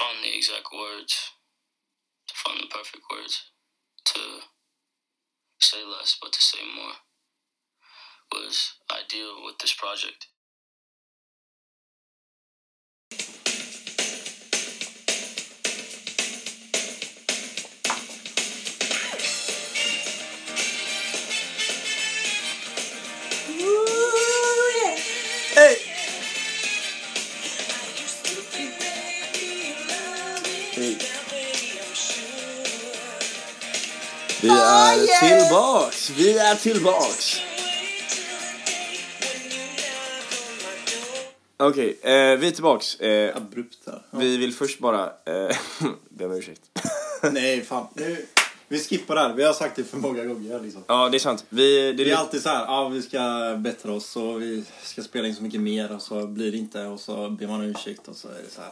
find 0.00 0.24
the 0.24 0.34
exact 0.34 0.72
words, 0.72 1.36
to 2.26 2.34
find 2.34 2.62
the 2.62 2.72
perfect 2.72 3.04
words, 3.12 3.52
to 4.06 4.20
say 5.60 5.84
less 5.84 6.16
but 6.20 6.32
to 6.32 6.42
say 6.42 6.60
more 6.64 7.04
was 8.32 8.80
ideal 8.90 9.44
with 9.44 9.58
this 9.58 9.74
project. 9.74 10.28
Vi 34.42 34.48
är 34.48 35.38
tillbaks! 35.38 36.10
Vi 36.10 36.38
är 36.38 36.54
tillbaks! 36.54 37.40
Okej, 41.56 41.98
eh, 42.02 42.10
vi 42.12 42.46
är 42.48 42.50
tillbaks. 42.50 43.00
Eh, 43.00 43.36
Abrupt 43.36 43.78
här. 43.86 44.02
Ja. 44.10 44.18
vi 44.18 44.36
vill 44.36 44.54
först 44.54 44.78
bara 44.78 45.04
eh, 45.04 45.56
be 46.08 46.26
om 46.26 46.32
ursäkt. 46.32 46.60
Nej, 47.32 47.64
fan. 47.64 47.86
Nu, 47.94 48.26
vi 48.68 48.78
skippar 48.78 49.14
det 49.14 49.20
här. 49.20 49.34
Vi 49.34 49.44
har 49.44 49.52
sagt 49.52 49.76
det 49.76 49.84
för 49.84 49.96
många 49.96 50.24
gånger. 50.24 50.60
Liksom. 50.60 50.84
Ja, 50.86 51.08
det 51.08 51.16
är 51.16 51.18
sant. 51.18 51.44
Vi, 51.48 51.92
det, 51.92 52.04
Det 52.04 52.10
är 52.10 52.16
alltid 52.16 52.42
så 52.42 52.48
här, 52.48 52.64
ja 52.64 52.88
vi 52.88 53.02
ska 53.02 53.54
bättra 53.58 53.92
oss 53.92 54.16
och 54.16 54.42
vi 54.42 54.64
ska 54.82 55.02
spela 55.02 55.28
in 55.28 55.34
så 55.34 55.42
mycket 55.42 55.60
mer 55.60 55.94
och 55.94 56.02
så 56.02 56.26
blir 56.26 56.52
det 56.52 56.58
inte 56.58 56.84
och 56.84 57.00
så 57.00 57.30
ber 57.30 57.46
man 57.46 57.60
om 57.60 57.66
ursäkt 57.66 58.08
och 58.08 58.16
så 58.16 58.28
är 58.28 58.42
det 58.44 58.50
så 58.54 58.60
här. 58.60 58.70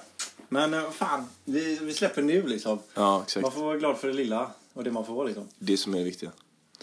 Men 0.48 0.74
eh, 0.74 0.90
fan, 0.90 1.28
vi, 1.44 1.78
vi 1.82 1.92
släpper 1.94 2.22
nu 2.22 2.46
liksom. 2.46 2.78
Ja, 2.94 3.22
exakt. 3.22 3.42
Man 3.42 3.52
får 3.52 3.60
vara 3.64 3.76
glad 3.76 3.98
för 3.98 4.08
det 4.08 4.14
lilla 4.14 4.50
och 4.78 4.84
det 4.84 4.90
man 4.90 5.06
får 5.06 5.24
liksom. 5.24 5.48
Det 5.58 5.76
som 5.76 5.94
är 5.94 5.98
det 5.98 6.04
viktiga. 6.04 6.30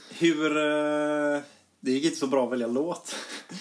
Hur... 0.09 0.57
Eh, 0.57 1.41
det 1.79 1.91
gick 1.91 2.05
inte 2.05 2.17
så 2.17 2.27
bra 2.27 2.45
att 2.45 2.51
välja 2.51 2.67
låt. 2.67 3.15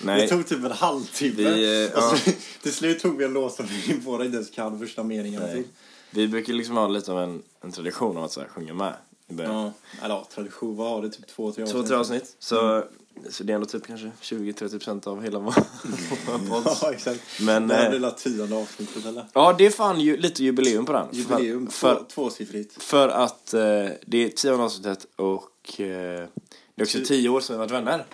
Nej. 0.05 0.21
Det 0.21 0.29
tog 0.29 0.47
typ 0.47 0.65
en 0.65 0.71
halvtimme. 0.71 1.35
Vi, 1.37 1.85
eh, 1.85 1.97
och 1.97 2.03
så, 2.03 2.31
till 2.63 2.73
slut 2.73 3.01
tog 3.01 3.19
vi 3.19 3.25
en 3.25 3.33
låt 3.33 3.55
som 3.55 3.67
vi 3.67 3.95
båda 4.05 4.25
inte 4.25 4.37
ens 4.37 4.51
kan 4.51 4.79
första 4.79 5.03
meningen 5.03 5.43
Nej. 5.43 5.55
till. 5.55 5.65
Vi 6.11 6.29
brukar 6.29 6.53
liksom 6.53 6.77
ha 6.77 6.89
lite 6.89 7.13
av 7.13 7.21
en, 7.21 7.43
en 7.61 7.73
tradition 7.73 8.17
av 8.17 8.25
att 8.25 8.33
så 8.33 8.41
här, 8.41 8.49
sjunga 8.49 8.75
med 8.75 8.95
i 9.29 9.35
början. 9.35 9.55
Ja, 9.55 9.73
eller 10.03 10.15
ja, 10.15 10.29
tradition. 10.35 10.77
Vad 10.77 10.91
har 10.91 11.03
det? 11.03 11.11
Typ 11.11 11.27
två, 11.27 11.53
tre 11.53 11.67
Två, 11.67 11.83
tre 11.83 11.97
avsnitt. 11.97 12.37
Så, 12.39 12.85
så 13.31 13.45
det 13.45 13.53
är 13.53 13.55
ändå 13.55 13.67
typ 13.67 13.87
kanske 13.87 14.11
20-30% 14.23 15.09
av 15.09 15.23
hela 15.23 15.39
vår 16.29 16.49
podd. 16.49 16.77
Ja, 16.83 16.93
exakt. 16.93 17.21
Men, 17.41 17.69
det 17.69 17.75
här 17.75 17.85
eh, 17.85 17.91
blir 17.91 18.01
väl 18.01 18.11
tionde 18.13 18.57
avsnittet 18.57 19.07
eller? 19.07 19.27
Ja, 19.33 19.55
det 19.59 19.67
är 19.67 19.71
fan 19.71 20.01
ju 20.01 20.17
lite 20.17 20.45
jubileum 20.45 20.87
på 20.87 20.93
den. 20.93 21.07
Jubileum, 21.13 21.67
För, 21.71 21.95
två, 21.97 22.05
tvåsiffrigt. 22.05 22.83
för 22.83 23.09
att 23.09 23.55
eh, 23.55 23.61
det 24.07 24.25
är 24.25 24.29
tionde 24.29 24.65
avsnittet 24.65 25.07
och 25.17 25.81
eh, 25.81 26.29
det 26.77 26.83
är 26.83 26.85
också 26.85 26.99
Ty- 26.99 27.05
tio 27.05 27.29
år 27.29 27.41
sedan 27.41 27.57
vi 27.57 27.59
varit 27.59 27.71
vänner. 27.73 28.05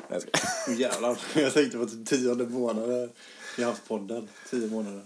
Jävlar, 0.79 1.19
jag 1.35 1.55
tänkte 1.55 1.79
på 1.79 1.87
typ 1.87 2.07
tionde 2.07 2.47
månaden 2.47 3.11
vi 3.57 3.62
har 3.62 3.70
haft 3.70 3.89
podden. 3.89 4.29
Tio 4.51 4.67
månader. 4.70 5.03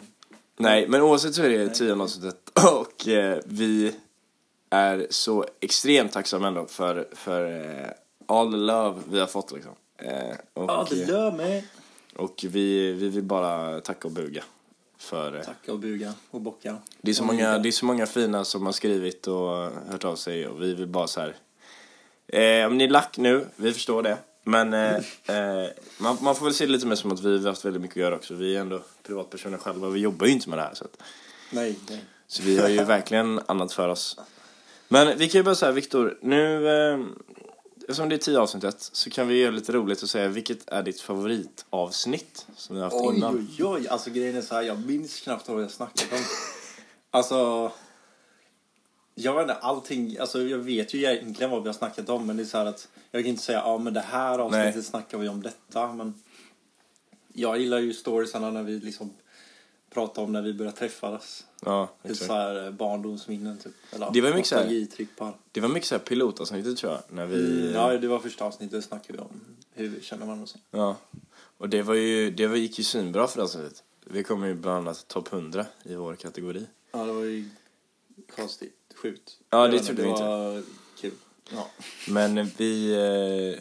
Nej, 0.56 0.88
men 0.88 1.02
oavsett 1.02 1.34
så 1.34 1.42
är 1.42 1.48
det 1.48 1.68
tionde 1.68 2.04
avsnittet 2.04 2.50
och 2.72 3.08
eh, 3.08 3.38
vi 3.46 3.92
är 4.70 5.06
så 5.10 5.44
extremt 5.60 6.12
tacksamma 6.12 6.48
ändå 6.48 6.66
för, 6.66 7.08
för 7.12 7.70
eh, 7.80 7.86
all 8.26 8.66
love 8.66 9.00
vi 9.10 9.20
har 9.20 9.26
fått 9.26 9.52
liksom. 9.52 9.72
Eh, 9.98 10.36
och, 10.54 10.64
Ja, 10.70 10.86
det 10.90 10.96
gör 10.96 11.32
mig. 11.32 11.64
och 12.16 12.44
vi, 12.48 12.92
vi 12.92 13.08
vill 13.08 13.22
bara 13.22 13.80
tacka 13.80 14.08
och 14.08 14.12
buga 14.14 14.44
för 14.98 15.42
Tacka 15.42 15.72
och 15.72 15.78
buga 15.78 16.12
och 16.30 16.40
bocka. 16.40 16.76
Det 17.00 17.10
är, 17.10 17.14
så 17.14 17.24
många, 17.24 17.58
det 17.58 17.68
är 17.68 17.72
så 17.72 17.84
många 17.86 18.06
fina 18.06 18.44
som 18.44 18.66
har 18.66 18.72
skrivit 18.72 19.26
och 19.26 19.70
hört 19.90 20.04
av 20.04 20.16
sig 20.16 20.46
och 20.46 20.62
vi 20.62 20.74
vill 20.74 20.86
bara 20.86 21.06
så 21.06 21.20
här. 21.20 21.34
Eh, 22.26 22.66
om 22.66 22.78
ni 22.78 22.84
är 22.84 22.88
lack 22.88 23.18
nu, 23.18 23.46
vi 23.56 23.72
förstår 23.72 24.02
det. 24.02 24.18
Men 24.44 24.72
eh, 24.74 24.94
eh, 25.26 25.68
man, 25.98 26.16
man 26.20 26.34
får 26.34 26.44
väl 26.44 26.54
se 26.54 26.66
det 26.66 26.72
lite 26.72 26.86
mer 26.86 26.96
som 26.96 27.12
att 27.12 27.20
vi 27.20 27.38
har 27.38 27.46
haft 27.48 27.64
väldigt 27.64 27.82
mycket 27.82 27.96
att 27.96 28.00
göra 28.00 28.14
också. 28.14 28.34
Vi 28.34 28.56
är 28.56 28.60
ändå 28.60 28.80
privatpersoner 29.02 29.58
själva 29.58 29.86
och 29.86 29.96
vi 29.96 30.00
jobbar 30.00 30.26
ju 30.26 30.32
inte 30.32 30.48
med 30.48 30.58
det 30.58 30.62
här. 30.62 30.74
Så, 30.74 30.84
att, 30.84 31.02
Nej, 31.50 31.78
nej. 31.90 32.04
så 32.26 32.42
vi 32.42 32.58
har 32.58 32.68
ju 32.68 32.84
verkligen 32.84 33.40
annat 33.46 33.72
för 33.72 33.88
oss. 33.88 34.18
Men 34.88 35.18
vi 35.18 35.28
kan 35.28 35.38
ju 35.38 35.42
bara 35.42 35.54
säga 35.54 35.72
Viktor, 35.72 36.18
nu 36.22 36.68
eh, 36.68 36.98
eftersom 37.88 38.08
det 38.08 38.14
är 38.14 38.18
tio 38.18 38.38
avsnittet 38.38 38.76
så 38.78 39.10
kan 39.10 39.28
vi 39.28 39.40
göra 39.40 39.50
lite 39.50 39.72
roligt 39.72 40.02
och 40.02 40.10
säga 40.10 40.28
vilket 40.28 40.68
är 40.68 40.82
ditt 40.82 41.00
favoritavsnitt 41.00 42.46
som 42.56 42.76
vi 42.76 42.82
har 42.82 42.90
haft 42.90 43.06
Oj, 43.06 43.16
innan? 43.16 43.48
oj, 43.58 43.64
oj. 43.64 43.88
Alltså 43.88 44.10
grejen 44.10 44.36
är 44.36 44.42
så 44.42 44.54
här, 44.54 44.62
jag 44.62 44.86
minns 44.86 45.20
knappt 45.20 45.48
vad 45.48 45.62
jag 45.62 45.70
snackat 45.70 46.12
om. 46.12 46.18
Alltså... 47.10 47.72
Jag 49.14 49.34
vet 49.34 49.42
inte, 49.42 49.54
allting, 49.54 50.18
alltså 50.18 50.42
jag 50.42 50.58
vet 50.58 50.94
ju 50.94 50.98
egentligen 50.98 51.50
vad 51.50 51.62
vi 51.62 51.68
har 51.68 51.74
snackat 51.74 52.08
om 52.08 52.26
men 52.26 52.36
det 52.36 52.42
är 52.42 52.44
så 52.44 52.58
här 52.58 52.66
att 52.66 52.88
jag 53.10 53.22
kan 53.22 53.30
inte 53.30 53.42
säga 53.42 53.58
ja 53.58 53.78
men 53.78 53.94
det 53.94 54.00
här 54.00 54.38
avsnittet 54.38 54.74
Nej. 54.74 54.84
snackar 54.84 55.18
vi 55.18 55.28
om 55.28 55.42
detta 55.42 55.92
men 55.92 56.14
jag 57.32 57.58
gillar 57.58 57.78
ju 57.78 57.92
storiesarna 57.94 58.50
när 58.50 58.62
vi 58.62 58.78
liksom 58.78 59.10
pratar 59.94 60.22
om 60.22 60.32
när 60.32 60.42
vi 60.42 60.54
började 60.54 60.76
träffas. 60.76 61.44
Ja, 61.64 61.88
Det 62.02 62.08
exakt. 62.08 62.26
så 62.26 62.32
här 62.34 62.64
eh, 62.66 62.70
barndomsminnen 62.70 63.58
typ. 63.58 63.72
Eller 63.90 64.10
Det 64.12 64.20
var 64.20 64.30
mycket 64.30 64.46
så 64.46 64.56
här-. 64.56 65.34
Det 65.52 65.60
var 65.60 65.68
mycket 65.68 65.88
så 65.88 65.94
här 65.94 66.02
pilotavsnittet 66.02 66.76
tror 66.76 66.92
jag. 66.92 67.02
När 67.08 67.26
vi, 67.26 67.60
Mm, 67.60 67.74
ja, 67.74 67.98
det 67.98 68.08
var 68.08 68.18
första 68.18 68.44
avsnittet 68.44 68.84
snackade 68.84 69.18
vi 69.18 69.24
om 69.24 69.40
hur 69.74 69.88
vi 69.88 70.00
känner 70.00 70.26
varandra 70.26 70.42
och 70.42 70.48
så. 70.48 70.58
Ja, 70.70 70.96
och 71.58 71.68
det 71.68 71.82
var 71.82 71.94
ju, 71.94 72.30
det 72.30 72.46
var, 72.46 72.56
gick 72.56 72.78
ju 72.78 72.84
svinbra 72.84 73.26
för 73.26 73.36
det 73.36 73.42
avsnittet. 73.44 73.82
Vi 74.04 74.22
kom 74.22 74.44
ju 74.44 74.54
bland 74.54 74.76
annat 74.78 75.08
topp 75.08 75.32
100 75.32 75.66
i 75.82 75.94
vår 75.94 76.14
kategori. 76.16 76.66
Ja, 76.92 77.04
det 77.04 77.12
var 77.12 77.22
ju 77.22 77.48
konstigt. 78.36 78.74
Sjukt. 78.94 79.38
Ja, 79.50 79.68
det 79.68 79.78
trodde 79.80 80.02
vi 80.02 80.08
det 80.08 80.12
inte. 80.12 80.24
var 80.24 80.62
kul. 81.00 81.12
Ja. 81.52 81.66
Men 82.08 82.50
vi, 82.56 82.92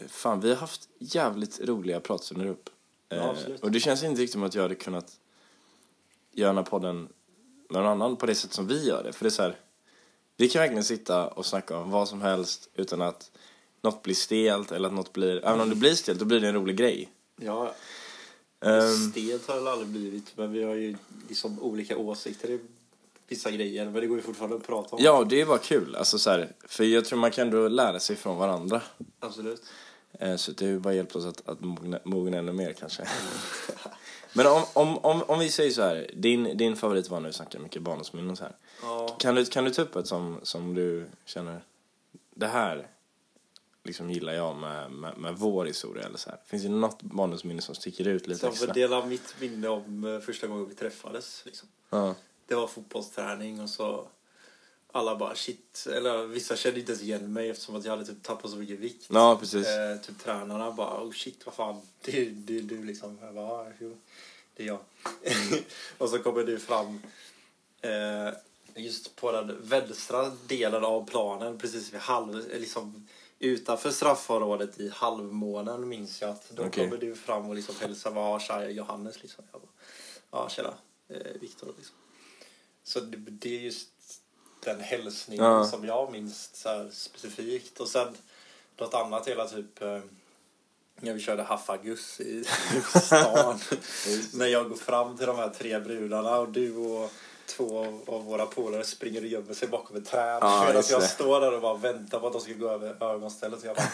eh, 0.00 0.08
fan 0.08 0.40
vi 0.40 0.48
har 0.48 0.56
haft 0.56 0.88
jävligt 0.98 1.60
roliga 1.60 2.00
pratstunder 2.00 2.46
upp. 2.46 2.70
Ja, 3.08 3.16
Eh, 3.16 3.28
absolut. 3.28 3.60
och 3.60 3.70
det 3.70 3.80
känns 3.80 4.02
inte 4.02 4.20
riktigt 4.22 4.32
som 4.32 4.42
att 4.42 4.54
jag 4.54 4.62
hade 4.62 4.74
kunnat 4.74 5.12
göra 6.34 6.48
den 6.48 6.56
här 6.56 6.64
podden 6.64 7.08
med 7.70 7.82
någon 7.82 7.86
annan 7.86 8.16
på 8.16 8.26
det 8.26 8.34
sätt 8.34 8.52
som 8.52 8.66
vi 8.66 8.86
gör 8.86 9.02
det. 9.04 9.12
För 9.12 9.24
det 9.24 9.28
är 9.28 9.30
så 9.30 9.42
här, 9.42 9.56
vi 10.36 10.48
kan 10.48 10.60
verkligen 10.60 10.84
sitta 10.84 11.28
och 11.28 11.46
snacka 11.46 11.76
om 11.78 11.90
vad 11.90 12.08
som 12.08 12.22
helst 12.22 12.68
utan 12.74 13.02
att 13.02 13.30
något 13.82 14.02
blir 14.02 14.14
stelt 14.14 14.72
eller 14.72 14.88
att 14.88 14.94
något 14.94 15.12
blir, 15.12 15.44
även 15.44 15.60
om 15.60 15.68
det 15.70 15.76
blir 15.76 15.94
stelt 15.94 16.18
då 16.18 16.24
blir 16.24 16.40
det 16.40 16.48
en 16.48 16.54
rolig 16.54 16.76
grej. 16.76 17.08
ja. 17.36 17.74
Ehm, 18.60 19.10
Stelt 19.10 19.48
har 19.48 19.60
det 19.60 19.70
aldrig 19.72 19.88
blivit, 19.88 20.32
men 20.36 20.52
vi 20.52 20.62
har 20.62 20.74
ju 20.74 20.96
liksom 21.28 21.62
olika 21.62 21.96
åsikter 21.96 22.50
i 22.50 22.60
vissa 23.28 23.50
grejer. 23.50 23.84
Men 23.84 23.94
det 23.94 24.06
går 24.06 24.16
ju 24.16 24.22
fortfarande 24.22 24.56
att 24.56 24.66
prata 24.66 24.96
om. 24.96 25.02
Ja, 25.04 25.24
det 25.24 25.40
är 25.40 25.46
bara 25.46 25.58
kul. 25.58 25.96
Alltså, 25.96 26.18
så 26.18 26.30
här, 26.30 26.52
för 26.68 26.84
jag 26.84 27.04
tror 27.04 27.18
man 27.18 27.30
kan 27.30 27.46
ändå 27.46 27.68
lära 27.68 28.00
sig 28.00 28.16
från 28.16 28.36
varandra. 28.36 28.82
Absolut. 29.20 29.62
Eh, 30.18 30.36
Så 30.36 30.52
det 30.52 30.64
har 30.64 30.72
ju 30.72 30.78
bara 30.78 30.94
hjälpt 30.94 31.16
oss 31.16 31.24
att, 31.24 31.48
att 31.48 31.60
mogna, 31.60 31.98
mogna 32.04 32.36
ännu 32.38 32.52
mer 32.52 32.72
kanske. 32.72 33.08
Men 34.36 34.46
om, 34.46 34.64
om, 34.72 34.98
om, 34.98 35.22
om 35.22 35.38
vi 35.38 35.50
säger 35.50 35.70
så 35.70 35.82
här, 35.82 36.10
din, 36.14 36.56
din 36.56 36.76
favorit 36.76 37.08
var 37.10 37.20
när 37.20 37.28
vi 37.28 37.32
snackar 37.32 37.58
mycket 37.58 37.82
barndomsminnen 37.82 38.36
så 38.36 38.44
här. 38.44 38.56
Ja. 38.82 39.16
Kan 39.18 39.34
du, 39.34 39.44
kan 39.44 39.64
du 39.64 39.70
ta 39.70 39.82
upp 39.82 39.96
ett 39.96 40.06
som, 40.06 40.40
som 40.42 40.74
du 40.74 41.06
känner, 41.24 41.64
det 42.34 42.46
här 42.46 42.88
liksom 43.84 44.10
gillar 44.10 44.32
jag 44.32 44.56
med, 44.56 44.90
med, 44.90 45.18
med 45.18 45.36
vår 45.36 45.64
historia 45.64 46.06
eller 46.06 46.18
så 46.18 46.30
här. 46.30 46.38
Finns 46.46 46.62
det 46.62 46.68
något 46.68 47.02
barndomsminne 47.02 47.62
som 47.62 47.74
sticker 47.74 48.08
ut 48.08 48.26
lite 48.26 48.40
Som 48.40 48.48
extra? 48.48 48.66
får 48.66 48.74
dela 48.74 49.06
mitt 49.06 49.34
minne 49.40 49.68
om 49.68 50.04
eh, 50.04 50.20
första 50.20 50.46
gången 50.46 50.68
vi 50.68 50.74
träffades. 50.74 51.42
Liksom. 51.44 51.68
Ja. 51.90 52.14
Det 52.46 52.54
var 52.54 52.66
fotbollsträning 52.66 53.60
och 53.60 53.70
så 53.70 54.08
alla 54.94 55.16
bara 55.16 55.34
shit. 55.34 55.86
Eller 55.90 56.26
vissa 56.26 56.56
kände 56.56 56.80
inte 56.80 56.92
ens 56.92 57.02
igen 57.02 57.32
mig 57.32 57.50
eftersom 57.50 57.76
att 57.76 57.84
jag 57.84 57.90
hade 57.92 58.06
typ 58.06 58.22
tappat 58.22 58.50
så 58.50 58.56
mycket 58.56 58.78
vikt. 58.78 59.06
ja, 59.10 59.36
precis. 59.40 59.66
Eh, 59.66 59.96
typ 59.96 60.18
tränarna 60.18 60.70
bara 60.70 61.02
oh 61.02 61.12
shit 61.12 61.46
vad 61.46 61.54
fan. 61.54 61.80
Det 62.00 62.18
är 62.18 62.26
är 62.26 62.62
du 62.62 62.84
liksom. 62.84 63.18
Jag 63.22 63.34
bara 63.34 63.64
"Ja, 63.64 63.72
jo, 63.80 63.96
det 64.56 64.62
är 64.62 64.66
jag. 64.66 64.78
och 65.98 66.08
så 66.08 66.18
kommer 66.18 66.42
du 66.44 66.58
fram 66.58 67.02
eh, 67.80 68.34
just 68.74 69.16
på 69.16 69.32
den 69.32 69.56
vänstra 69.62 70.32
delen 70.46 70.84
av 70.84 71.06
planen 71.08 71.58
precis 71.58 71.92
vid 71.94 72.00
halv, 72.00 72.48
liksom 72.60 73.08
utanför 73.38 73.90
straffområdet 73.90 74.80
i 74.80 74.88
halvmånen 74.88 75.88
minns 75.88 76.20
jag 76.22 76.30
att 76.30 76.50
då 76.50 76.62
Okej. 76.64 76.84
kommer 76.84 77.00
du 77.00 77.14
fram 77.14 77.48
och 77.48 77.54
liksom 77.54 77.74
hälsar 77.80 78.10
var 78.10 78.38
tja, 78.40 78.54
jag 78.60 78.64
är 78.70 78.74
Johannes 78.74 79.22
liksom. 79.22 79.44
Jag 79.52 79.60
bara, 79.60 79.70
ja 80.30 80.48
tjena, 80.48 80.74
eh, 81.08 81.40
Viktor 81.40 81.74
liksom. 81.76 81.96
Så 82.82 83.00
det, 83.00 83.16
det 83.16 83.56
är 83.56 83.60
just 83.60 83.88
den 84.64 84.80
hälsningen 84.80 85.44
Ja. 85.44 85.64
som 85.64 85.84
jag 85.84 86.12
minns 86.12 86.50
så 86.52 86.88
specifikt 86.92 87.80
och 87.80 87.88
sen 87.88 88.08
något 88.78 88.94
annat 88.94 89.28
hela 89.28 89.48
typ 89.48 89.82
eh, 89.82 89.98
när 91.00 91.12
vi 91.12 91.20
körde 91.20 91.42
Haffagus 91.42 92.20
i 92.20 92.44
stan. 93.04 93.58
när 94.34 94.46
jag 94.46 94.68
går 94.68 94.76
fram 94.76 95.16
till 95.16 95.26
de 95.26 95.36
här 95.36 95.48
tre 95.48 95.78
brudarna 95.78 96.38
och 96.38 96.48
du 96.48 96.76
och 96.76 97.10
två 97.46 97.78
av 98.06 98.24
våra 98.24 98.46
polare 98.46 98.84
springer 98.84 99.20
och 99.20 99.26
gömmer 99.26 99.54
sig 99.54 99.68
bakom 99.68 99.96
ett 99.96 100.06
träd. 100.06 100.38
Ja, 100.40 100.64
Medan 100.66 100.82
jag 100.90 101.02
står 101.02 101.40
där 101.40 101.54
och 101.54 101.60
bara 101.62 101.74
väntar 101.76 102.20
på 102.20 102.26
att 102.26 102.32
de 102.32 102.42
ska 102.42 102.52
gå 102.52 102.68
över 102.70 103.04
ögonstället. 103.14 103.60
Så 103.60 103.66
jag 103.66 103.76
bara, 103.76 103.88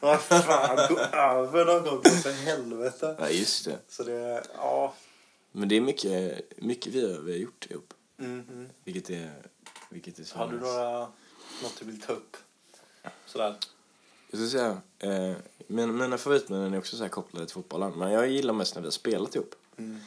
vad 0.00 0.20
fan, 0.22 0.94
gå 0.94 1.00
över 1.18 1.64
någon 1.64 1.84
gång 1.84 2.02
för 2.02 2.32
helvete. 2.32 3.16
Ja, 3.18 3.28
just 3.28 3.64
det. 3.64 3.78
Så 3.88 4.02
det, 4.02 4.42
ja, 4.56 4.94
Men 5.52 5.68
det 5.68 5.76
är 5.76 5.80
mycket, 5.80 6.40
mycket 6.56 6.92
vi 6.92 7.12
har, 7.12 7.20
vi 7.20 7.32
har 7.32 7.38
gjort 7.38 7.66
ihop. 7.70 7.94
Mm. 8.18 8.68
Vilket 8.84 9.10
är, 9.10 9.30
vilket 9.90 10.18
är 10.18 10.24
så 10.24 10.38
Har 10.38 10.48
du 10.48 10.60
några, 10.60 11.00
något 11.62 11.76
du 11.78 11.86
vill 11.86 12.00
ta 12.00 12.12
upp? 12.12 12.36
Sådär. 13.26 13.56
Jag 14.30 14.40
ska 14.40 14.48
säga, 14.58 14.80
eh, 14.98 15.36
mina, 15.66 15.92
mina 15.92 16.18
favoritminnen 16.18 16.74
är 16.74 16.78
också 16.78 16.96
så 16.96 17.02
här 17.02 17.10
kopplade 17.10 17.46
till 17.46 17.54
fotbollen. 17.54 17.92
Men 17.96 18.12
jag 18.12 18.28
gillar 18.28 18.54
mest 18.54 18.74
när 18.74 18.82
vi 18.82 18.86
har 18.86 18.92
spelat 18.92 19.34
ihop. 19.34 19.54
Mm. 19.76 20.00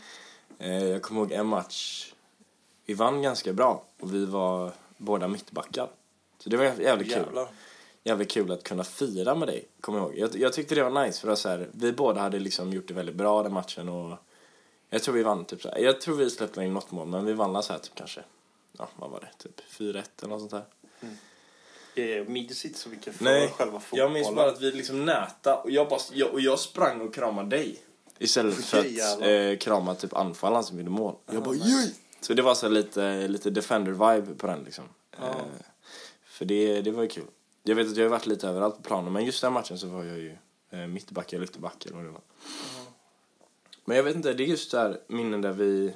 Eh, 0.60 0.84
jag 0.84 1.02
kommer 1.02 1.22
ihåg 1.22 1.32
en 1.32 1.46
match. 1.46 2.14
Vi 2.86 2.94
vann 2.94 3.22
ganska 3.22 3.54
bra 3.54 3.84
och 4.00 4.14
vi 4.14 4.26
var 4.26 4.72
båda 4.98 5.28
mittbackar. 5.28 5.90
Så 6.40 6.50
det 6.50 6.58
var 6.58 6.64
jävligt 6.64 7.14
kul. 7.14 7.46
Jävligt 8.04 8.32
kul 8.32 8.52
att 8.52 8.64
kunna 8.64 8.84
fira 8.84 9.36
med 9.36 9.48
dig, 9.48 9.68
kommer 9.82 10.00
jag 10.00 10.08
ihåg. 10.08 10.18
Jag, 10.18 10.42
jag 10.42 10.54
tyckte 10.54 10.76
det 10.76 10.84
var 10.84 11.06
nice 11.06 11.22
för 11.22 11.30
att 11.30 11.40
så 11.40 11.50
här, 11.50 11.70
vi 11.72 11.92
båda 11.92 12.22
hade 12.22 12.40
liksom 12.40 12.74
gjort 12.74 12.88
det 12.88 12.94
väldigt 12.94 13.16
bra 13.16 13.44
den 13.44 13.54
matchen 13.54 13.90
och 13.90 14.18
jag 14.90 15.04
tror 15.04 15.16
vi 15.16 15.24
vann 15.24 15.46
typ 15.46 15.62
så 15.62 15.70
här. 15.70 15.78
Jag 15.78 16.02
tror 16.02 16.16
vi 16.16 16.30
släppte 16.30 16.64
in 16.64 16.74
något 16.74 16.92
mål 16.92 17.08
men 17.08 17.26
vi 17.26 17.34
vann 17.34 17.64
så 17.64 17.74
här 17.74 17.80
typ 17.80 17.96
kanske, 17.96 18.24
ja 18.80 18.90
vad 18.96 19.10
var 19.10 19.20
det, 19.20 19.44
typ 19.44 19.62
4-1 19.70 20.04
eller 20.18 20.30
något 20.30 20.40
sånt 20.40 20.52
där. 20.52 20.66
Jag 21.94 22.30
minns 22.30 22.66
inte 22.66 22.80
så 22.80 22.90
mycket 22.90 23.16
för 23.16 23.24
Nej, 23.24 23.48
själva 23.48 23.80
fotbollen. 23.80 24.06
jag 24.06 24.12
minns 24.12 24.36
bara 24.36 24.50
att 24.50 24.62
vi 24.62 24.72
liksom 24.72 25.06
näta 25.06 25.58
och 25.58 25.72
jag, 25.72 25.90
bara, 25.90 26.00
jag, 26.14 26.34
och 26.34 26.42
jag 26.42 26.60
sprang 26.60 27.02
och 27.02 27.14
kramade 27.14 27.50
dig. 27.50 27.82
Istället 28.18 28.66
för 28.66 28.80
att 28.80 29.22
eh, 29.22 29.58
krama 29.58 29.96
typ 29.96 30.14
anfallaren 30.14 30.64
som 30.64 30.78
gjorde 30.78 30.90
mål. 30.90 31.16
Jag 31.32 31.44
bara 31.44 31.56
jej! 31.56 31.96
Så 32.22 32.34
det 32.34 32.42
var 32.42 32.56
så 32.56 32.70
lite, 32.70 33.28
lite 33.28 33.50
defender-vibe 33.50 34.36
på 34.36 34.48
den 34.48 34.64
liksom. 34.64 34.84
Ja. 35.20 35.30
Eh, 35.30 35.36
för 36.24 36.46
det, 36.46 36.82
det 36.82 36.92
var 36.92 37.04
ju 37.04 37.10
kul. 37.10 37.28
Jag 37.64 37.76
vet 37.76 37.88
att 37.88 37.98
jag 37.98 38.06
har 38.06 38.10
varit 38.10 38.26
lite 38.26 38.48
överallt 38.48 38.76
på 38.76 38.82
planen 38.82 39.14
men 39.14 39.26
just 39.26 39.42
den 39.42 39.54
matchen 39.54 39.80
så 39.80 39.88
var 39.88 40.04
jag 40.04 40.18
ju 40.18 40.38
eh, 40.70 40.88
mittback 40.88 41.34
eller 41.34 41.44
ytterback 41.44 41.86
eller 41.86 41.96
vad 41.96 42.06
det 42.06 42.12
var. 42.12 42.22
Men 43.86 43.98
jag 43.98 44.04
vet 44.04 44.16
inte, 44.16 44.34
det 44.34 44.44
är 44.44 44.48
just 44.48 44.72
där 44.72 45.00
minnen 45.08 45.42
där 45.42 45.52
vi 45.52 45.94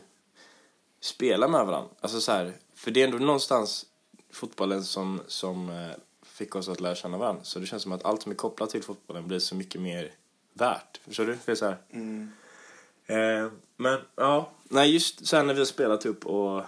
spelar 1.04 1.48
med 1.48 1.66
varandra. 1.66 1.90
Alltså 2.02 2.22
så 2.22 2.32
här, 2.32 2.54
för 2.76 2.92
det 2.92 3.02
är 3.02 3.06
ändå 3.06 3.18
någonstans 3.18 3.86
fotbollen 4.32 4.84
som, 4.84 5.22
som 5.28 5.70
eh, 5.70 5.92
fick 6.26 6.56
oss 6.56 6.70
att 6.70 6.82
lära 6.82 6.96
känna 6.96 7.18
varandra. 7.18 7.44
Så 7.44 7.60
det 7.60 7.66
känns 7.66 7.84
som 7.84 7.92
att 7.92 8.06
allt 8.06 8.22
som 8.22 8.32
är 8.32 8.36
kopplat 8.36 8.70
till 8.70 8.84
fotbollen 8.84 9.28
blir 9.28 9.40
så 9.40 9.56
mycket 9.56 9.82
mer 9.82 10.12
värt. 10.54 11.00
Förstår 11.08 11.26
du? 11.26 11.36
För 11.38 11.56
så 11.56 11.66
här, 11.66 11.78
Mm. 11.90 12.32
eh, 13.06 13.52
men 13.78 14.00
ja, 14.16 14.52
nej 14.64 14.94
just 14.94 15.28
sen 15.28 15.48
när 15.48 15.54
vi 15.54 15.60
har 15.60 15.66
spelat 15.66 16.06
upp 16.06 16.26
och 16.26 16.64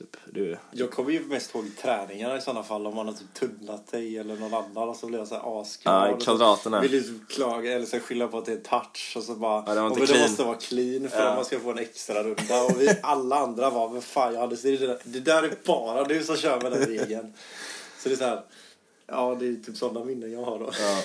typ 0.00 0.16
du. 0.32 0.56
Jag 0.70 0.90
kommer 0.90 1.10
ju 1.10 1.20
mest 1.26 1.54
ihåg 1.54 1.64
träningarna 1.82 2.36
i 2.36 2.40
sådana 2.40 2.62
fall 2.62 2.86
om 2.86 2.94
man 2.96 3.06
har 3.06 3.14
typ 3.14 3.34
tunnat 3.34 3.86
dig 3.92 4.18
eller 4.18 4.36
någon 4.36 4.54
annan 4.54 4.88
och 4.88 4.96
så 4.96 5.06
blir 5.06 5.18
jag 5.18 5.28
så 5.28 5.34
här 5.34 5.60
asglad. 5.60 6.08
Ja, 6.08 6.14
och 6.14 6.22
kvadraterna. 6.22 6.80
Vill 6.80 6.90
liksom 6.92 7.26
klaga 7.28 7.72
eller 7.72 7.86
så 7.86 7.98
skylla 8.00 8.28
på 8.28 8.38
att 8.38 8.44
det 8.46 8.52
är 8.52 8.56
touch 8.56 9.12
och 9.16 9.22
så 9.22 9.34
bara 9.34 9.64
Ja, 9.66 9.74
det 9.74 9.80
var 9.80 9.88
inte 9.88 10.00
"Ja, 10.00 10.06
men 10.06 10.06
clean." 10.06 10.22
det 10.22 10.28
måste 10.28 10.44
vara 10.44 10.56
clean 10.56 11.08
för 11.10 11.18
Ja. 11.20 11.28
att 11.28 11.36
man 11.36 11.44
ska 11.44 11.60
få 11.60 11.70
en 11.70 11.78
extra 11.78 12.22
runda 12.22 12.62
och 12.64 12.80
vi 12.80 12.90
alla 13.02 13.36
andra 13.36 13.70
var 13.70 13.88
men 13.88 14.02
fan 14.02 14.34
jag 14.34 14.40
hade 14.40 14.56
det, 14.56 14.76
där, 14.76 14.98
det 15.04 15.20
där 15.20 15.42
är 15.42 15.54
bara 15.66 16.04
du 16.04 16.22
som 16.24 16.36
kör 16.36 16.60
med 16.60 16.72
den 16.72 16.82
regeln. 16.86 17.32
Så 17.98 18.08
det 18.08 18.14
är 18.14 18.16
så 18.16 18.24
här 18.24 18.42
ja 19.06 19.36
det 19.40 19.46
är 19.46 19.54
typ 19.54 19.76
sådana 19.76 20.04
minnen 20.04 20.32
jag 20.32 20.42
har 20.44 20.58
då. 20.58 20.70
Ja. 20.80 21.02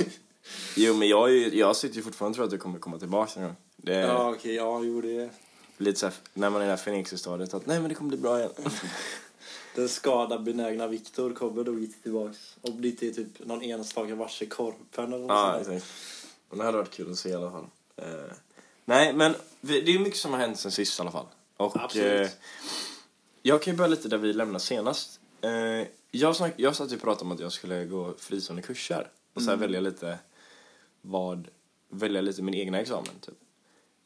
Jo 0.75 0.93
men 0.93 1.07
jag, 1.07 1.29
är 1.29 1.33
ju- 1.33 1.57
jag 1.59 1.75
sitter 1.75 1.95
ju 1.95 2.01
fortfarande 2.01 2.31
och 2.31 2.35
tror 2.35 2.45
att 2.45 2.51
du 2.51 2.57
kommer 2.57 2.79
komma 2.79 2.99
tillbaka 2.99 3.39
en 3.39 3.45
gång. 3.45 3.55
Det 3.77 3.93
Ja 3.99 4.29
okej, 4.31 4.55
ja 4.55 4.81
jo 4.83 5.01
det 5.01 5.29
lite 5.77 5.99
så 5.99 6.05
här, 6.05 6.15
när 6.33 6.49
man 6.49 6.61
är 6.61 6.65
i 6.65 6.67
det 6.67 6.75
här 6.75 6.83
Phoenix-stadiet 6.83 7.53
att 7.53 7.65
nej 7.65 7.79
men 7.79 7.89
det 7.89 7.95
kommer 7.95 8.09
bli 8.09 8.17
bra 8.17 8.39
igen. 8.39 8.51
den 9.75 9.89
skada 9.89 10.39
benägna 10.39 10.87
Viktor 10.87 11.33
kommer 11.33 11.63
nog 11.63 11.83
inte 11.83 12.01
tillbaks. 12.01 12.55
Om 12.61 12.81
det 12.81 12.87
inte 12.87 13.07
är 13.07 13.11
typ 13.11 13.45
någon 13.45 13.61
enstaka 13.61 14.27
i 14.41 14.45
Korpen 14.45 15.13
eller 15.13 15.17
något 15.17 15.29
Ja, 15.29 15.63
sånt 15.63 15.75
exakt. 15.77 15.93
Men 16.49 16.57
det 16.59 16.65
hade 16.65 16.77
varit 16.77 16.91
kul 16.91 17.11
att 17.11 17.17
se 17.17 17.29
i 17.29 17.33
alla 17.33 17.51
fall. 17.51 17.67
Eh, 17.95 18.05
nej, 18.85 19.13
men 19.13 19.35
vi, 19.61 19.81
det 19.81 19.95
är 19.95 19.99
mycket 19.99 20.19
som 20.19 20.31
har 20.31 20.39
hänt 20.39 20.59
sen 20.59 20.71
sist 20.71 20.99
i 20.99 21.01
alla 21.01 21.11
fall. 21.11 21.25
Och 21.57 21.75
Absolut. 21.83 22.21
eh, 22.21 22.29
jag 23.41 23.61
kan 23.61 23.73
ju 23.73 23.77
börja 23.77 23.87
lite 23.87 24.07
där 24.07 24.17
vi 24.17 24.33
lämnade 24.33 24.59
senast. 24.59 25.19
Eh, 25.41 25.87
jag, 26.11 26.35
snack, 26.35 26.53
jag 26.57 26.75
satt 26.75 26.91
ju 26.91 26.95
och 26.95 27.01
pratade 27.01 27.25
om 27.25 27.31
att 27.31 27.39
jag 27.39 27.51
skulle 27.51 27.85
gå 27.85 28.13
fristående 28.17 28.61
kurser 28.61 29.07
och 29.33 29.41
så 29.41 29.49
här 29.49 29.57
välja 29.57 29.79
lite 29.79 30.17
vad, 31.01 31.47
välja 31.89 32.21
lite 32.21 32.41
min 32.41 32.53
egna 32.53 32.79
examen 32.79 33.19
typ. 33.21 33.35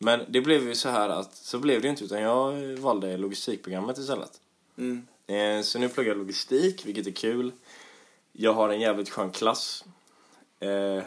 Men 0.01 0.25
det 0.27 0.41
blev 0.41 0.67
ju 0.67 0.75
så 0.75 0.89
här 0.89 1.09
att, 1.09 1.35
så 1.35 1.59
blev 1.59 1.81
det 1.81 1.85
ju 1.85 1.89
inte 1.89 2.03
utan 2.03 2.21
jag 2.21 2.53
valde 2.77 3.17
logistikprogrammet 3.17 3.97
istället. 3.97 4.41
Mm. 4.77 5.07
Eh, 5.27 5.63
så 5.63 5.79
nu 5.79 5.89
pluggar 5.89 6.11
jag 6.11 6.17
logistik, 6.17 6.85
vilket 6.85 7.07
är 7.07 7.11
kul. 7.11 7.51
Jag 8.31 8.53
har 8.53 8.69
en 8.69 8.79
jävligt 8.79 9.09
skön 9.09 9.31
klass. 9.31 9.85
Eh, 10.59 11.03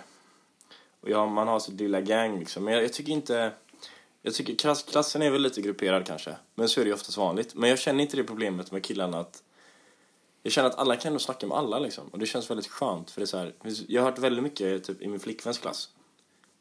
och 1.00 1.10
jag, 1.10 1.28
man 1.28 1.48
har 1.48 1.60
sitt 1.60 1.80
lilla 1.80 2.00
gang 2.00 2.38
liksom. 2.38 2.64
Men 2.64 2.74
jag, 2.74 2.84
jag 2.84 2.92
tycker 2.92 3.12
inte... 3.12 3.52
Jag 4.22 4.34
tycker 4.34 4.54
klass, 4.54 4.82
klassen 4.82 5.22
är 5.22 5.30
väl 5.30 5.42
lite 5.42 5.60
grupperad 5.62 6.06
kanske. 6.06 6.36
Men 6.54 6.68
så 6.68 6.80
är 6.80 6.84
det 6.84 6.88
ju 6.88 6.94
oftast 6.94 7.18
vanligt. 7.18 7.54
Men 7.54 7.70
jag 7.70 7.78
känner 7.78 8.02
inte 8.02 8.16
det 8.16 8.24
problemet 8.24 8.72
med 8.72 8.84
killarna 8.84 9.20
att... 9.20 9.42
Jag 10.42 10.52
känner 10.52 10.68
att 10.68 10.78
alla 10.78 10.96
kan 10.96 11.12
nog 11.12 11.20
snacka 11.20 11.46
med 11.46 11.58
alla 11.58 11.78
liksom. 11.78 12.08
Och 12.08 12.18
det 12.18 12.26
känns 12.26 12.50
väldigt 12.50 12.66
skönt. 12.66 13.10
För 13.10 13.20
det 13.20 13.24
är 13.24 13.26
så 13.26 13.38
här, 13.38 13.54
jag 13.88 14.02
har 14.02 14.10
hört 14.10 14.18
väldigt 14.18 14.42
mycket 14.42 14.84
typ, 14.84 15.02
i 15.02 15.08
min 15.08 15.20
flickväns 15.20 15.58
klass. 15.58 15.88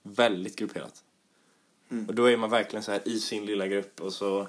Väldigt 0.04 0.56
grupperat. 0.56 1.04
Mm. 1.92 2.06
Och 2.08 2.16
då 2.16 2.30
är 2.30 2.38
man 2.38 2.50
verkligen 2.50 2.84
så 2.84 2.92
här 2.92 3.02
i 3.06 3.20
sin 3.20 3.46
lilla 3.46 3.68
grupp 3.68 4.02
och 4.02 4.14
så 4.14 4.48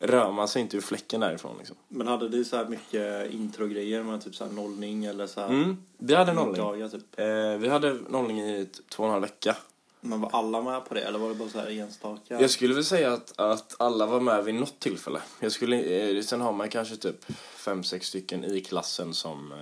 rör 0.00 0.32
man 0.32 0.48
sig 0.48 0.62
inte 0.62 0.76
ur 0.76 0.80
fläcken 0.80 1.20
därifrån 1.20 1.54
liksom. 1.58 1.76
Men 1.88 2.06
hade 2.06 2.28
du 2.28 2.44
så 2.44 2.56
här 2.56 2.64
mycket 2.68 3.32
introgrejer 3.32 4.02
med 4.02 4.24
typ 4.24 4.34
så 4.34 4.44
här 4.44 4.52
nollning 4.52 5.04
eller 5.04 5.26
så 5.26 5.40
här 5.40 5.48
Mm, 5.48 5.76
vi 5.98 6.14
hade 6.14 6.32
nollning. 6.32 6.56
dagar 6.56 6.88
typ? 6.88 7.18
Eh, 7.18 7.26
vi 7.60 7.68
hade 7.68 7.92
nollning 8.08 8.40
i 8.40 8.68
två 8.88 9.02
och 9.02 9.06
en 9.06 9.12
halv 9.12 9.22
vecka. 9.22 9.56
Men 10.00 10.20
var 10.20 10.30
alla 10.32 10.62
med 10.62 10.84
på 10.84 10.94
det 10.94 11.00
eller 11.00 11.18
var 11.18 11.28
det 11.28 11.34
bara 11.34 11.48
så 11.48 11.58
här 11.58 11.70
enstaka? 11.70 12.40
Jag 12.40 12.50
skulle 12.50 12.74
väl 12.74 12.84
säga 12.84 13.12
att, 13.12 13.32
att 13.40 13.74
alla 13.78 14.06
var 14.06 14.20
med 14.20 14.44
vid 14.44 14.54
något 14.54 14.80
tillfälle. 14.80 15.20
Jag 15.40 15.52
skulle, 15.52 15.82
eh, 15.82 16.22
sen 16.22 16.40
har 16.40 16.52
man 16.52 16.68
kanske 16.68 16.96
typ 16.96 17.24
fem, 17.56 17.84
sex 17.84 18.06
stycken 18.06 18.44
i 18.44 18.60
klassen 18.60 19.14
som, 19.14 19.52
eh, 19.52 19.58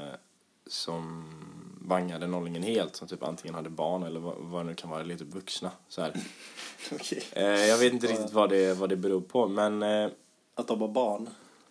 som 0.67 1.25
bangade 1.87 2.27
nollningen 2.27 2.63
helt. 2.63 2.97
Som 2.97 3.09
typ 3.09 3.23
antingen 3.23 3.55
hade 3.55 3.71
barn 3.71 4.03
eller 4.03 4.21
vad, 4.21 4.35
vad 4.39 4.65
det 4.65 4.69
nu 4.69 4.75
kan 4.75 4.91
vara, 4.91 5.01
eller 5.01 5.17
typ 5.17 5.35
vuxna. 5.35 5.71
Så 5.89 6.03
här. 6.03 6.13
Okej. 6.93 7.23
Eh, 7.33 7.45
jag 7.45 7.79
vet 7.79 7.93
inte 7.93 8.07
riktigt 8.07 8.33
vad 8.33 8.51
det, 8.51 8.79
vad 8.79 8.89
det 8.89 8.97
beror 8.97 9.21
på, 9.21 9.49
men, 9.49 9.83
eh, 9.83 10.09
Att 10.55 10.69
de 10.69 10.79
var 10.79 10.89
barn? 10.89 11.29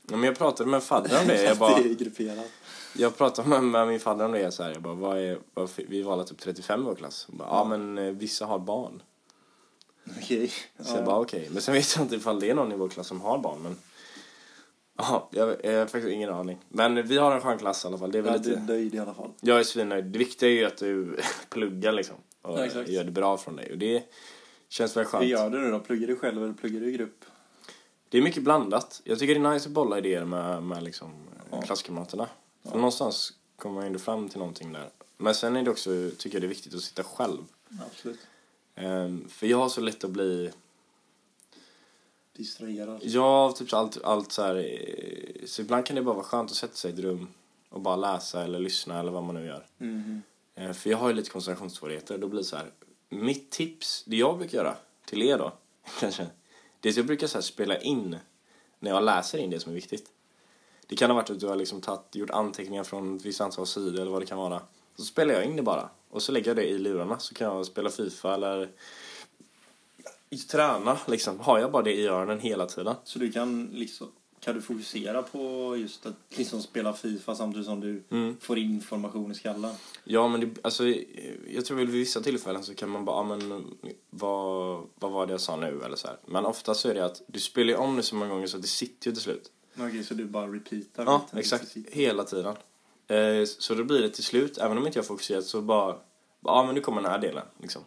ja, 0.07 0.15
men 0.15 0.23
jag 0.23 0.37
pratade 0.37 0.69
med 0.69 0.83
fadder 0.83 1.21
om 1.21 1.27
det. 1.27 1.43
Jag, 1.43 1.57
bara, 1.57 1.79
det 1.79 2.49
jag 2.97 3.17
pratade 3.17 3.49
med, 3.49 3.63
med 3.63 3.87
min 3.87 3.99
fadder 3.99 4.25
om 4.25 4.31
det. 4.31 4.51
Så 4.51 4.63
här. 4.63 4.71
Jag 4.71 4.81
bara, 4.81 4.93
vad 4.93 5.17
är, 5.17 5.39
vad, 5.53 5.69
vi 5.75 6.01
var 6.01 6.13
alla 6.13 6.23
typ 6.23 6.39
35 6.39 6.81
i 6.81 6.83
vår 6.83 6.95
klass. 6.95 7.27
Bara, 7.29 7.47
ja, 7.47 7.63
men 7.63 7.97
eh, 7.97 8.11
vissa 8.11 8.45
har 8.45 8.59
barn. 8.59 9.01
Okej. 10.17 10.51
Så 10.79 10.95
jag 10.95 11.05
bara 11.05 11.19
okej. 11.19 11.49
Men 11.51 11.61
sen 11.61 11.73
vet 11.73 11.95
jag 11.95 12.05
inte 12.05 12.15
ifall 12.15 12.39
det 12.39 12.49
är 12.49 12.55
någon 12.55 12.71
i 12.71 12.75
vår 12.75 12.89
klass 12.89 13.07
som 13.07 13.21
har 13.21 13.37
barn. 13.37 13.61
Men 13.61 13.75
ja, 14.97 15.29
jag, 15.31 15.55
jag 15.65 15.79
har 15.79 15.85
faktiskt 15.85 16.07
ingen 16.13 16.29
aning. 16.29 16.57
Men 16.69 17.07
vi 17.07 17.17
har 17.17 17.35
en 17.35 17.41
skön 17.41 17.57
klass 17.57 17.83
i 17.85 17.87
alla 17.87 17.97
fall. 17.97 18.11
Det 18.11 18.17
är 18.17 18.21
väl 18.21 18.33
Ja, 18.33 18.37
du 18.39 18.51
är 18.51 18.55
lite... 18.59 18.73
nöjd 18.73 18.95
i 18.95 18.99
alla 18.99 19.13
fall. 19.13 19.31
Jag 19.41 19.59
är 19.59 19.63
svinnöjd. 19.63 20.05
Det 20.05 20.19
viktiga 20.19 20.49
är 20.49 20.53
ju 20.53 20.65
att 20.65 20.77
du 20.77 21.17
pluggar 21.49 21.91
liksom. 21.91 22.15
Och 22.41 22.59
Ja, 22.59 22.83
gör 22.87 23.03
det 23.03 23.11
bra 23.11 23.37
från 23.37 23.55
dig. 23.55 23.71
Och 23.71 23.77
det 23.77 24.03
känns 24.69 24.97
väl 24.97 25.05
skönt. 25.05 25.23
Hur 25.23 25.29
gör 25.29 25.49
du 25.49 25.59
nu 25.61 25.71
då? 25.71 25.79
Pluggar 25.79 26.07
du 26.07 26.15
själv 26.15 26.43
eller 26.43 26.53
pluggar 26.53 26.79
du 26.79 26.87
i 26.89 26.91
grupp? 26.91 27.25
Det 28.09 28.17
är 28.17 28.21
mycket 28.21 28.43
blandat. 28.43 29.01
Jag 29.03 29.19
tycker 29.19 29.35
det 29.39 29.47
är 29.47 29.53
nice 29.53 29.67
att 29.69 29.73
bolla 29.73 29.97
idéer 29.97 30.25
med, 30.25 30.63
med 30.63 30.83
liksom 30.83 31.11
Ja. 31.51 31.61
klasskamraterna. 31.61 32.27
För 32.69 32.75
någonstans 32.77 33.33
kommer 33.57 33.75
man 33.75 33.85
ändå 33.85 33.99
fram 33.99 34.29
till 34.29 34.39
någonting 34.39 34.73
där. 34.73 34.89
Men 35.17 35.35
sen 35.35 35.55
är 35.55 35.63
det 35.63 35.71
också, 35.71 35.89
tycker 36.17 36.35
jag 36.35 36.41
det 36.41 36.45
är 36.45 36.49
viktigt 36.49 36.73
att 36.73 36.81
sitta 36.81 37.03
själv. 37.03 37.41
Absolut. 37.91 38.19
Ehm, 38.75 39.27
för 39.29 39.47
jag 39.47 39.57
har 39.57 39.69
så 39.69 39.81
lätt 39.81 40.03
att 40.03 40.09
bli 40.09 40.51
Distraherad. 42.35 42.99
Ja, 43.03 43.53
typ 43.57 43.69
så 43.69 43.77
allt, 43.77 44.03
allt 44.03 44.31
så 44.31 44.41
här. 44.41 44.55
eh, 44.55 45.45
Så 45.45 45.61
ibland 45.61 45.85
kan 45.85 45.95
det 45.95 46.01
bara 46.01 46.15
vara 46.15 46.25
skönt 46.25 46.51
att 46.51 46.57
sätta 46.57 46.73
sig 46.75 46.91
i 46.91 46.93
ett 46.93 46.99
rum 46.99 47.27
och 47.69 47.81
bara 47.81 47.95
läsa 47.95 48.43
eller 48.43 48.59
lyssna 48.59 48.99
eller 48.99 49.11
vad 49.11 49.23
man 49.23 49.35
nu 49.35 49.45
gör. 49.45 49.65
Eh, 50.55 50.71
För 50.73 50.89
jag 50.89 50.97
har 50.97 51.07
ju 51.07 51.13
lite 51.13 51.29
koncentrationssvårigheter. 51.29 52.17
Då 52.17 52.27
blir 52.27 52.39
det 52.39 52.45
så 52.45 52.55
här. 52.55 52.71
Mitt 53.09 53.51
tips, 53.51 54.03
det 54.07 54.15
jag 54.15 54.37
brukar 54.37 54.57
göra 54.57 54.75
till 55.05 55.21
er 55.23 55.37
då, 55.37 55.53
kanske. 55.99 56.27
Det 56.79 56.89
är 56.89 56.93
att 56.93 56.97
jag 56.97 57.05
brukar 57.05 57.27
så 57.27 57.41
spela 57.41 57.77
in 57.81 58.17
när 58.79 58.91
jag 58.91 59.03
läser 59.03 59.37
in 59.37 59.49
det 59.49 59.59
som 59.59 59.71
är 59.71 59.75
viktigt. 59.75 60.09
Det 60.87 60.95
kan 60.95 61.09
ha 61.09 61.15
varit 61.15 61.29
att 61.29 61.39
du 61.39 61.47
har 61.47 61.55
liksom 61.55 61.81
tagit, 61.81 62.15
gjort 62.15 62.29
anteckningar 62.29 62.83
från 62.83 63.15
ett 63.17 63.25
visst 63.25 63.41
antal 63.41 63.67
sidor 63.67 64.01
eller 64.01 64.11
vad 64.11 64.21
det 64.21 64.25
kan 64.25 64.37
vara. 64.37 64.61
Så 64.95 65.03
spelar 65.05 65.33
jag 65.33 65.45
in 65.45 65.55
det 65.55 65.61
bara. 65.63 65.89
Och 66.09 66.21
så 66.23 66.31
lägger 66.31 66.47
jag 66.47 66.55
det 66.57 66.69
i 66.69 66.77
lurarna 66.77 67.19
så 67.19 67.33
kan 67.35 67.47
jag 67.55 67.65
spela 67.65 67.89
FIFA 67.89 68.33
eller 68.33 68.69
träna 70.37 70.97
liksom. 71.07 71.39
Har 71.39 71.59
jag 71.59 71.71
bara 71.71 71.83
det 71.83 71.93
i 71.93 72.07
öronen 72.07 72.39
hela 72.39 72.65
tiden. 72.65 72.95
Så 73.03 73.19
du 73.19 73.31
kan 73.31 73.69
liksom 73.73 74.11
kan 74.39 74.55
du 74.55 74.61
fokusera 74.61 75.23
på 75.23 75.75
just 75.77 76.05
att 76.05 76.13
liksom 76.37 76.61
spela 76.61 76.93
FIFA 76.93 77.35
samtidigt 77.35 77.65
som 77.67 77.79
du 77.79 78.03
Mm. 78.11 78.37
får 78.41 78.57
in 78.57 78.69
information 78.71 79.31
i 79.31 79.35
skallen? 79.35 79.73
Ja, 80.03 80.27
men 80.27 80.39
det, 80.41 80.49
alltså, 80.61 80.83
jag 81.47 81.65
tror 81.65 81.77
väl 81.77 81.85
vid 81.87 81.95
vissa 81.95 82.21
tillfällen 82.21 82.63
så 82.63 82.75
kan 82.75 82.89
man 82.89 83.05
bara, 83.05 83.15
ja, 83.17 83.23
men 83.23 83.65
vad, 84.09 84.87
vad 84.95 85.11
var 85.11 85.25
det 85.27 85.31
jag 85.33 85.41
sa 85.41 85.55
nu 85.55 85.81
eller 85.85 85.95
så 85.95 86.07
här. 86.07 86.17
Men 86.25 86.45
ofta 86.45 86.73
så 86.73 86.89
är 86.89 86.93
det 86.93 87.05
att 87.05 87.21
du 87.27 87.39
spelar 87.39 87.67
ju 87.69 87.75
om 87.75 87.95
det 87.95 88.03
så 88.03 88.15
många 88.15 88.31
gånger 88.33 88.47
så 88.47 88.55
att 88.57 88.61
det 88.61 88.67
sitter 88.69 89.07
ju 89.07 89.13
till 89.13 89.21
slut. 89.23 89.51
Okej, 89.79 90.03
så 90.03 90.13
du 90.13 90.25
bara 90.25 90.47
repeatar? 90.47 91.03
Ja, 91.05 91.25
lite, 91.25 91.39
exakt. 91.39 91.77
Hela 91.91 92.23
tiden. 92.23 92.55
Eh, 93.07 93.45
så 93.45 93.73
då 93.75 93.83
blir 93.83 94.01
det 94.01 94.09
till 94.09 94.23
slut, 94.23 94.57
även 94.57 94.77
om 94.77 94.85
inte 94.87 94.99
jag 94.99 95.05
fokuserat 95.05 95.45
så 95.45 95.61
bara, 95.61 95.95
ja 96.43 96.63
men 96.65 96.75
nu 96.75 96.81
kommer 96.81 97.01
den 97.01 97.11
här 97.11 97.19
delen 97.19 97.45
liksom. 97.61 97.81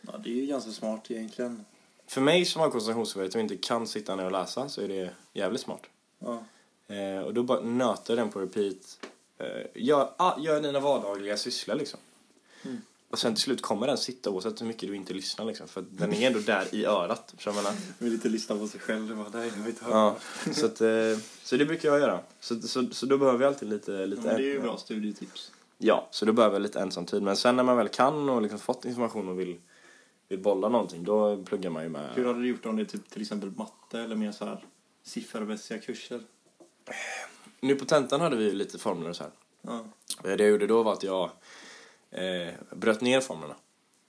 Ja, 0.00 0.12
det 0.24 0.30
är 0.30 0.34
ju 0.34 0.46
ganska 0.46 0.70
smart 0.70 1.10
egentligen. 1.10 1.64
För 2.06 2.20
mig 2.20 2.44
som 2.44 2.60
har 2.60 2.70
koncentrationssvårigheter 2.70 3.38
och 3.38 3.42
inte 3.42 3.56
kan 3.56 3.86
sitta 3.86 4.16
ner 4.16 4.24
och 4.24 4.32
läsa 4.32 4.68
så 4.68 4.80
är 4.80 4.88
det 4.88 5.10
jävligt 5.32 5.60
smart. 5.60 5.82
Ja. 6.18 6.44
Eh, 6.94 7.20
och 7.20 7.34
då 7.34 7.42
bara 7.42 7.60
nöter 7.60 8.16
den 8.16 8.30
på 8.30 8.40
repeat. 8.40 8.98
Eh, 9.38 9.46
gör, 9.74 10.12
ah, 10.16 10.40
gör 10.40 10.60
dina 10.60 10.80
vardagliga 10.80 11.36
sysslor 11.36 11.74
liksom. 11.74 12.00
Mm. 12.62 12.80
Och 13.10 13.18
sen 13.18 13.34
till 13.34 13.42
slut 13.42 13.62
kommer 13.62 13.86
den 13.86 13.98
sitta 13.98 14.30
oavsett 14.30 14.60
hur 14.60 14.66
mycket 14.66 14.88
du 14.88 14.96
inte 14.96 15.14
lyssnar 15.14 15.44
liksom. 15.44 15.68
För 15.68 15.84
den 15.90 16.14
är 16.14 16.26
ändå 16.26 16.38
där 16.38 16.74
i 16.74 16.84
örat. 16.84 17.34
Så 17.38 17.48
jag 17.48 17.56
menar, 17.56 17.72
Vill 17.98 18.12
inte 18.12 18.28
lyssna 18.28 18.56
på 18.56 18.68
sig 18.68 18.80
själv. 18.80 19.08
Det 19.08 19.14
var, 19.14 19.26
nej, 19.32 19.52
jag 19.56 19.68
inte 19.68 19.84
ja, 19.88 20.16
så, 20.52 20.66
att, 20.66 20.80
eh, 20.80 21.22
så 21.42 21.56
det 21.56 21.64
brukar 21.64 21.88
jag 21.88 22.00
göra. 22.00 22.20
Så, 22.40 22.60
så, 22.60 22.86
så 22.92 23.06
då 23.06 23.18
behöver 23.18 23.44
jag 23.44 23.48
alltid 23.48 23.68
lite... 23.68 24.06
lite 24.06 24.22
Men 24.22 24.36
det 24.36 24.42
är 24.42 24.54
ju 24.54 24.60
bra 24.60 24.76
studietips. 24.76 25.52
Ja, 25.78 26.08
så 26.10 26.24
då 26.24 26.32
behöver 26.32 26.54
jag 26.54 26.62
lite 26.62 26.80
ensam 26.80 27.06
tid. 27.06 27.22
Men 27.22 27.36
sen 27.36 27.56
när 27.56 27.62
man 27.62 27.76
väl 27.76 27.88
kan 27.88 28.28
och 28.28 28.42
liksom 28.42 28.58
fått 28.58 28.84
information 28.84 29.28
och 29.28 29.40
vill, 29.40 29.56
vill 30.30 30.38
bolla 30.42 30.68
någonting, 30.68 31.04
då 31.04 31.44
pluggar 31.44 31.70
man 31.70 31.82
ju 31.82 31.88
med... 31.88 32.10
Hur 32.14 32.24
hade 32.26 32.38
du 32.40 32.48
gjort 32.48 32.66
om 32.66 32.76
det 32.76 32.84
typ 32.84 33.10
till 33.10 33.22
exempel 33.22 33.50
matte 33.50 34.00
eller 34.00 34.16
mer 34.16 34.32
så 34.32 34.44
här 34.44 34.64
siffermässiga 35.02 35.78
kurser? 35.78 36.20
Nu 37.60 37.74
på 37.74 37.84
tentan 37.84 38.20
hade 38.20 38.36
vi 38.36 38.44
ju 38.44 38.52
lite 38.52 38.78
formler 38.78 39.08
och 39.10 39.16
så 39.16 39.22
här. 39.22 39.32
Ja. 39.62 39.84
Eh, 40.24 40.36
Det 40.36 40.42
jag 40.42 40.50
gjorde 40.50 40.66
då 40.66 40.82
var 40.82 40.92
att 40.92 41.02
jag 41.02 41.30
eh, 42.10 42.54
bröt 42.76 43.00
ner 43.00 43.20
formlerna. 43.20 43.54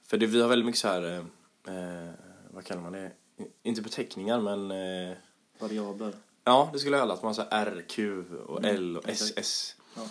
För 0.08 0.18
det, 0.18 0.26
vi 0.26 0.42
har 0.42 0.50
väldigt 0.50 0.66
mycket 0.66 0.80
så 0.82 0.88
här, 0.88 1.04
eh, 1.04 1.76
eh, 1.76 2.10
vad 2.52 2.64
kallar 2.66 2.82
man 2.82 2.92
det? 2.94 3.12
Inte 3.64 3.82
beteckningar 3.82 4.40
men, 4.42 4.72
eh, 5.12 5.18
Variabler. 5.60 6.14
ja 6.44 6.70
det 6.74 6.80
skulle 6.80 6.96
jag 6.98 7.02
alla, 7.04 7.14
att 7.14 7.24
man 7.24 7.36
har 7.38 7.48
R, 7.52 7.86
Q 7.90 8.24
och 8.48 8.60
Mm, 8.64 8.76
L 8.76 8.98
och 8.98 9.10
exakt. 9.10 9.32
SS. 9.40 9.76
Ja. 9.96 10.02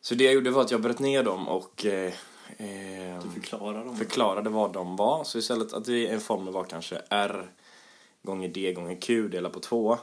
Så 0.00 0.14
det 0.14 0.24
jag 0.24 0.34
gjorde 0.34 0.50
var 0.50 0.62
att 0.62 0.70
jag 0.70 0.80
bröt 0.82 0.98
ner 0.98 1.22
dem 1.22 1.48
och 1.48 1.86
eh, 1.86 2.12
eh, 2.56 3.22
Du 3.22 3.30
förklarar 3.40 3.84
dem. 3.84 3.96
förklarade 3.96 4.50
vad 4.50 4.72
de 4.72 4.96
var. 4.96 5.24
Så 5.24 5.38
istället 5.38 5.72
att 5.72 5.84
det 5.84 6.06
en 6.08 6.20
formel 6.20 6.54
var 6.54 6.64
kanske 6.64 7.02
R 7.10 7.50
gånger 8.22 8.48
D 8.48 8.72
gånger 8.72 9.00
Q 9.00 9.28
delat 9.28 9.52
på 9.52 9.60
2 9.60 9.98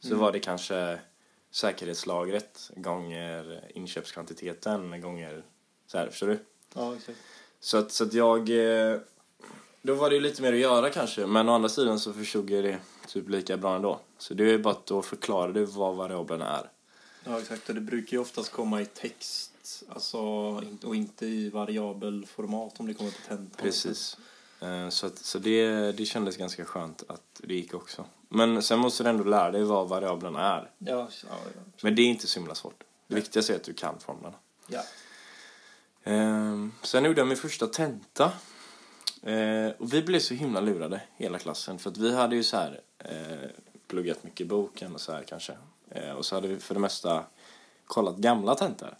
så 0.00 0.08
Mm. 0.08 0.18
var 0.20 0.32
det 0.32 0.40
kanske 0.40 0.98
säkerhetslagret 1.50 2.70
gånger 2.76 3.64
inköpskvantiteten 3.74 5.00
gånger 5.00 5.42
så 5.86 5.98
här, 5.98 6.08
förstår 6.10 6.26
du? 6.26 6.38
Ja, 6.74 6.94
exakt. 6.96 7.18
Så 7.60 7.78
att, 7.78 7.92
så 7.92 8.04
att 8.04 8.14
jag... 8.14 8.38
eh, 8.92 8.98
Då 9.82 9.94
var 9.94 10.10
det 10.10 10.14
ju 10.16 10.20
lite 10.22 10.42
mer 10.42 10.52
att 10.52 10.58
göra 10.58 10.90
kanske, 10.90 11.26
men 11.26 11.48
å 11.48 11.52
andra 11.52 11.68
sidan 11.68 11.98
så 11.98 12.12
förstod 12.12 12.50
jag 12.50 12.64
det 12.64 12.78
typ 13.08 13.28
lika 13.28 13.56
bra 13.56 13.76
ändå. 13.76 14.00
Så 14.18 14.34
det 14.34 14.50
är 14.50 14.58
bara 14.58 14.70
att 14.74 14.86
då 14.86 15.02
förklara 15.02 15.52
du 15.52 15.64
vad 15.64 15.96
variablerna 15.96 16.58
är. 16.58 16.70
Ja, 17.24 17.40
exakt. 17.40 17.68
Och 17.68 17.74
det 17.74 17.80
brukar 17.80 18.12
ju 18.12 18.18
oftast 18.18 18.52
komma 18.52 18.80
i 18.80 18.86
text 18.86 19.84
alltså, 19.88 20.18
och 20.82 20.96
inte 20.96 21.26
i 21.26 21.50
variabelformat 21.50 22.80
om 22.80 22.86
det 22.86 22.94
kommer 22.94 23.10
till 23.10 23.22
tentan. 23.22 23.56
Precis. 23.56 24.16
Eh, 24.60 24.88
Så, 24.88 25.06
att, 25.06 25.18
så 25.18 25.38
det, 25.38 25.92
det 25.92 26.04
kändes 26.04 26.36
ganska 26.36 26.64
skönt 26.64 27.02
att 27.08 27.22
det 27.42 27.54
gick 27.54 27.74
också. 27.74 28.04
Men 28.28 28.62
sen 28.62 28.78
måste 28.78 29.02
du 29.02 29.10
ändå 29.10 29.24
lära 29.24 29.50
dig 29.50 29.62
vad 29.62 29.88
variablerna 29.88 30.40
är. 30.56 30.70
Ja, 30.78 31.08
ja, 31.28 31.28
ja. 31.54 31.60
Men 31.82 31.94
det 31.94 32.02
är 32.02 32.06
inte 32.06 32.26
så 32.26 32.38
himla 32.40 32.54
svårt. 32.54 32.84
Det 33.08 33.14
viktigaste 33.14 33.52
är 33.52 33.56
att 33.56 33.64
du 33.64 33.74
kan 33.74 33.98
formlerna. 34.00 34.34
ja. 34.66 34.82
Ehm, 36.04 36.72
sen 36.82 37.04
gjorde 37.04 37.20
jag 37.20 37.28
min 37.28 37.36
första 37.36 37.66
tenta. 37.66 38.32
Eh, 39.22 39.68
och 39.78 39.92
vi 39.94 40.02
blev 40.02 40.20
så 40.20 40.34
himla 40.34 40.60
lurade, 40.60 41.00
hela 41.16 41.38
klassen. 41.38 41.78
För 41.78 41.90
att 41.90 41.96
vi 41.96 42.14
hade 42.14 42.36
ju 42.36 42.44
så 42.44 42.56
här 42.56 42.80
eh, 42.98 43.50
pluggat 43.86 44.24
mycket 44.24 44.40
i 44.40 44.44
boken 44.44 44.94
och 44.94 45.00
så 45.00 45.12
här 45.12 45.22
kanske. 45.22 45.56
Eh, 45.94 46.10
och 46.10 46.26
så 46.26 46.34
hade 46.34 46.48
vi 46.48 46.58
för 46.58 46.74
det 46.74 46.80
mesta 46.80 47.24
kollat 47.84 48.16
gamla 48.16 48.54
tentor. 48.54 48.96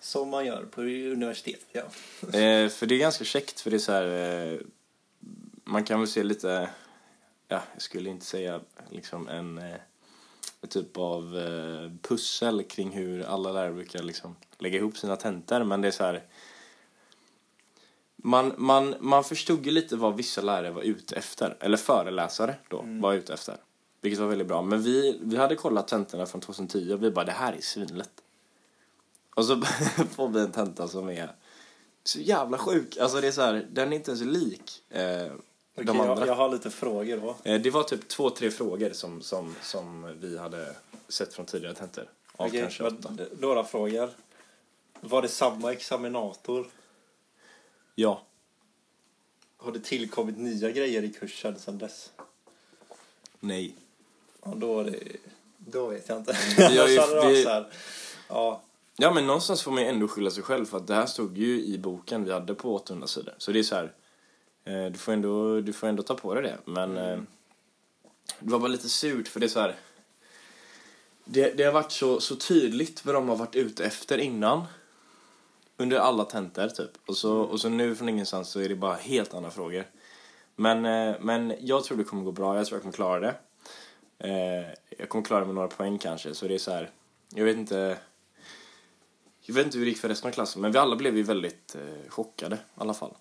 Som 0.00 0.30
man 0.30 0.46
gör 0.46 0.64
på 0.64 0.80
universitet, 0.80 1.66
ja. 1.72 1.82
Eh, 2.22 2.68
för 2.68 2.86
det 2.86 2.94
är 2.94 2.98
ganska 2.98 3.24
käckt 3.24 3.60
för 3.60 3.70
det 3.70 3.76
är 3.76 3.78
så 3.78 3.92
här, 3.92 4.52
eh, 4.52 4.58
man 5.64 5.84
kan 5.84 6.00
väl 6.00 6.08
se 6.08 6.22
lite, 6.22 6.70
ja, 7.48 7.62
jag 7.72 7.82
skulle 7.82 8.10
inte 8.10 8.26
säga 8.26 8.60
liksom 8.90 9.28
en, 9.28 9.58
eh, 9.58 9.76
en 10.60 10.68
typ 10.68 10.96
av 10.96 11.38
eh, 11.38 11.90
pussel 12.02 12.62
kring 12.62 12.90
hur 12.90 13.22
alla 13.24 13.52
lärare 13.52 13.72
brukar 13.72 14.02
liksom 14.02 14.36
lägga 14.58 14.78
ihop 14.78 14.96
sina 14.96 15.16
tentor, 15.16 15.64
men 15.64 15.80
det 15.80 15.88
är 15.88 15.92
så 15.92 16.04
här, 16.04 16.22
man, 18.16 18.54
man, 18.56 18.94
man 19.00 19.24
förstod 19.24 19.66
ju 19.66 19.72
lite 19.72 19.96
vad 19.96 20.16
vissa 20.16 20.40
lärare 20.40 20.70
var 20.70 20.82
ute 20.82 21.16
efter, 21.16 21.56
eller 21.60 21.76
föreläsare 21.76 22.54
då 22.68 22.84
var 22.86 23.14
ute 23.14 23.34
efter. 23.34 23.56
Vilket 24.06 24.20
var 24.20 24.28
väldigt 24.28 24.46
bra. 24.48 24.62
Men 24.62 24.82
vi, 24.82 25.18
vi 25.22 25.36
hade 25.36 25.54
kollat 25.56 25.88
tentorna 25.88 26.26
från 26.26 26.40
2010 26.40 26.92
och 26.92 27.02
vi 27.02 27.10
bara, 27.10 27.24
det 27.24 27.32
här 27.32 27.52
är 27.52 27.60
svinlätt. 27.60 28.22
Och 29.34 29.44
så 29.44 29.62
får 30.14 30.28
vi 30.28 30.40
en 30.40 30.52
tenta 30.52 30.88
som 30.88 31.08
är 31.08 31.30
så 32.04 32.18
jävla 32.20 32.58
sjuk. 32.58 32.96
Alltså 32.96 33.20
det 33.20 33.26
är 33.26 33.32
så 33.32 33.40
här, 33.42 33.66
den 33.72 33.92
är 33.92 33.96
inte 33.96 34.10
ens 34.10 34.22
lik 34.24 34.82
eh, 34.90 35.00
de 35.00 35.30
Okej, 35.74 35.88
andra. 35.90 36.04
jag, 36.18 36.28
jag 36.28 36.34
har 36.34 36.48
lite 36.48 36.70
frågor 36.70 37.16
då. 37.16 37.50
Eh, 37.50 37.60
det 37.60 37.70
var 37.70 37.82
typ 37.82 38.08
två, 38.08 38.30
tre 38.30 38.50
frågor 38.50 38.90
som, 38.92 39.22
som, 39.22 39.54
som 39.62 40.14
vi 40.20 40.38
hade 40.38 40.74
sett 41.08 41.34
från 41.34 41.46
tidigare 41.46 41.74
tentor. 41.74 42.04
Av 42.36 42.48
kanske 42.50 42.84
åtta. 42.84 43.08
d- 43.10 43.24
Några 43.38 43.64
frågor. 43.64 44.10
Var 45.00 45.22
det 45.22 45.28
samma 45.28 45.72
examinator? 45.72 46.66
Ja. 47.94 48.22
Har 49.56 49.72
det 49.72 49.80
tillkommit 49.80 50.38
nya 50.38 50.70
grejer 50.70 51.02
i 51.02 51.12
kursen 51.12 51.58
sedan 51.58 51.78
dess? 51.78 52.10
Nej. 53.40 53.74
Ja, 54.46 54.54
då, 54.56 54.80
är 54.80 54.84
det, 54.84 54.98
då 55.58 55.86
vet 55.86 56.08
jag 56.08 56.18
inte. 56.18 56.32
Det 56.56 56.98
varit 56.98 57.34
vi- 57.36 57.44
ja, 58.28 58.62
Ja 58.98 59.14
men 59.14 59.26
någonstans 59.26 59.62
får 59.62 59.70
man 59.72 59.82
ju 59.82 59.88
ändå 59.88 60.08
skylla 60.08 60.30
sig 60.30 60.42
själv 60.42 60.66
för 60.66 60.76
att 60.76 60.86
det 60.86 60.94
här 60.94 61.06
stod 61.06 61.38
ju 61.38 61.64
i 61.64 61.78
boken 61.78 62.24
vi 62.24 62.32
hade 62.32 62.54
på 62.54 62.74
800 62.74 63.06
sidor. 63.06 63.34
Så 63.38 63.52
det 63.52 63.58
är 63.58 63.62
så 63.62 63.74
här, 63.74 63.92
eh, 64.64 64.86
du, 64.92 64.98
får 64.98 65.12
ändå, 65.12 65.60
du 65.60 65.72
får 65.72 65.86
ändå 65.86 66.02
ta 66.02 66.14
på 66.14 66.34
dig 66.34 66.42
det. 66.42 66.58
Men 66.64 66.96
eh, 66.96 67.18
det 68.40 68.50
var 68.50 68.58
bara 68.58 68.68
lite 68.68 68.88
surt 68.88 69.28
för 69.28 69.40
det 69.40 69.46
är 69.46 69.48
så 69.48 69.60
här. 69.60 69.76
Det, 71.24 71.56
det 71.56 71.64
har 71.64 71.72
varit 71.72 71.92
så, 71.92 72.20
så 72.20 72.36
tydligt 72.36 73.04
vad 73.04 73.14
de 73.14 73.28
har 73.28 73.36
varit 73.36 73.54
ute 73.56 73.84
efter 73.84 74.18
innan. 74.18 74.64
Under 75.76 75.98
alla 75.98 76.24
tentor 76.24 76.68
typ. 76.68 76.90
Och 77.06 77.16
så, 77.16 77.36
och 77.40 77.60
så 77.60 77.68
nu 77.68 77.94
från 77.94 78.08
ingenstans 78.08 78.48
så 78.48 78.60
är 78.60 78.68
det 78.68 78.74
bara 78.74 78.94
helt 78.94 79.34
andra 79.34 79.50
frågor. 79.50 79.84
Men, 80.56 80.84
eh, 80.86 81.16
men 81.20 81.54
jag 81.60 81.84
tror 81.84 81.98
det 81.98 82.04
kommer 82.04 82.22
gå 82.22 82.32
bra, 82.32 82.56
jag 82.56 82.66
tror 82.66 82.76
jag 82.76 82.82
kommer 82.82 82.92
klara 82.92 83.20
det. 83.20 83.34
Eh, 84.18 84.30
jag 84.98 85.08
kommer 85.08 85.24
klara 85.24 85.44
med 85.44 85.54
några 85.54 85.68
poäng 85.68 85.98
kanske, 85.98 86.34
så 86.34 86.48
det 86.48 86.54
är 86.54 86.58
så 86.58 86.70
här. 86.70 86.90
Jag 87.34 87.44
vet 87.44 87.56
inte. 87.56 87.98
Jag 89.40 89.54
vet 89.54 89.66
inte 89.66 89.78
hur 89.78 89.84
det 89.84 89.90
gick 89.90 90.00
för 90.00 90.08
resten 90.08 90.28
av 90.28 90.32
klassen, 90.32 90.62
men 90.62 90.72
vi 90.72 90.78
alla 90.78 90.96
blev 90.96 91.16
ju 91.16 91.22
väldigt 91.22 91.74
eh, 91.74 92.10
chockade 92.10 92.56
i 92.56 92.58
alla 92.74 92.94
fall. 92.94 93.14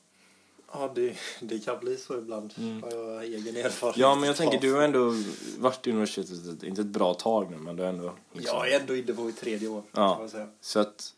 ja 0.73 0.91
det, 0.95 1.15
det 1.41 1.59
kan 1.59 1.79
bli 1.79 1.97
så 1.97 2.17
ibland. 2.17 2.53
Har 2.83 2.91
jag 2.91 3.23
egen 3.23 3.57
erfarenhet. 3.57 3.97
Ja, 3.97 4.15
men 4.15 4.27
jag 4.27 4.37
tänker, 4.37 4.59
du 4.59 4.73
har 4.73 4.81
ändå 4.81 5.13
varit 5.57 5.87
i 5.87 5.91
universitetet, 5.91 6.63
inte 6.63 6.81
ett 6.81 6.87
bra 6.87 7.13
tag 7.13 7.51
nu, 7.51 7.57
men 7.57 7.75
du 7.75 7.83
har 7.83 7.89
ändå... 7.89 8.13
liksom- 8.33 8.57
Jag 8.57 8.71
är 8.71 8.79
ändå 8.79 8.95
inne 8.95 9.13
på 9.13 9.21
mitt 9.21 9.39
tredje 9.39 9.67
år. 9.67 9.83
Ja. 9.91 10.27
Så 10.61 10.79
att, 10.79 11.13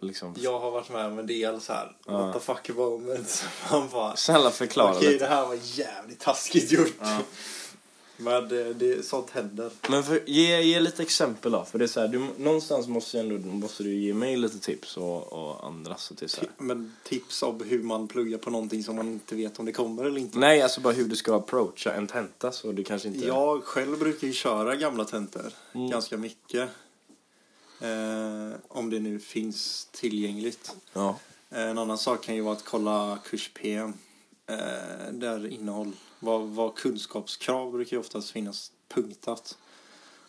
liksom... 0.00 0.34
Jag 0.38 0.60
har 0.60 0.70
varit 0.70 0.90
med 0.90 1.06
om 1.06 1.18
en 1.18 1.26
del 1.26 1.60
så 1.60 1.72
här, 1.72 1.96
Ja. 2.06 2.12
what 2.12 2.34
the 2.34 2.40
fuck 2.40 2.76
moments. 2.76 3.44
Man 3.70 3.88
bara, 3.88 4.16
Snälla 4.16 4.50
förklara 4.50 4.96
okej 4.96 5.18
det 5.18 5.26
här 5.26 5.46
var 5.46 5.58
jävligt 5.62 6.20
taskigt 6.20 6.72
gjort. 6.72 6.96
Men 8.16 8.48
det, 8.48 8.74
det, 8.74 9.06
sånt 9.06 9.30
händer. 9.30 9.70
Men 9.88 10.02
för, 10.02 10.22
ge, 10.26 10.60
ge 10.62 10.80
lite 10.80 11.02
exempel 11.02 11.52
då, 11.52 11.64
för 11.64 11.78
det 11.78 11.84
är 11.84 11.86
så 11.86 12.00
här, 12.00 12.08
du, 12.08 12.26
någonstans 12.38 12.88
måste, 12.88 13.20
ändå, 13.20 13.38
måste 13.38 13.82
du 13.82 13.94
ge 13.94 14.14
mig 14.14 14.36
lite 14.36 14.58
tips 14.58 14.96
och, 14.96 15.32
och 15.32 15.66
andra 15.66 15.96
så 15.96 16.14
är 16.22 16.26
så 16.26 16.40
här. 16.40 16.50
Men 16.58 16.96
tips 17.04 17.42
om 17.42 17.60
hur 17.66 17.82
man 17.82 18.08
pluggar 18.08 18.38
på 18.38 18.50
någonting 18.50 18.84
som 18.84 18.96
man 18.96 19.08
inte 19.08 19.34
vet 19.34 19.58
om 19.58 19.66
det 19.66 19.72
kommer 19.72 20.04
eller 20.04 20.18
inte. 20.20 20.38
Nej, 20.38 20.62
alltså 20.62 20.80
bara 20.80 20.92
hur 20.92 21.04
du 21.08 21.16
ska 21.16 21.36
approacha 21.36 21.92
en 21.92 22.06
tenta 22.06 22.52
så 22.52 22.72
du 22.72 22.84
kanske 22.84 23.08
inte... 23.08 23.26
Jag 23.26 23.64
själv 23.64 23.98
brukar 23.98 24.26
ju 24.26 24.32
köra 24.32 24.76
gamla 24.76 25.04
tentor 25.04 25.52
Mm. 25.74 25.90
ganska 25.90 26.16
mycket. 26.16 26.68
Eh, 27.80 28.58
om 28.68 28.90
det 28.90 29.00
nu 29.00 29.18
finns 29.18 29.88
tillgängligt. 29.92 30.76
Ja. 30.92 31.18
Eh, 31.50 31.60
En 31.62 31.78
annan 31.78 31.98
sak 31.98 32.24
kan 32.24 32.34
ju 32.34 32.40
vara 32.40 32.56
att 32.56 32.64
kolla 32.64 33.18
kurs-PM. 33.24 33.92
Eh, 34.46 35.12
där 35.12 35.46
innehåll, 35.46 35.92
vad, 36.20 36.42
vad 36.42 36.74
kunskapskrav 36.74 37.72
brukar 37.72 37.96
ju 37.96 38.00
oftast 38.00 38.30
finnas 38.30 38.72
punktat. 38.88 39.58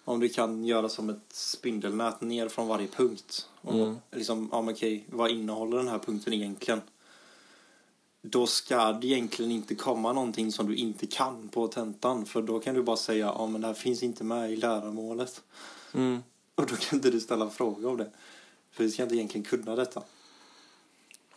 Om 0.05 0.19
du 0.19 0.29
kan 0.29 0.65
göra 0.65 0.89
som 0.89 1.09
ett 1.09 1.33
spindelnät 1.33 2.21
ner 2.21 2.49
från 2.49 2.67
varje 2.67 2.87
punkt. 2.87 3.49
Och 3.61 3.73
Mm. 3.73 3.95
liksom, 4.11 4.49
ja 4.51 4.61
men 4.61 4.73
okej, 4.73 5.05
vad 5.09 5.31
innehåller 5.31 5.77
den 5.77 5.87
här 5.87 5.99
punkten 5.99 6.33
egentligen? 6.33 6.81
Då 8.21 8.47
ska 8.47 8.91
det 8.91 9.07
egentligen 9.07 9.51
inte 9.51 9.75
komma 9.75 10.13
någonting 10.13 10.51
som 10.51 10.67
du 10.67 10.75
inte 10.75 11.07
kan 11.07 11.49
på 11.49 11.67
tentan. 11.67 12.25
För 12.25 12.41
då 12.41 12.59
kan 12.59 12.75
du 12.75 12.83
bara 12.83 12.97
säga, 12.97 13.25
ja 13.25 13.47
men 13.47 13.61
det 13.61 13.67
här 13.67 13.73
finns 13.73 14.03
inte 14.03 14.23
med 14.23 14.51
i 14.51 14.55
lärarmålet. 14.55 15.43
Mm. 15.93 16.23
Och 16.55 16.65
då 16.65 16.75
kan 16.75 16.97
inte 16.97 17.09
du 17.11 17.19
ställa 17.19 17.49
frågor 17.49 17.89
om 17.89 17.97
det. 17.97 18.11
För 18.71 18.83
du 18.83 18.91
ska 18.91 19.03
inte 19.03 19.15
egentligen 19.15 19.45
kunna 19.45 19.75
detta. 19.75 20.03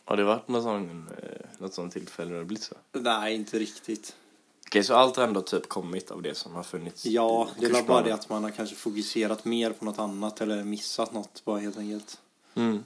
Har 0.08 0.16
det 0.16 0.25
varit 0.25 0.48
något 0.48 0.62
sånt, 0.62 1.10
eh, 1.22 1.46
något 1.58 1.75
sånt 1.75 1.92
tillfälle 1.92 2.30
där 2.32 2.38
det 2.38 2.44
blivit 2.44 2.64
så? 2.64 2.75
Nej, 2.92 3.34
inte 3.34 3.58
riktigt. 3.58 4.16
Okej, 4.66 4.84
så 4.84 4.94
allt 4.94 5.16
har 5.16 5.25
ändå 5.25 5.42
typ 5.42 5.68
kommit 5.68 6.10
av 6.10 6.22
det 6.22 6.34
som 6.34 6.54
har 6.54 6.62
funnits 6.62 7.06
Ja, 7.06 7.48
det 7.58 7.66
är 7.66 7.72
väl 7.72 7.84
bara 7.84 8.02
det 8.02 8.14
att 8.14 8.28
man 8.28 8.44
har 8.44 8.50
kanske 8.50 8.76
fokuserat 8.76 9.44
mer 9.44 9.70
på 9.70 9.84
något 9.84 9.98
annat 9.98 10.40
eller 10.40 10.64
missat 10.64 11.12
något 11.12 11.42
bara 11.44 11.58
helt 11.60 11.78
enkelt. 11.78 12.20
Mm. 12.54 12.84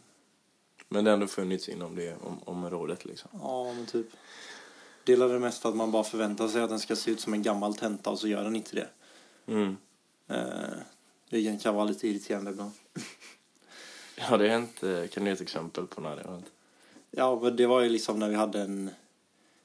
Men 0.88 1.04
det 1.04 1.10
har 1.10 1.14
ändå 1.14 1.26
funnits 1.26 1.68
inom 1.68 1.94
det 1.96 2.16
om, 2.22 2.40
området 2.44 3.04
liksom. 3.04 3.30
Ja, 3.42 3.72
men 3.72 3.86
typ. 3.86 4.06
Det 5.04 5.12
är 5.12 5.28
det 5.28 5.38
mest 5.38 5.64
att 5.64 5.76
man 5.76 5.90
bara 5.90 6.04
förväntar 6.04 6.48
sig 6.48 6.62
att 6.62 6.70
den 6.70 6.80
ska 6.80 6.96
se 6.96 7.10
ut 7.10 7.20
som 7.20 7.32
en 7.34 7.42
gammal 7.42 7.74
tenta 7.74 8.10
och 8.10 8.18
så 8.18 8.28
gör 8.28 8.44
den 8.44 8.56
inte 8.56 8.76
det. 8.76 8.88
Mm. 9.52 9.76
Eh, 10.28 10.78
Det 11.30 11.44
kan- 11.44 11.58
kan 11.58 11.74
vara 11.74 11.84
lite 11.84 12.08
irriterande 12.08 12.50
ibland. 12.50 12.70
Ja, 14.16 14.36
det 14.36 14.44
har 14.44 14.48
hänt. 14.48 14.82
eh, 14.82 15.06
Kan 15.06 15.24
du 15.24 15.30
ge 15.30 15.34
ett 15.34 15.40
exempel 15.40 15.86
på 15.86 16.00
när 16.00 16.16
det 16.16 16.22
har 16.22 16.32
hänt? 16.32 16.46
Ja, 17.10 17.40
men 17.42 17.56
det 17.56 17.66
var 17.66 17.80
ju 17.80 17.88
liksom 17.88 18.18
när 18.18 18.28
vi 18.28 18.34
hade 18.34 18.60
en... 18.60 18.90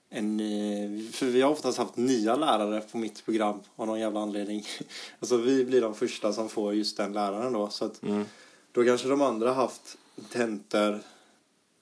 en 0.10 0.40
eh, 0.40 1.12
för 1.12 1.26
vi 1.26 1.42
har 1.42 1.52
oftast 1.52 1.78
haft 1.78 1.98
nya 1.98 2.36
lärare 2.36 2.82
på 2.82 2.98
mitt 2.98 3.26
program 3.26 3.60
av 3.76 3.88
någon 3.88 4.00
jävla 4.00 4.20
anledning. 4.20 4.66
Alltså 5.20 5.38
vi 5.38 5.66
blir 5.66 5.82
de 5.82 5.96
första 5.96 6.34
som 6.34 6.50
får 6.50 6.74
just 6.74 6.98
den 6.98 7.14
läraren 7.14 7.54
då. 7.54 7.70
Så 7.70 7.86
att 7.86 8.04
Mm. 8.04 8.26
då 8.72 8.84
kanske 8.84 9.08
de 9.08 9.22
andra 9.22 9.54
haft 9.54 9.98
tentor 10.32 11.00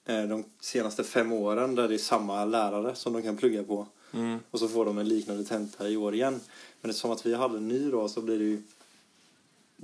eh, 0.06 0.22
de 0.22 0.44
senaste 0.60 1.04
fem 1.04 1.32
åren 1.32 1.74
där 1.74 1.88
det 1.88 1.94
är 1.94 1.98
samma 1.98 2.44
lärare 2.44 2.94
som 2.94 3.12
de 3.12 3.22
kan 3.22 3.36
plugga 3.36 3.64
på. 3.64 3.86
Mm. 4.12 4.38
Och 4.50 4.58
så 4.58 4.68
får 4.68 4.84
de 4.84 4.98
en 4.98 5.08
liknande 5.08 5.44
tenta 5.44 5.88
i 5.88 5.96
år 5.96 6.14
igen. 6.14 6.40
Men 6.80 6.90
eftersom 6.90 7.10
att 7.10 7.26
vi 7.26 7.34
hade 7.34 7.56
en 7.58 7.68
ny 7.68 7.90
då 7.90 8.08
så 8.08 8.20
blir 8.20 8.38
det 8.38 8.44
ju... 8.44 8.62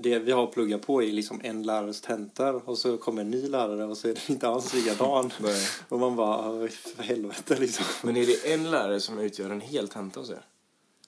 Det 0.03 0.19
vi 0.19 0.33
har 0.33 0.45
att 0.45 0.53
plugga 0.53 0.79
på 0.79 1.03
är 1.03 1.13
liksom 1.13 1.41
en 1.45 1.63
lärares 1.63 2.01
tentor 2.01 2.69
och 2.69 2.79
så 2.79 2.99
kommer 2.99 3.23
en 3.23 3.31
ny 3.31 3.49
lärare 3.49 3.85
och 3.85 3.97
så 3.97 4.09
är 4.09 4.15
den 4.15 4.23
inte 4.29 4.49
alls 4.49 4.75
likadan. 4.75 5.33
Och 5.89 5.99
man 6.01 6.17
bara, 6.17 6.61
"Oj, 6.61 6.69
för 6.69 7.03
helvete 7.03 7.57
liksom. 7.61 7.85
Men 8.03 8.17
är 8.17 8.27
det 8.27 8.53
en 8.53 8.71
lärare 8.71 9.01
som 9.01 9.19
utgör 9.19 9.51
en 9.51 9.61
hel 9.61 9.89
tenta 9.89 10.21
hos 10.21 10.31
er? 10.31 10.45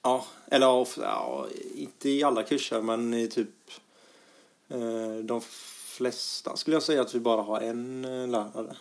Ja, 0.03 0.25
eller 0.47 0.67
ja, 1.01 1.47
inte 1.75 2.11
i 2.11 2.23
alla 2.23 2.43
kurser 2.43 2.83
men 2.83 3.15
i 3.15 3.29
typ 3.29 3.49
eh, 4.69 5.15
de 5.25 5.41
flesta 5.97 6.57
skulle 6.57 6.77
jag 6.77 6.83
säga 6.83 7.01
att 7.01 7.15
vi 7.15 7.21
bara 7.21 7.43
har 7.43 7.61
en 7.61 8.05
eh, 8.05 8.29
lärare. 8.29 8.77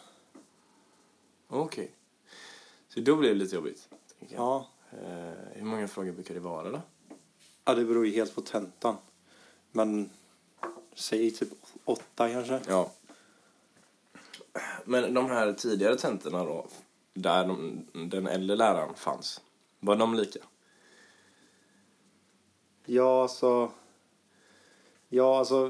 Okej. 1.48 1.92
Så 2.90 3.00
då 3.00 3.16
blir 3.16 3.30
det 3.30 3.36
lite 3.36 3.56
jobbigt. 3.56 3.90
Ja. 4.28 4.68
Eh, 4.92 5.34
hur 5.54 5.66
många 5.66 5.88
frågor 5.88 6.12
brukar 6.12 6.34
det 6.34 6.40
vara 6.40 6.70
då? 6.70 6.82
ja, 7.66 7.76
det 7.76 7.86
beror 7.86 8.06
ju 8.06 8.14
helt 8.14 8.36
på 8.36 8.42
tentan. 8.42 8.96
Men 9.72 10.10
säg 10.96 11.32
typ 11.32 11.50
åtta 11.86 12.30
kanske. 12.30 12.60
Ja. 12.68 12.92
Men 14.86 15.14
de 15.14 15.30
här 15.30 15.54
tidigare 15.54 15.98
tentorna 15.98 16.44
då, 16.44 16.68
där 17.14 17.48
de, 17.48 17.86
den 17.94 18.28
äldre 18.28 18.56
läraren 18.56 18.96
fanns, 18.96 19.42
var 19.80 19.96
de 19.96 20.16
lika? 20.16 20.40
Ja, 22.86 23.28
så... 23.28 23.72
Ja, 25.10 25.40
alltså... 25.40 25.70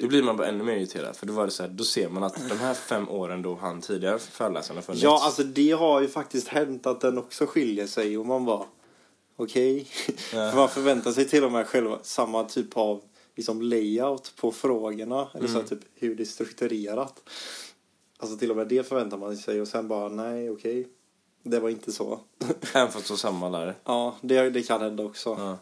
Då 0.00 0.08
blir 0.08 0.22
man 0.22 0.36
bara 0.36 0.48
ännu 0.48 0.64
mer 0.64 0.76
irriterad, 0.76 1.16
för 1.16 1.26
då 1.26 1.32
var 1.32 1.44
det 1.44 1.50
så 1.50 1.62
här, 1.62 1.70
då 1.70 1.84
ser 1.84 2.08
man 2.08 2.22
att 2.22 2.48
de 2.48 2.58
här 2.58 2.74
fem 2.74 3.08
åren 3.08 3.42
då 3.42 3.54
han 3.54 3.80
tidigare 3.80 4.18
föreläsaren 4.18 4.76
har 4.76 4.82
funnits. 4.82 5.02
Ja, 5.02 5.20
alltså 5.24 5.42
det 5.42 5.70
har 5.70 6.00
ju 6.00 6.08
faktiskt 6.08 6.48
hänt 6.48 6.86
att 6.86 7.00
den 7.00 7.18
också 7.18 7.46
skiljer 7.46 7.86
sig 7.86 8.18
och 8.18 8.26
man 8.26 8.44
bara 8.44 8.66
okej. 9.36 9.88
Ja. 10.08 10.50
För 10.50 10.56
man 10.56 10.68
förväntar 10.68 11.12
sig 11.12 11.28
till 11.28 11.44
och 11.44 11.52
med 11.52 11.66
själva 11.66 11.98
samma 12.02 12.44
typ 12.44 12.76
av 12.76 13.02
liksom 13.34 13.62
layout 13.62 14.36
på 14.36 14.52
frågorna. 14.52 15.28
Eller 15.34 15.48
så 15.48 15.58
här, 15.58 15.66
typ 15.66 15.80
hur 15.94 16.14
det 16.14 16.22
är 16.22 16.24
strukturerat. 16.24 17.22
Alltså 18.18 18.36
till 18.36 18.50
och 18.50 18.56
med 18.56 18.68
det 18.68 18.88
förväntar 18.88 19.16
man 19.16 19.36
sig 19.36 19.60
och 19.60 19.68
sen 19.68 19.88
bara 19.88 20.08
nej 20.08 20.50
okej. 20.50 20.88
Det 21.42 21.60
var 21.60 21.70
inte 21.70 21.92
så. 21.92 22.20
Även 22.74 22.92
fast 22.92 23.08
det 23.08 23.16
samma 23.16 23.48
lärare. 23.48 23.74
ja, 23.84 24.16
det, 24.20 24.50
det 24.50 24.62
kan 24.62 24.80
hända 24.80 25.02
också. 25.02 25.28
Ja. 25.38 25.58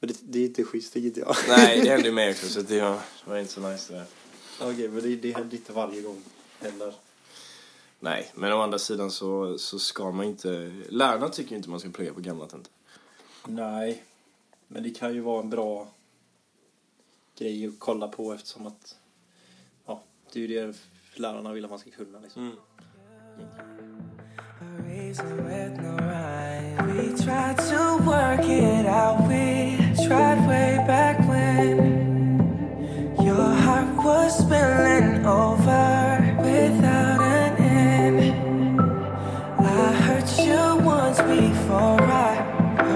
Men 0.00 0.08
det, 0.08 0.18
det 0.22 0.38
är 0.38 0.44
inte 0.44 0.64
schysst 0.64 0.92
tycker 0.92 1.20
jag. 1.20 1.36
Nej, 1.48 1.80
det 1.80 1.88
hände 1.88 2.08
ju 2.08 2.14
mig 2.14 2.30
också, 2.30 2.46
så 2.46 2.60
det 2.62 2.80
var, 2.80 2.90
det 2.90 3.30
var 3.30 3.38
inte 3.38 3.52
så 3.52 3.68
nice 3.68 3.92
det 3.92 3.98
där. 3.98 4.06
Okej, 4.70 4.88
men 4.88 5.02
det, 5.02 5.16
det 5.16 5.32
händer 5.32 5.56
inte 5.56 5.72
varje 5.72 6.02
gång 6.02 6.22
heller. 6.60 6.94
Nej, 8.00 8.30
men 8.34 8.52
å 8.52 8.60
andra 8.60 8.78
sidan 8.78 9.10
så, 9.10 9.58
så 9.58 9.78
ska 9.78 10.10
man 10.10 10.26
inte... 10.26 10.72
Lärarna 10.88 11.28
tycker 11.28 11.50
ju 11.50 11.56
inte 11.56 11.70
man 11.70 11.80
ska 11.80 11.90
plugga 11.90 12.14
på 12.14 12.20
gamla 12.20 12.46
tentor. 12.46 12.72
Nej, 13.46 14.04
men 14.68 14.82
det 14.82 14.90
kan 14.90 15.14
ju 15.14 15.20
vara 15.20 15.42
en 15.42 15.50
bra 15.50 15.88
grej 17.38 17.66
att 17.66 17.78
kolla 17.78 18.08
på 18.08 18.32
eftersom 18.32 18.66
att 18.66 18.96
ja, 19.86 20.02
det 20.32 20.44
är 20.44 20.48
ju 20.48 20.66
det 20.66 20.76
lärarna 21.14 21.52
vill 21.52 21.64
att 21.64 21.70
man 21.70 21.78
ska 21.78 21.90
kunna. 21.90 22.18
Liksom. 22.20 22.42
Mm. 22.42 22.56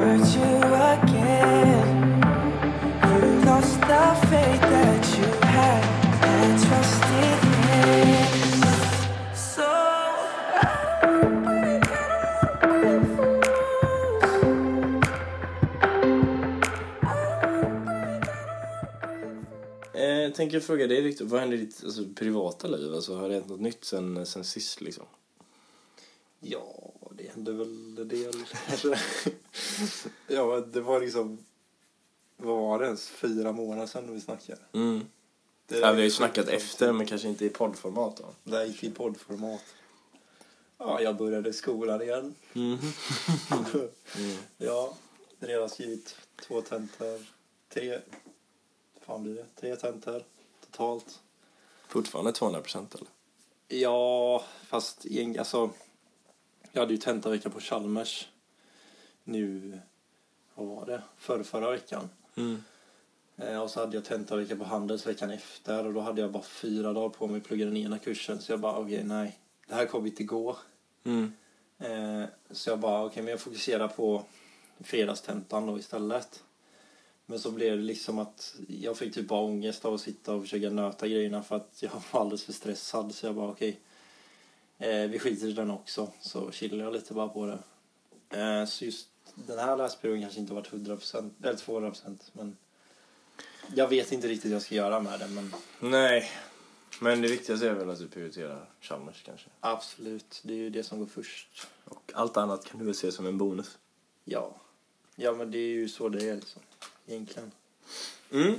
A 0.01 0.28
tänker 20.39 20.61
fråga 20.61 20.87
dig 20.87 21.01
Viktor, 21.01 21.25
vad 21.25 21.41
händer 21.41 21.57
i 21.57 21.61
ditt 21.61 21.85
alltså, 21.85 22.05
privata 22.15 22.69
liv? 22.69 22.95
Alltså, 22.95 23.17
har 23.17 23.29
det 23.29 23.35
hänt 23.35 23.49
något 23.49 23.61
nytt 23.61 23.85
sen, 23.85 24.27
sen 24.27 24.45
sist 24.45 24.81
liksom? 24.81 25.05
Ja, 26.41 26.93
det 27.11 27.31
hände 27.35 27.53
väl 27.53 27.99
en 27.99 28.09
del. 28.09 28.33
kanske. 28.67 28.99
ja, 30.29 30.61
det 30.61 30.81
var 30.81 31.01
liksom, 31.01 31.39
vad 32.37 32.57
var 32.57 32.79
det 32.79 32.85
ens, 32.85 33.09
fyra 33.09 33.53
månader 33.53 33.87
sedan 33.87 34.15
vi 34.15 34.21
snackade. 34.21 34.61
Mm. 34.73 35.01
Det 35.67 35.79
Ja, 35.79 35.93
vi 35.93 35.97
har 35.97 36.05
ju 36.05 36.11
snackat 36.11 36.49
efter, 36.49 36.93
men 36.93 37.07
kanske 37.07 37.29
inte 37.29 37.45
i 37.45 37.49
poddformat 37.49 38.17
då. 38.17 38.35
Det 38.45 38.57
här 38.57 38.65
gick 38.65 38.85
i 38.85 38.91
poddformat. 38.91 39.65
Ja, 40.79 41.01
jag 41.01 41.17
började 41.17 41.53
skolan 41.53 42.03
igen. 42.03 42.35
Mm. 42.55 42.79
Ja, 44.57 44.97
redan 45.39 45.69
skrivit 45.69 46.17
två 46.47 46.61
tentor. 46.61 47.21
Tre, 47.69 48.01
fan 49.09 49.23
blir 49.23 49.35
det? 49.35 49.47
Tre 49.61 49.77
tentor 49.77 50.23
totalt. 50.61 51.21
Fortfarande 51.89 52.33
200 52.33 52.61
procent 52.61 52.95
eller? 52.95 53.09
Ja, 53.69 54.45
fast 54.67 55.07
alltså. 55.39 55.71
Jag 56.73 56.81
hade 56.81 56.93
ju 56.93 56.99
tentavecka 56.99 57.51
på 57.51 57.61
Chalmers. 57.61 58.29
Nu, 59.25 59.79
vad 60.55 60.67
var 60.67 60.87
det? 60.87 61.03
Förra, 61.17 61.45
förra 61.45 61.71
veckan. 61.71 62.11
Mm. 62.35 62.63
Eh, 63.37 63.63
och 63.63 63.71
så 63.71 63.81
hade 63.81 63.97
jag 63.97 64.05
tentavecka 64.05 64.57
på 64.57 64.65
Handels 64.65 65.07
veckan 65.07 65.31
efter 65.31 65.87
och 65.87 65.95
då 65.95 66.01
hade 66.01 66.21
jag 66.21 66.33
bara 66.33 66.43
fyra 66.43 66.93
dagar 66.93 67.09
på 67.09 67.27
mig 67.27 67.37
att 67.37 67.45
plugga 67.45 67.65
den 67.65 67.77
ena 67.77 67.99
kursen. 67.99 68.41
Så 68.41 68.53
jag 68.53 68.61
bara, 68.61 68.79
okej, 68.79 69.05
nej. 69.05 69.39
Det 69.67 69.75
här 69.75 69.87
kommer 69.87 70.09
inte 70.09 70.25
gå. 70.25 70.57
Mm. 71.05 71.33
Eh, 71.79 72.29
så 72.51 72.71
jag 72.71 72.79
bara, 72.79 73.05
okej, 73.05 73.23
men 73.23 73.31
jag 73.31 73.41
fokuserar 73.41 73.89
på 73.89 74.23
fredagstentan 74.81 75.67
då 75.67 75.79
istället. 75.79 76.45
Men 77.31 77.39
så 77.39 77.51
blev 77.51 77.77
det 77.77 77.83
liksom 77.83 78.19
att 78.19 78.55
jag 78.69 78.97
fick 78.97 79.15
typ 79.15 79.29
bara 79.29 79.41
ångest 79.41 79.85
av 79.85 79.95
att 79.95 80.01
sitta 80.01 80.35
och 80.35 80.43
försöka 80.43 80.71
nöta 80.71 81.09
grejerna 81.09 81.43
för 81.43 81.57
att 81.57 81.83
jag 81.83 81.91
var 82.13 82.21
alldeles 82.21 82.45
för 82.45 82.53
stressad. 82.53 83.15
Så 83.15 83.27
jag 83.27 83.35
bara, 83.35 83.51
okej, 83.51 83.81
eh, 84.79 85.03
vi 85.11 85.19
skiter 85.19 85.47
i 85.47 85.53
den 85.53 85.71
också. 85.71 86.13
Så 86.21 86.51
chillar 86.51 86.85
jag 86.85 86.93
lite 86.93 87.15
bara 87.15 87.29
på 87.29 87.47
det. 87.47 87.59
Eh, 88.39 88.65
så 88.67 88.85
just 88.85 89.09
den 89.35 89.59
här 89.59 89.77
läsperioden 89.77 90.23
kanske 90.23 90.41
inte 90.41 90.55
varit 90.55 90.73
100% 90.73 91.31
eller 91.43 91.57
200% 91.57 92.31
men 92.33 92.57
jag 93.75 93.89
vet 93.89 94.13
inte 94.13 94.29
riktigt 94.29 94.51
vad 94.51 94.55
jag 94.55 94.63
ska 94.63 94.75
göra 94.75 95.01
med 95.01 95.21
det 95.21 95.29
men 95.29 95.55
Nej, 95.81 96.31
men 97.01 97.23
det 97.23 97.29
viktigaste 97.29 97.69
är 97.69 97.75
väl 97.75 97.91
att 97.91 97.99
du 97.99 98.09
prioriterar 98.09 98.71
Chalmers 98.81 99.23
kanske. 99.23 99.47
absolut, 99.61 100.41
det 100.45 100.53
är 100.53 100.57
ju 100.57 100.71
det 100.71 100.83
som 100.83 100.99
går 100.99 101.07
först. 101.07 101.67
Och 101.85 102.13
allt 102.15 102.37
annat 102.37 102.65
kan 102.65 102.79
du 102.79 102.85
väl 102.85 102.95
se 102.95 103.13
som 103.13 103.27
en 103.27 103.39
bonus. 103.39 103.79
Ja, 104.25 104.55
ja 105.17 105.33
men 105.33 105.51
det 105.51 105.59
är 105.59 105.69
ju 105.69 105.89
så 105.89 106.09
det 106.09 106.29
är 106.29 106.35
liksom, 106.35 106.63
egentligen. 107.09 107.53
Mm. 108.33 108.55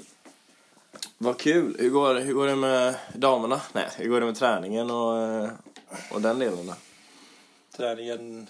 Vad 1.17 1.37
kul. 1.37 1.75
Hur 1.79 1.89
går, 1.89 2.15
hur 2.15 2.33
går 2.33 2.47
det 2.47 2.55
med 2.55 2.95
damerna? 3.13 3.61
Nej, 3.73 3.89
hur 3.97 4.09
går 4.09 4.19
det 4.19 4.25
med 4.25 4.35
träningen 4.35 4.91
och, 4.91 5.17
eh, 5.17 5.49
och 6.11 6.21
den 6.21 6.39
delen 6.39 6.67
då? 6.67 6.73
Träningen 7.71 8.47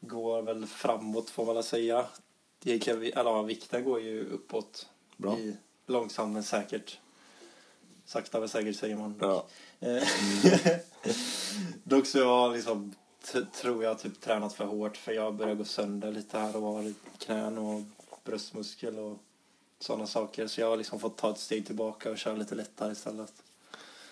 går 0.00 0.42
väl 0.42 0.66
framåt 0.66 1.30
får 1.30 1.46
man 1.46 1.54
väl 1.54 1.64
säga. 1.64 2.06
Egentligen, 2.64 3.02
eller 3.02 3.30
ja, 3.30 3.42
vikten 3.42 3.84
går 3.84 4.00
ju 4.00 4.24
uppåt. 4.24 4.88
Bra. 5.16 5.38
I, 5.38 5.56
långsamt 5.86 6.32
men 6.32 6.42
säkert. 6.42 6.98
Sakta 8.04 8.40
men 8.40 8.48
säkert 8.48 8.76
säger 8.76 8.96
man. 8.96 9.18
Ja. 9.20 9.46
Eh, 9.80 10.02
Dock 11.84 12.06
så 12.06 12.18
jag 12.18 12.52
liksom, 12.52 12.94
tror 13.52 13.84
jag, 13.84 13.98
typ 13.98 14.20
tränat 14.20 14.54
för 14.54 14.64
hårt 14.64 14.96
för 14.96 15.12
jag 15.12 15.34
börjar 15.34 15.54
gå 15.54 15.64
sönder 15.64 16.12
lite 16.12 16.38
här 16.38 16.56
och 16.56 16.62
var 16.62 16.82
i 16.82 16.94
knän 17.18 17.58
och 17.58 17.80
bröstmuskel 18.24 18.98
och 18.98 19.18
sådana 19.78 20.06
saker. 20.06 20.46
Så 20.46 20.60
jag 20.60 20.68
har 20.68 20.76
liksom 20.76 21.00
fått 21.00 21.16
ta 21.16 21.30
ett 21.30 21.38
steg 21.38 21.66
tillbaka 21.66 22.10
och 22.10 22.18
köra 22.18 22.36
lite 22.36 22.54
lättare 22.54 22.92
istället. 22.92 23.32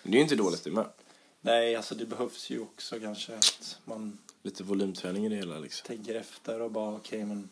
Det 0.03 0.11
är 0.11 0.14
ju 0.14 0.20
inte 0.23 0.37
dåligt 0.37 0.64
det 0.64 0.70
med. 0.70 0.87
Nej, 1.40 1.77
alltså 1.77 1.94
det 1.94 2.07
behövs 2.07 2.51
ju 2.51 2.61
också 2.61 3.01
kanske 3.01 3.37
att 3.37 3.79
man 3.85 4.18
Lite 4.42 4.64
volymträning 4.64 5.27
i 5.27 5.29
det 5.29 5.37
hela 5.37 5.59
liksom. 5.59 5.87
tänker 5.87 6.14
efter 6.14 6.61
och 6.61 6.70
bara 6.70 6.96
okej 6.96 7.25
men 7.25 7.49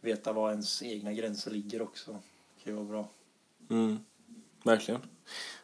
veta 0.00 0.32
var 0.32 0.50
ens 0.50 0.82
egna 0.82 1.12
gränser 1.12 1.50
ligger 1.50 1.82
också. 1.82 2.12
Det 2.12 2.64
kan 2.64 2.72
ju 2.72 2.76
vara 2.76 2.84
bra. 2.88 3.08
Mm, 3.70 3.98
verkligen. 4.62 5.00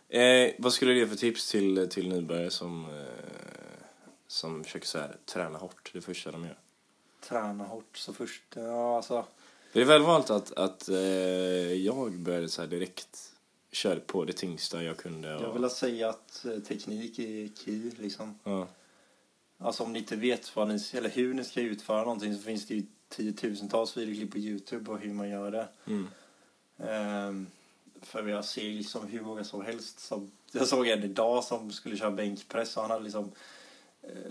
Eh, 0.09 0.55
vad 0.59 0.73
skulle 0.73 0.92
du 0.92 0.99
ge 0.99 1.07
för 1.07 1.16
tips 1.16 1.51
till, 1.51 1.88
till 1.90 2.09
nybörjare 2.09 2.51
som, 2.51 2.85
eh, 2.85 3.85
som 4.27 4.64
försöker 4.64 4.87
så 4.87 4.99
här, 4.99 5.16
träna 5.25 5.59
hårt 5.59 5.90
det 5.92 6.01
första 6.01 6.31
de 6.31 6.44
gör? 6.44 6.59
Träna 7.21 7.64
hårt 7.64 7.97
så 7.97 8.12
först, 8.12 8.42
ja 8.55 8.97
alltså. 8.97 9.27
Det 9.72 9.81
är 9.81 9.85
väl 9.85 10.02
valt 10.02 10.31
att, 10.31 10.52
att 10.52 10.88
eh, 10.88 10.96
jag 11.72 12.12
började 12.18 12.48
så 12.48 12.62
här 12.62 12.68
direkt 12.68 13.33
köra 13.72 14.00
på 14.00 14.24
det 14.24 14.33
tyngsta 14.33 14.83
jag 14.83 14.96
kunde. 14.96 15.37
Och, 15.37 15.42
Jag 15.42 15.52
vill 15.52 15.70
säga 15.70 16.09
att 16.09 16.44
eh, 16.44 16.59
teknik 16.59 17.18
är 17.18 17.48
key 17.64 17.90
liksom. 17.98 18.38
ja. 18.44 18.68
Alltså 19.61 19.83
om 19.83 19.92
ni 19.92 19.98
inte 19.98 20.16
vet 20.16 20.57
vad 20.57 20.68
ni, 20.68 20.78
eller 20.92 21.09
hur 21.09 21.35
ni 21.35 21.44
ska 21.44 21.61
utföra 21.61 22.00
någonting 22.02 22.37
så 22.37 22.42
finns 22.42 22.66
det 22.66 22.74
ju 22.74 22.83
tiotusentals 23.09 23.96
videoklipp 23.96 24.33
på 24.33 24.38
Youtube 24.38 24.85
på 24.85 24.96
hur 24.96 25.12
man 25.12 25.28
gör 25.28 25.50
det. 25.50 25.68
Mm. 25.87 26.09
Ehm, 26.78 27.46
för 28.02 28.28
jag 28.28 28.44
ser 28.44 28.62
liksom 28.62 29.07
hur 29.07 29.20
många 29.20 29.44
som 29.44 29.64
helst. 29.64 30.00
Som, 30.00 30.31
jag 30.52 30.68
såg 30.68 30.87
en 30.87 31.02
idag 31.02 31.44
som 31.44 31.72
skulle 31.72 31.96
köra 31.96 32.11
bänkpress 32.11 32.76
och 32.76 32.83
han 32.83 32.90
hade 32.90 33.04
liksom 33.04 33.33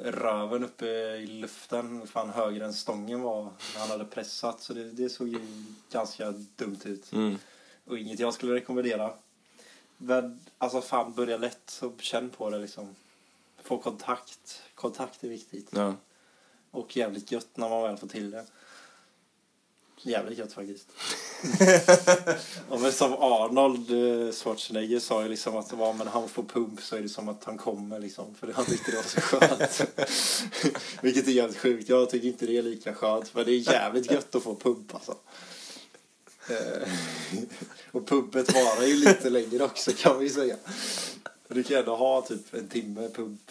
röven 0.04 0.64
uppe 0.64 0.86
i 1.16 1.28
luften 1.28 2.08
fan 2.08 2.30
högre 2.30 2.66
än 2.66 2.74
stången 2.74 3.22
var 3.22 3.44
när 3.44 3.80
han 3.80 3.90
hade 3.90 4.06
pressat. 4.06 4.62
Så 4.62 4.74
det, 4.74 4.84
det 4.84 5.10
såg 5.10 5.28
ju 5.28 5.40
ganska 5.92 6.32
dumt 6.32 6.80
ut. 6.86 7.14
Mm. 7.14 7.38
Och 7.86 7.98
inget 7.98 8.20
jag 8.20 8.34
skulle 8.34 8.54
rekommendera. 8.54 9.14
Men 9.98 10.40
alltså 10.58 10.82
fan 10.82 11.14
börja 11.14 11.38
lätt 11.38 11.62
så 11.66 11.94
känn 12.00 12.30
på 12.30 12.50
det 12.50 12.58
liksom. 12.58 12.96
Få 13.64 13.78
kontakt. 13.78 14.62
Kontakt 14.76 15.24
är 15.24 15.30
viktigt. 15.30 15.70
Ja. 15.72 15.96
Och 16.72 16.98
jävligt 16.98 17.32
gött 17.32 17.58
när 17.58 17.70
man 17.70 17.84
väl 17.84 17.98
får 17.98 18.08
till 18.08 18.32
det. 18.32 18.46
Jävligt 20.02 20.38
gött 20.38 20.54
faktiskt. 20.54 20.88
ja, 22.70 22.78
men 22.78 22.92
som 22.92 23.14
Arnold 23.14 23.92
eh, 23.92 24.34
Schwarzenegger 24.34 25.00
sa 25.00 25.24
ju 25.24 25.30
liksom 25.30 25.58
att 25.58 25.74
om 25.74 25.98
men 25.98 26.08
han 26.08 26.30
får 26.30 26.44
pump 26.44 26.82
så 26.82 26.96
är 26.96 27.02
det 27.02 27.10
som 27.10 27.30
att 27.30 27.44
han 27.44 27.58
kommer 27.58 28.00
liksom. 28.00 28.36
För 28.36 28.54
han 28.54 28.66
tyckte 28.66 28.92
det 28.92 28.98
var 28.98 29.04
så 29.04 29.22
skönt. 29.22 29.82
Vilket 31.02 31.28
är 31.28 31.32
jävligt 31.32 31.58
sjukt. 31.58 31.90
Jag 31.90 32.10
tycker 32.10 32.28
inte 32.28 32.46
det 32.46 32.58
är 32.58 32.62
lika 32.62 32.94
skönt. 32.94 33.36
Men 33.36 33.46
det 33.46 33.52
är 33.52 33.72
jävligt 33.72 34.12
gött 34.12 34.36
att 34.36 34.44
få 34.44 34.56
pump 34.56 34.96
alltså. 34.96 35.16
Eh, 36.50 36.90
och 37.92 38.08
pumpet 38.08 38.54
varar 38.54 38.84
ju 38.84 38.96
lite 38.96 39.30
längre 39.30 39.64
också 39.64 39.92
kan 39.92 40.20
vi 40.20 40.30
säga. 40.30 40.56
Du 41.48 41.64
kan 41.64 41.76
ju 41.76 41.80
ändå 41.80 41.96
ha 41.96 42.22
typ 42.22 42.54
en 42.54 42.68
timme 42.68 43.10
pump. 43.10 43.42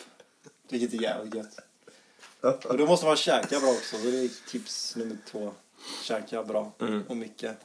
Vilket 0.69 0.95
är 0.95 1.03
jävligt 1.03 1.35
gött. 1.35 2.65
Och 2.65 2.79
då 2.79 2.87
måste 2.87 3.07
man 3.07 3.17
käka 3.17 3.61
bra 3.61 3.69
också. 3.69 3.97
Så 3.97 4.07
det 4.07 4.19
är 4.19 4.51
tips 4.51 4.97
nummer 4.97 5.17
två. 5.31 5.53
Käka 6.03 6.43
bra 6.45 6.73
Mm. 6.79 7.03
och 7.09 7.17
mycket. 7.17 7.57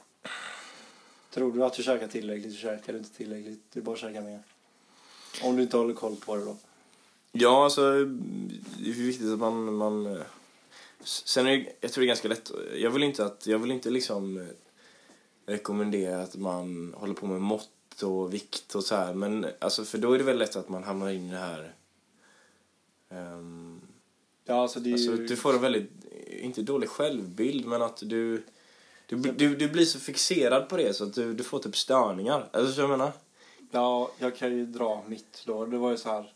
Tror 1.30 1.52
du 1.52 1.64
att 1.64 1.74
du 1.74 1.82
käkar 1.82 2.08
tillräckligt 2.08 2.52
så 2.52 2.58
käkar 2.58 2.92
du 2.92 2.98
inte 2.98 3.16
tillräckligt. 3.16 3.62
Du 3.72 3.82
bara 3.82 3.96
käkar 3.96 4.20
mer. 4.22 4.42
Om 5.42 5.56
du 5.56 5.62
inte 5.62 5.76
håller 5.76 5.94
koll 5.94 6.16
på 6.16 6.36
det 6.36 6.44
då. 6.44 6.56
Ja, 7.32 7.64
alltså 7.64 7.82
det 7.82 8.90
är 8.90 8.92
viktigt 8.92 9.32
att 9.32 9.38
man... 9.38 9.74
man 9.74 10.22
sen 11.04 11.46
är 11.46 11.50
det, 11.56 11.72
jag 11.80 11.92
tror 11.92 12.02
det 12.02 12.06
är 12.06 12.08
ganska 12.08 12.28
lätt. 12.28 12.50
Jag 12.74 12.90
vill 12.90 13.02
inte 13.02 13.24
att, 13.26 13.46
jag 13.46 13.58
vill 13.58 13.70
inte 13.70 13.90
liksom 13.90 14.36
eh, 14.38 14.46
rekommendera 15.46 16.22
att 16.22 16.36
man 16.36 16.94
håller 16.96 17.14
på 17.14 17.26
med 17.26 17.40
mått 17.40 18.02
och 18.02 18.34
vikt 18.34 18.74
och 18.74 18.84
så 18.84 18.94
här. 18.96 19.14
Men 19.14 19.46
alltså 19.58 19.84
för 19.84 19.98
då 19.98 20.12
är 20.12 20.18
det 20.18 20.24
väldigt 20.24 20.48
lätt 20.48 20.56
att 20.56 20.68
man 20.68 20.84
hamnar 20.84 21.10
in 21.10 21.28
i 21.28 21.32
det 21.32 21.38
här... 21.38 21.74
ehm, 23.10 23.80
Ja, 24.52 24.62
alltså 24.62 24.80
det 24.80 24.90
är 24.90 24.92
alltså, 24.92 25.10
ju... 25.10 25.26
du 25.26 25.36
får 25.36 25.54
en 25.54 25.60
väldigt, 25.60 25.90
inte 26.40 26.62
dålig 26.62 26.88
självbild, 26.88 27.66
men 27.66 27.82
att 27.82 27.96
du... 27.96 28.42
Du, 29.06 29.16
du, 29.16 29.56
du 29.56 29.68
blir 29.68 29.84
så 29.84 29.98
fixerad 29.98 30.68
på 30.68 30.76
det 30.76 30.94
så 30.96 31.04
att 31.04 31.14
du, 31.14 31.34
du 31.34 31.44
får 31.44 31.58
typ 31.58 31.76
störningar. 31.76 32.48
Alltså, 32.52 32.72
så 32.72 32.80
jag 32.80 32.90
menar? 32.90 33.12
Ja, 33.70 34.10
jag 34.18 34.36
kan 34.36 34.56
ju 34.56 34.66
dra 34.66 35.04
mitt 35.06 35.42
då. 35.46 35.66
Det 35.66 35.78
var 35.78 35.90
ju 35.90 35.96
så 35.96 36.08
här. 36.08 36.32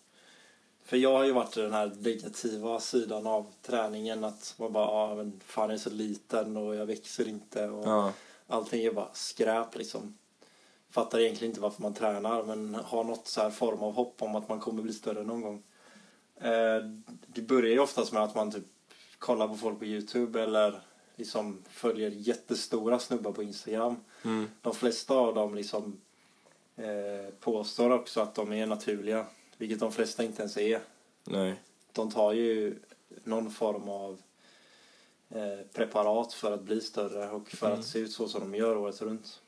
För 0.84 0.96
jag 0.96 1.12
har 1.16 1.24
ju 1.24 1.32
varit 1.32 1.56
i 1.56 1.60
den 1.60 1.72
här 1.72 1.92
negativa 2.00 2.80
sidan 2.80 3.26
av 3.26 3.46
träningen. 3.62 4.24
Att 4.24 4.54
man 4.58 4.72
bara, 4.72 4.84
ja 4.84 5.14
men 5.14 5.40
fan 5.46 5.68
jag 5.70 5.74
är 5.74 5.78
så 5.78 5.90
liten 5.90 6.56
och 6.56 6.74
jag 6.76 6.86
växer 6.86 7.28
inte. 7.28 7.68
Och 7.68 7.86
Ja. 7.86 8.12
allting 8.46 8.84
är 8.84 8.92
bara 8.92 9.08
skräp 9.12 9.76
liksom. 9.76 10.18
Fattar 10.90 11.18
egentligen 11.20 11.50
inte 11.50 11.60
varför 11.60 11.82
man 11.82 11.94
tränar 11.94 12.42
men 12.42 12.74
har 12.74 13.04
något 13.04 13.28
så 13.28 13.40
här 13.40 13.50
form 13.50 13.78
av 13.78 13.92
hopp 13.92 14.22
om 14.22 14.34
att 14.36 14.48
man 14.48 14.60
kommer 14.60 14.82
bli 14.82 14.92
större 14.92 15.22
någon 15.22 15.40
gång. 15.40 15.62
Eh, 16.40 16.84
det 17.26 17.42
börjar 17.42 17.70
ju 17.72 17.78
oftast 17.78 18.12
med 18.12 18.22
att 18.22 18.34
man 18.34 18.50
typ 18.52 18.64
kollar 19.18 19.48
på 19.48 19.54
folk 19.56 19.78
på 19.78 19.84
Youtube 19.84 20.42
eller 20.42 20.80
liksom 21.16 21.62
följer 21.68 22.10
jättestora 22.10 22.98
snubbar 22.98 23.32
på 23.32 23.42
Instagram. 23.42 23.96
Mm. 24.24 24.48
De 24.62 24.74
flesta 24.74 25.14
av 25.14 25.34
dem 25.34 25.54
liksom 25.54 26.00
eh, 26.76 27.34
påstår 27.40 27.90
också 27.90 28.20
att 28.20 28.34
de 28.34 28.52
är 28.52 28.66
naturliga. 28.66 29.26
Vilket 29.56 29.80
de 29.80 29.92
flesta 29.92 30.24
inte 30.24 30.42
ens 30.42 30.56
är. 30.56 30.80
Nej. 31.24 31.54
De 31.92 32.10
tar 32.10 32.32
ju 32.32 32.78
någon 33.24 33.50
form 33.50 33.88
av 33.88 34.18
eh, 35.30 35.66
preparat 35.72 36.32
för 36.32 36.52
att 36.52 36.62
bli 36.62 36.80
större 36.80 37.30
och 37.30 37.48
för 37.48 37.66
Mm. 37.66 37.80
att 37.80 37.86
se 37.86 37.98
ut 37.98 38.12
så 38.12 38.28
som 38.28 38.40
de 38.40 38.54
gör 38.58 38.76
året 38.76 39.02
runt. 39.02 39.40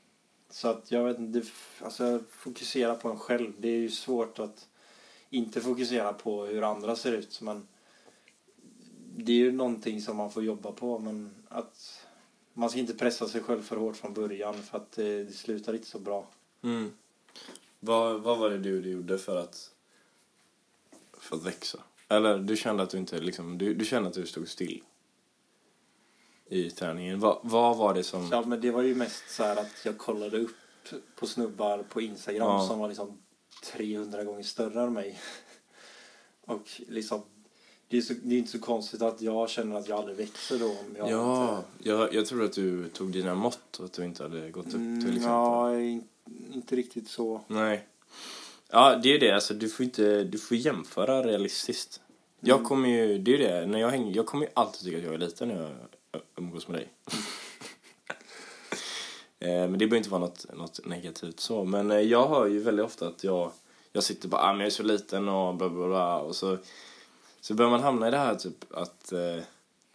Så 0.51 0.68
att 0.68 0.90
jag 0.92 1.05
vet 1.05 1.18
inte, 1.18 1.42
alltså 1.81 2.20
fokusera 2.31 2.94
på 2.94 3.09
en 3.09 3.18
själv. 3.18 3.53
Det 3.59 3.68
är 3.68 3.77
ju 3.79 3.90
svårt 3.90 4.38
att 4.38 4.67
inte 5.31 5.61
fokusera 5.61 6.12
på 6.12 6.45
hur 6.45 6.62
andra 6.62 6.97
ser 6.97 7.12
ut. 7.12 7.41
Men 7.41 7.69
det 9.17 9.33
är 9.33 9.37
ju 9.37 9.53
någonting 9.53 10.03
som 10.03 10.17
man 10.17 10.31
får 10.31 10.45
jobba 10.45 10.73
på. 10.73 10.99
Men 10.99 11.31
att 11.49 12.07
man 12.53 12.71
ska 12.71 12.79
inte 12.79 12.95
pressa 12.95 13.29
sig 13.29 13.43
själv 13.43 13.62
för 13.62 13.77
hårt 13.77 13.97
från 13.97 14.14
början 14.14 14.62
för 14.62 14.77
att 14.79 14.93
det, 14.93 15.25
det 15.25 15.33
slutar 15.33 15.75
inte 15.75 15.87
så 15.87 15.99
bra. 15.99 16.27
Mm. 16.62 16.93
Vad, 17.81 18.21
vad 18.21 18.38
var 18.38 18.51
det 18.51 18.59
du, 18.59 18.83
du 18.83 18.91
gjorde 18.91 19.19
för 19.19 19.37
att, 19.37 19.71
för 21.19 21.37
att 21.37 21.47
växa? 21.47 21.79
Eller 22.09 22.38
du 22.38 22.57
kände 22.57 22.83
att 22.83 22.91
du 22.91 22.99
inte 22.99 23.21
liksom, 23.21 23.59
du, 23.59 23.75
du 23.75 23.85
kände 23.85 24.09
att 24.09 24.14
du 24.14 24.27
stod 24.27 24.49
still 24.49 24.83
i 26.47 26.71
träningen. 26.71 27.21
Vad, 27.21 27.38
vad 27.43 27.77
var 27.77 27.95
det 27.95 28.03
som... 28.03 28.29
Ja 28.33 28.43
men 28.47 28.61
det 28.61 28.71
var 28.71 28.83
ju 28.83 28.95
mest 28.95 29.31
så 29.31 29.43
här 29.43 29.57
att 29.57 29.85
jag 29.85 29.99
kollade 29.99 30.38
upp 30.38 30.57
på 31.17 31.27
snubbar 31.27 31.83
på 31.88 32.01
Instagram 32.01 32.49
Ja. 32.49 32.67
som 32.69 32.79
var 32.79 32.88
liksom 32.88 33.19
300 33.64 34.25
gånger 34.25 34.42
större 34.42 34.83
än 34.83 34.92
mig. 34.92 35.18
Och 36.47 36.62
liksom 36.88 37.23
det 37.88 37.97
är, 37.97 38.01
så, 38.03 38.14
det 38.23 38.35
är 38.35 38.38
inte 38.38 38.51
så 38.51 38.59
konstigt 38.59 39.03
att 39.03 39.21
jag 39.23 39.51
känner 39.51 39.77
att 39.77 39.88
jag 39.88 39.99
aldrig 39.99 40.16
växer 40.16 40.59
då 40.59 40.66
om 40.66 40.97
jag 40.97 41.11
Ja, 41.11 41.57
inte... 41.59 41.88
jag, 41.90 42.14
jag 42.14 42.27
tror 42.27 42.44
att 42.44 42.53
du 42.53 42.88
tog 42.88 43.12
dina 43.12 43.35
mått 43.35 43.77
och 43.79 43.85
att 43.85 43.92
du 43.92 44.05
inte 44.05 44.23
hade 44.23 44.51
gått 44.51 44.66
upp 44.66 44.73
till 44.73 44.81
Mm, 44.81 44.99
exempel. 44.99 45.23
ja, 45.25 45.81
in, 45.81 46.09
inte 46.53 46.77
riktigt 46.77 47.09
så. 47.09 47.40
Nej. 47.47 47.87
Ja, 48.71 48.97
det 49.03 49.09
är 49.09 49.12
ju 49.12 49.18
det. 49.18 49.31
Alltså, 49.35 49.55
du 49.55 49.68
får 49.68 49.85
inte, 49.85 50.25
du 50.25 50.38
får 50.38 50.57
jämföra 50.57 51.23
realistiskt. 51.23 52.01
Jag 52.40 52.57
Mm. 52.57 52.68
kommer 52.68 52.88
ju, 52.88 53.18
det 53.18 53.35
är 53.35 53.38
ju 53.38 53.44
det, 53.44 53.66
när 53.66 53.79
jag 53.79 53.90
hänger, 53.90 54.16
jag 54.16 54.27
kommer 54.27 54.44
ju 54.47 54.51
alltid 54.55 54.81
tycka 54.85 54.99
att 54.99 55.05
jag 55.05 55.14
är 55.14 55.18
liten 55.18 55.49
när 55.49 55.62
jag 56.12 56.23
umgås 56.37 56.68
med 56.68 56.77
dig. 56.81 56.88
eh, 59.40 59.48
men 59.48 59.72
det 59.72 59.79
behöver 59.79 59.96
inte 59.96 60.11
vara 60.11 60.20
något, 60.20 60.46
något 60.55 60.87
negativt 60.87 61.40
så. 61.40 61.64
Men 61.64 61.90
eh, 61.90 62.01
jag 62.01 62.29
hör 62.29 62.46
ju 62.46 62.59
väldigt 62.59 62.85
ofta 62.87 63.09
att 63.09 63.24
jag, 63.24 63.51
jag 63.92 64.03
sitter 64.05 64.29
bara, 64.29 64.42
ah, 64.42 64.53
men 64.53 64.61
jag 64.61 64.66
är 64.66 64.70
så 64.70 64.83
liten 64.83 65.29
och 65.29 65.55
bla 65.55 65.68
bla 65.68 65.87
bla. 65.88 66.18
Och 66.18 66.37
så, 66.37 66.59
så 67.40 67.55
börjar 67.55 67.70
man 67.70 67.83
hamna 67.83 68.09
i 68.09 68.11
det 68.11 68.16
här 68.18 68.35
typ 68.35 68.64
att 68.74 69.12
eh, 69.12 69.42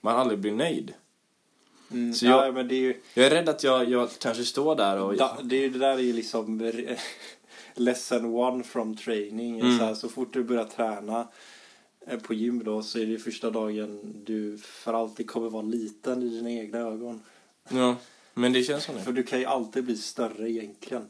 man 0.01 0.15
aldrig 0.15 0.39
blir 0.39 0.51
nöjd. 0.51 0.93
Mm, 1.91 2.13
Så 2.13 2.25
ja, 2.25 2.45
jag- 2.45 2.53
men 2.53 2.67
det 2.67 2.75
är 2.75 2.79
ju... 2.79 3.01
Jag 3.13 3.25
är 3.25 3.29
rädd 3.29 3.49
att 3.49 3.63
jag, 3.63 3.89
jag 3.89 4.09
kanske 4.19 4.43
står 4.43 4.75
där 4.75 4.97
och... 5.01 5.15
Da, 5.17 5.37
det, 5.43 5.55
är 5.65 5.69
det 5.69 5.79
där 5.79 5.93
är 5.93 5.97
ju 5.99 6.13
liksom 6.13 6.71
lesson 7.75 8.25
one 8.25 8.63
from 8.63 8.95
training. 8.97 9.59
Mm. 9.59 9.77
Så, 9.77 9.85
här, 9.85 9.93
så 9.93 10.09
fort 10.09 10.33
du 10.33 10.43
börjar 10.43 10.65
träna 10.65 11.27
eh, 12.07 12.19
på 12.19 12.33
gym 12.33 12.63
då 12.63 12.83
så 12.83 12.99
är 12.99 13.05
det 13.05 13.17
första 13.17 13.49
dagen 13.49 13.99
du 14.25 14.57
för 14.57 14.93
alltid 14.93 15.29
kommer 15.29 15.49
vara 15.49 15.63
liten 15.63 16.23
i 16.23 16.29
dina 16.29 16.51
egna 16.51 16.77
ögon. 16.77 17.21
Ja, 17.69 17.95
men 18.33 18.53
det 18.53 18.63
känns 18.63 18.83
som 18.83 18.99
För 18.99 19.11
det. 19.11 19.21
du 19.21 19.23
kan 19.23 19.39
ju 19.39 19.45
alltid 19.45 19.83
bli 19.83 19.97
större 19.97 20.51
egentligen. 20.51 21.07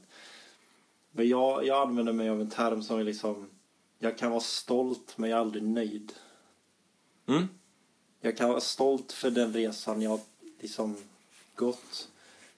Men 1.11 1.27
jag, 1.27 1.65
jag 1.65 1.81
använder 1.81 2.13
mig 2.13 2.29
av 2.29 2.41
en 2.41 2.49
term 2.49 2.83
som 2.83 2.99
är 2.99 3.03
liksom 3.03 3.49
jag 3.99 4.17
kan 4.17 4.31
vara 4.31 4.41
stolt 4.41 5.17
men 5.17 5.29
jag 5.29 5.37
är 5.37 5.41
aldrig 5.41 5.63
nöjd. 5.63 6.13
Mm. 7.25 7.47
Jag 8.21 8.37
kan 8.37 8.49
vara 8.49 8.61
stolt 8.61 9.11
för 9.11 9.31
den 9.31 9.53
resan 9.53 10.01
jag 10.01 10.19
liksom 10.59 10.97
gått. 11.55 12.09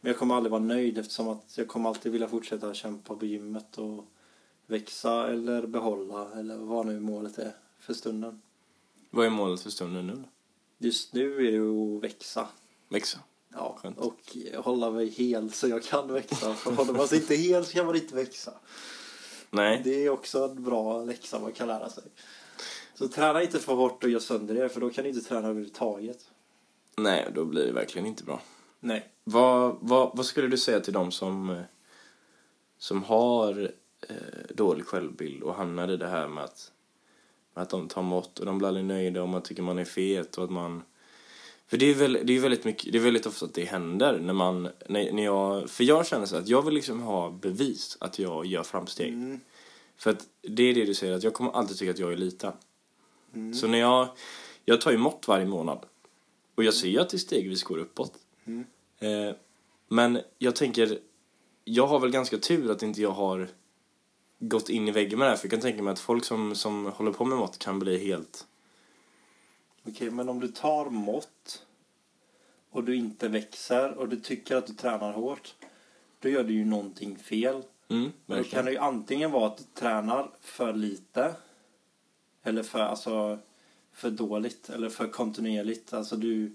Men 0.01 0.09
jag 0.09 0.19
kommer 0.19 0.35
aldrig 0.35 0.51
vara 0.51 0.61
nöjd 0.61 0.97
eftersom 0.97 1.27
att 1.27 1.57
jag 1.57 1.67
kommer 1.67 1.89
alltid 1.89 2.11
vilja 2.11 2.27
fortsätta 2.27 2.73
kämpa 2.73 3.15
på 3.15 3.25
gymmet 3.25 3.77
och 3.77 4.05
växa 4.67 5.31
eller 5.31 5.67
behålla 5.67 6.31
eller 6.39 6.57
vad 6.57 6.85
nu 6.85 6.99
målet 6.99 7.37
är 7.37 7.55
för 7.79 7.93
stunden. 7.93 8.41
Vad 9.09 9.25
är 9.25 9.29
målet 9.29 9.61
för 9.61 9.69
stunden 9.69 10.07
nu? 10.07 10.23
Just 10.77 11.13
nu 11.13 11.47
är 11.47 11.51
det 11.51 11.97
att 11.97 12.03
växa. 12.03 12.47
Växa. 12.89 13.19
Ja, 13.55 13.77
Skönt. 13.81 13.97
och 13.97 14.37
hålla 14.63 14.91
mig 14.91 15.09
hel 15.09 15.51
så 15.51 15.67
jag 15.67 15.83
kan 15.83 16.13
växa. 16.13 16.53
För 16.53 16.71
håller 16.71 16.93
man 16.93 17.07
sig 17.07 17.17
inte 17.17 17.35
hel 17.35 17.65
så 17.65 17.73
kan 17.73 17.85
man 17.85 17.95
inte 17.95 18.15
växa. 18.15 18.53
Nej. 19.49 19.81
Det 19.83 20.05
är 20.05 20.09
också 20.09 20.43
en 20.43 20.63
bra 20.63 21.03
läxa 21.03 21.39
man 21.39 21.51
kan 21.51 21.67
lära 21.67 21.89
sig. 21.89 22.03
Så 22.95 23.07
träna 23.07 23.43
inte 23.43 23.59
för 23.59 23.73
hårt 23.73 24.03
och 24.03 24.09
gör 24.09 24.19
sönder 24.19 24.55
er 24.55 24.67
för 24.67 24.81
då 24.81 24.89
kan 24.89 25.03
ni 25.03 25.09
inte 25.09 25.21
träna 25.21 25.47
överhuvudtaget. 25.47 26.31
Nej, 26.97 27.31
då 27.35 27.45
blir 27.45 27.65
det 27.65 27.71
verkligen 27.71 28.05
inte 28.05 28.23
bra. 28.23 28.41
Nej. 28.79 29.09
Vad, 29.23 29.77
vad, 29.81 30.11
vad 30.17 30.25
skulle 30.25 30.47
du 30.47 30.57
säga 30.57 30.79
till 30.79 30.93
dem 30.93 31.11
som, 31.11 31.49
eh, 31.49 31.61
som 32.77 33.03
har 33.03 33.71
eh, 34.09 34.15
dålig 34.55 34.85
självbild 34.85 35.43
och 35.43 35.55
hamnar 35.55 35.91
i 35.91 35.97
det 35.97 36.07
här 36.07 36.27
med 36.27 36.43
att, 36.43 36.71
med 37.53 37.61
att 37.61 37.69
de 37.69 37.87
tar 37.87 38.01
mått 38.01 38.39
och 38.39 38.45
de 38.45 38.57
blir 38.57 38.67
aldrig 38.67 38.85
nöjda 38.85 39.21
och 39.21 39.29
man 39.29 39.41
tycker 39.43 39.63
man 39.63 39.79
är 39.79 39.85
fet 39.85 40.37
och 40.37 40.43
att 40.43 40.51
man 40.51 40.83
för 41.67 41.77
det 41.77 41.85
är, 41.85 41.93
väl, 41.93 42.19
det 42.23 42.35
är 42.35 42.39
väldigt 42.39 42.65
mycket, 42.65 42.91
det 42.91 42.97
är 42.97 43.03
väldigt 43.03 43.25
ofta 43.25 43.45
att 43.45 43.53
det 43.53 43.65
händer 43.65 44.19
när 44.19 44.33
man, 44.33 44.63
när, 44.63 45.11
när 45.11 45.23
jag, 45.23 45.69
för 45.69 45.83
jag 45.83 46.07
känner 46.07 46.25
så 46.25 46.37
att 46.37 46.47
jag 46.47 46.61
vill 46.61 46.73
liksom 46.73 47.01
ha 47.01 47.29
bevis 47.29 47.97
att 47.99 48.19
jag 48.19 48.45
gör 48.45 48.63
framsteg. 48.63 49.13
Mm. 49.13 49.39
För 49.97 50.09
att 50.11 50.27
det 50.41 50.63
är 50.63 50.73
det 50.73 50.85
du 50.85 50.93
säger, 50.93 51.13
att 51.13 51.23
jag 51.23 51.33
kommer 51.33 51.51
alltid 51.51 51.77
tycka 51.77 51.91
att 51.91 51.99
jag 51.99 52.11
är 52.11 52.17
liten. 52.17 52.51
Så 53.53 53.67
när 53.67 53.77
jag, 53.77 54.07
jag 54.65 54.81
tar 54.81 54.91
ju 54.91 54.97
mått 54.97 55.27
varje 55.27 55.45
månad. 55.45 55.85
Och 56.55 56.63
jag 56.63 56.73
ser 56.73 56.87
ju 56.87 56.99
att 56.99 57.09
det 57.09 57.19
stegvis 57.19 57.63
går 57.63 57.77
uppåt. 57.77 58.13
Eh, 58.99 59.35
men 59.87 60.19
jag 60.37 60.55
tänker, 60.55 60.99
jag 61.63 61.87
har 61.87 61.99
väl 61.99 62.11
ganska 62.11 62.37
tur 62.37 62.71
att 62.71 62.83
inte 62.83 63.01
jag 63.01 63.11
har 63.11 63.47
gått 64.39 64.69
in 64.69 64.87
i 64.87 64.91
väggen 64.91 65.19
med 65.19 65.25
det 65.25 65.29
här. 65.29 65.37
För 65.37 65.45
jag 65.45 65.51
kan 65.51 65.61
tänka 65.61 65.83
mig 65.83 65.91
att 65.91 65.99
folk 65.99 66.25
som, 66.25 66.55
som 66.55 66.85
håller 66.85 67.11
på 67.11 67.25
med 67.25 67.37
mått 67.37 67.59
kan 67.59 67.79
bli 67.79 67.97
helt... 67.97 68.45
Okej, 69.87 70.09
men 70.11 70.29
om 70.29 70.39
du 70.39 70.47
tar 70.47 70.85
mått 70.89 71.65
och 72.69 72.83
du 72.83 72.95
inte 72.95 73.27
växer 73.27 73.91
och 73.97 74.09
du 74.09 74.15
tycker 74.19 74.55
att 74.55 74.67
du 74.67 74.73
tränar 74.73 75.13
hårt, 75.13 75.55
då 76.19 76.29
gör 76.29 76.43
du 76.43 76.53
ju 76.53 76.65
någonting 76.65 77.17
fel. 77.17 77.63
Mm, 77.87 78.11
Då 78.25 78.43
kan 78.43 78.65
det 78.65 78.71
ju 78.71 78.77
antingen 78.77 79.31
vara 79.31 79.47
att 79.47 79.57
du 79.57 79.63
tränar 79.73 80.29
för 80.41 80.73
lite 80.73 81.35
eller 82.43 82.63
för, 82.63 82.79
alltså, 82.79 83.39
för 83.93 84.09
dåligt 84.11 84.69
eller 84.69 84.89
för 84.89 85.07
kontinuerligt. 85.07 85.93
Alltså 85.93 86.15
du, 86.15 86.53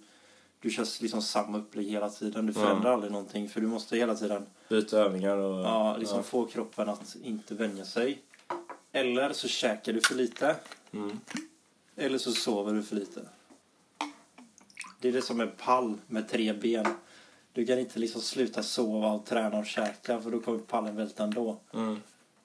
du 0.61 0.71
kör 0.71 1.03
liksom 1.03 1.23
samma 1.23 1.59
upplägg 1.59 1.87
hela 1.87 2.11
tiden. 2.11 2.47
Du 2.47 2.53
förändrar 2.53 2.93
aldrig 2.93 3.13
någonting 3.13 3.49
för 3.49 3.61
du 3.61 3.67
måste 3.67 3.97
hela 3.97 4.15
tiden 4.15 4.47
Byta 4.69 4.99
övningar 4.99 5.37
och... 5.37 5.65
ja, 5.65 5.97
liksom 5.97 6.25
få 6.25 6.47
kroppen 6.47 6.89
att 6.89 7.17
inte 7.23 7.55
vänja 7.55 7.85
sig. 7.85 8.23
Eller 8.93 9.33
så 9.33 9.49
käkar 9.49 9.93
du 9.93 10.01
för 10.01 10.15
lite. 10.15 10.57
Mm. 10.93 11.21
Eller 12.01 12.19
så 12.19 12.33
sover 12.33 12.73
du 12.73 12.83
för 12.83 12.97
lite. 12.97 13.21
Det 15.01 15.09
är 15.09 15.13
det 15.13 15.23
som 15.23 15.41
är 15.41 15.47
pall 15.47 15.99
med 16.07 16.29
tre 16.29 16.53
ben. 16.53 16.87
Du 17.53 17.67
kan 17.67 17.79
inte 17.79 17.99
liksom 17.99 18.21
sluta 18.21 18.63
sova 18.63 19.13
och 19.13 19.27
träna 19.27 19.59
och 19.59 19.67
käka 19.67 20.21
för 20.21 20.31
då 20.31 20.41
kommer 20.41 20.59
pallen 20.59 20.97
välta 20.97 21.25
ändå. 21.25 21.57
Mm. 21.75 22.01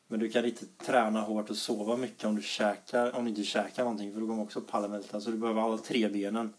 Men 0.08 0.20
du 0.20 0.30
kan 0.30 0.46
inte 0.46 0.66
träna 0.66 1.22
hårt 1.22 1.50
och 1.50 1.58
sova 1.58 1.98
mycket 1.98 2.26
om 2.26 2.36
du 2.36 2.42
käkar, 2.42 3.16
om 3.16 3.24
du 3.24 3.30
inte 3.30 3.44
käkar 3.44 3.84
någonting 3.84 4.14
för 4.14 4.22
då 4.22 4.28
kommer 4.28 4.44
också 4.44 4.62
pallen 4.62 4.92
välta. 4.92 5.22
Så 5.22 5.32
du 5.32 5.38
behöver 5.38 5.62
alla 5.62 5.78
tre 5.78 6.10
benen. 6.10 6.54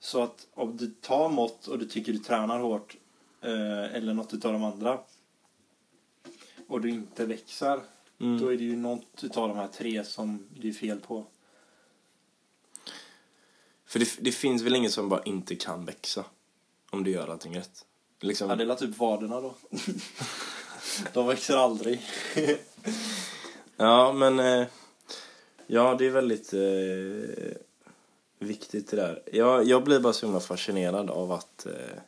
Så 0.00 0.22
att 0.22 0.46
om 0.54 0.76
du 0.76 0.86
tar 0.86 1.28
mått 1.28 1.66
och 1.66 1.78
du 1.78 1.86
tycker 1.86 2.12
du 2.12 2.18
tränar 2.18 2.58
hårt 2.58 2.96
eh, 3.40 3.96
eller 3.96 4.14
något 4.14 4.34
utav 4.34 4.52
de 4.52 4.64
andra 4.64 4.98
och 6.66 6.80
du 6.80 6.90
inte 6.90 7.26
växer 7.26 7.80
Mm. 8.18 8.40
då 8.40 8.52
är 8.52 8.56
det 8.56 8.64
ju 8.64 8.76
något 8.76 9.24
utav 9.24 9.48
de 9.48 9.56
här 9.56 9.68
tre 9.68 10.04
som 10.04 10.46
det 10.60 10.68
är 10.68 10.72
fel 10.72 11.00
på. 11.00 11.24
För 13.86 13.98
det, 13.98 14.16
det 14.20 14.32
finns 14.32 14.62
väl 14.62 14.76
ingen 14.76 14.90
som 14.90 15.08
bara 15.08 15.22
inte 15.22 15.54
kan 15.54 15.84
växa? 15.84 16.24
Om 16.90 17.04
du 17.04 17.10
gör 17.10 17.28
allting 17.28 17.56
rätt. 17.56 17.84
Liksom, 18.20 18.50
Ja, 18.50 18.56
det 18.56 18.64
är 18.64 18.74
typ 18.74 18.98
vaderna 18.98 19.40
då. 19.40 19.54
de 21.12 21.26
växer 21.26 21.56
aldrig. 21.56 22.00
Ja, 23.78 24.12
men... 24.12 24.38
Eh, 24.40 24.66
ja, 25.66 25.96
det 25.98 26.06
är 26.06 26.10
väldigt 26.10 26.52
eh, 26.52 27.56
viktigt 28.38 28.90
det 28.90 28.96
där. 28.96 29.22
Jag, 29.32 29.64
jag 29.64 29.84
blir 29.84 30.00
bara 30.00 30.12
så 30.12 30.26
himla 30.26 30.40
fascinerad 30.40 31.10
av 31.10 31.32
att... 31.32 31.66
Eh, 31.66 31.98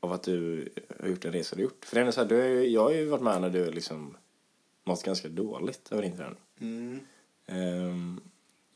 av 0.00 0.12
att 0.12 0.22
du 0.22 0.68
har 1.00 1.08
gjort 1.08 1.24
en 1.24 1.32
resa 1.32 1.56
du 1.56 1.62
gjort. 1.62 1.84
För 1.84 1.96
det 1.96 2.06
är 2.06 2.10
så 2.10 2.20
här, 2.20 2.28
du 2.28 2.36
har 2.36 2.44
jag 2.44 2.82
har 2.82 2.90
ju 2.90 3.04
varit 3.04 3.22
med 3.22 3.40
när 3.40 3.50
du 3.50 3.64
har 3.64 3.72
liksom 3.72 4.16
mått 4.84 5.02
ganska 5.02 5.28
dåligt 5.28 5.92
över 5.92 6.02
din 6.02 6.16
träning. 6.16 6.40
Mm. 6.60 7.00
Ehm, 7.46 8.20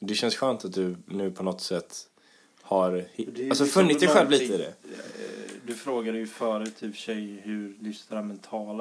det 0.00 0.14
känns 0.14 0.36
skönt 0.36 0.64
att 0.64 0.72
du 0.72 0.96
nu 1.06 1.30
på 1.30 1.42
något 1.42 1.60
sätt 1.60 2.08
har 2.62 3.06
Det 3.16 3.48
alltså, 3.48 3.64
funnit 3.64 4.00
dig 4.00 4.08
själv 4.08 4.30
lite 4.30 4.44
i 4.54 4.58
det. 4.58 4.66
Eh, 4.66 5.50
Du 5.66 5.74
frågade 5.74 6.18
ju 6.18 6.26
förut 6.26 6.82
i 6.82 6.88
och 6.90 6.94
för 6.94 7.00
sig 7.00 7.26
hur 7.26 7.76
just 7.80 8.08
det 8.08 8.14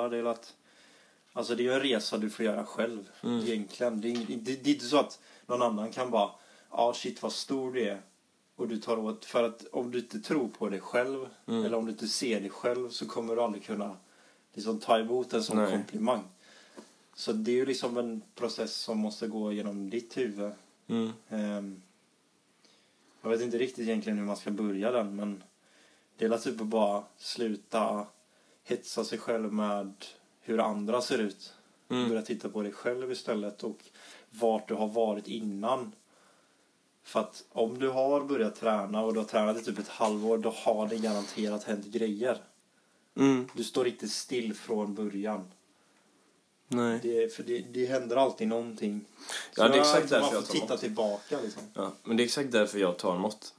det 0.10 0.18
är 0.18 0.24
att 0.26 0.54
Alltså 1.34 1.56
det 1.56 1.62
är 1.64 1.66
ju 1.66 1.74
en 1.74 1.80
resa 1.82 2.18
du 2.18 2.30
får 2.30 2.46
göra 2.46 2.66
själv 2.66 3.10
Mm. 3.24 3.40
egentligen. 3.40 4.02
Det 4.02 4.08
är, 4.12 4.18
det, 4.38 4.64
det 4.64 4.70
är 4.70 4.74
inte 4.74 4.86
så 4.86 4.98
att 4.98 5.20
någon 5.46 5.62
annan 5.62 5.92
kan 5.92 6.12
bara 6.12 6.32
Ja 6.72 6.94
shit 6.96 7.22
vad 7.22 7.32
stor 7.34 7.74
du 7.74 7.82
är. 7.82 8.02
Och 8.56 8.68
du 8.68 8.78
tar 8.78 8.98
åt, 8.98 9.26
för 9.26 9.44
att 9.44 9.66
om 9.72 9.92
du 9.92 10.00
inte 10.00 10.20
tror 10.20 10.48
på 10.48 10.70
dig 10.70 10.80
själv 10.80 11.28
Mm. 11.48 11.66
eller 11.66 11.78
om 11.78 11.86
du 11.86 11.92
inte 11.92 12.08
ser 12.08 12.40
dig 12.40 12.50
själv 12.50 12.90
så 12.90 13.06
kommer 13.06 13.36
du 13.36 13.42
aldrig 13.42 13.64
kunna 13.64 13.98
liksom 14.54 14.80
ta 14.80 15.00
emot 15.00 15.34
en 15.34 15.44
sån 15.44 15.58
Nej. 15.58 15.72
komplimang. 15.72 16.24
Så 17.16 17.32
det 17.32 17.52
är 17.52 17.56
ju 17.56 17.66
liksom 17.66 17.98
en 17.98 18.22
process 18.36 18.76
som 18.76 18.98
måste 18.98 19.28
gå 19.28 19.52
genom 19.52 19.90
ditt 19.90 20.18
huvud. 20.18 20.52
Mm. 20.90 21.12
Ehm, 21.30 21.82
jag 23.22 23.30
vet 23.30 23.42
inte 23.42 23.58
riktigt 23.58 23.88
egentligen 23.88 24.18
hur 24.18 24.26
man 24.26 24.38
ska 24.38 24.52
börja 24.52 24.92
den 24.92 25.16
men 25.16 25.44
det 26.18 26.26
är 26.26 26.38
typ 26.38 26.62
att 26.62 26.68
bara 26.68 27.04
sluta 27.18 28.08
hetsa 28.64 29.04
sig 29.04 29.18
själv 29.18 29.54
med 29.54 30.06
hur 30.42 30.60
andra 30.60 31.02
ser 31.02 31.18
ut. 31.18 31.54
Mm. 31.90 32.10
Börja 32.10 32.22
titta 32.22 32.50
på 32.50 32.62
dig 32.62 32.72
själv 32.72 33.12
istället 33.12 33.64
och 33.64 33.78
vart 34.30 34.68
du 34.68 34.74
har 34.74 34.88
varit 34.88 35.28
innan. 35.28 35.92
För 37.04 37.20
att 37.20 37.46
om 37.50 37.80
du 37.80 37.90
har 37.90 38.22
börjat 38.22 38.56
träna 38.56 39.04
och 39.04 39.14
du 39.14 39.20
har 39.20 39.26
tränat 39.26 39.62
i 39.62 39.64
typ 39.64 39.80
ett 39.80 39.88
halvår 39.88 40.38
då 40.38 40.50
har 40.50 40.88
det 40.88 40.98
garanterat 40.98 41.64
hänt 41.64 41.86
grejer. 41.86 42.38
Mm. 43.16 43.48
Du 43.54 43.64
står 43.64 43.88
inte 43.88 44.10
still 44.10 44.54
från 44.54 44.96
början. 44.96 45.52
Nej. 46.72 47.00
Det, 47.04 47.34
för 47.36 47.44
det, 47.44 47.60
det 47.62 47.86
händer 47.86 48.16
alltid 48.16 48.48
någonting. 48.48 49.06
Ja, 49.56 49.68
det 49.68 49.70
är 49.80 49.84
Så 49.84 49.96
exakt 49.98 50.10
därför 50.10 50.26
man 50.26 50.34
jag 50.34 50.44
får 50.46 50.54
tar 50.54 50.60
titta 50.60 50.74
mått. 50.74 50.80
tillbaka 50.82 51.40
liksom. 51.44 51.62
Ja, 51.74 51.92
men 52.04 52.18
det 52.18 52.24
är 52.24 52.26
exakt 52.26 52.52
därför 52.52 52.80
jag 52.80 52.98
tar 52.98 53.18
mått. 53.18 53.54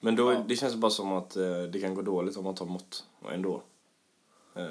Men 0.00 0.16
då, 0.16 0.32
Ja. 0.32 0.44
det 0.48 0.56
känns 0.56 0.74
bara 0.74 0.90
som 0.90 1.12
att 1.12 1.36
eh, 1.36 1.62
det 1.62 1.80
kan 1.80 1.94
gå 1.94 2.02
dåligt 2.02 2.36
om 2.36 2.44
man 2.44 2.54
tar 2.54 2.66
mått 2.66 3.04
ändå. 3.32 3.62
Eh, 4.54 4.64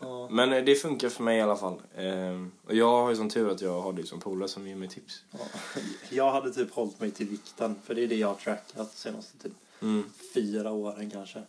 Ja. 0.00 0.28
Men 0.30 0.52
eh, 0.52 0.64
det 0.64 0.74
funkar 0.74 1.08
för 1.08 1.22
mig 1.22 1.38
i 1.38 1.40
alla 1.40 1.56
fall. 1.56 1.82
Eh, 1.94 2.46
och 2.66 2.74
jag 2.74 2.90
har 3.02 3.10
ju 3.10 3.16
som 3.16 3.28
tur 3.30 3.50
att 3.50 3.60
jag 3.60 3.80
har 3.80 3.92
dig 3.92 4.06
som 4.06 4.20
polare 4.20 4.48
som 4.48 4.66
ger 4.68 4.76
mig 4.76 4.88
tips. 4.88 5.22
Ja. 5.30 5.38
Jag 6.10 6.32
hade 6.32 6.52
typ 6.52 6.72
hållit 6.74 7.00
mig 7.00 7.10
till 7.10 7.28
vikten 7.28 7.74
för 7.84 7.94
det 7.94 8.02
är 8.02 8.06
det 8.08 8.16
jag 8.16 8.28
har 8.28 8.34
trackat 8.34 8.92
senaste 8.94 9.38
typ 9.38 9.52
Mm. 9.82 10.04
fyra 10.34 10.70
åren 10.72 11.10
kanske. 11.10 11.42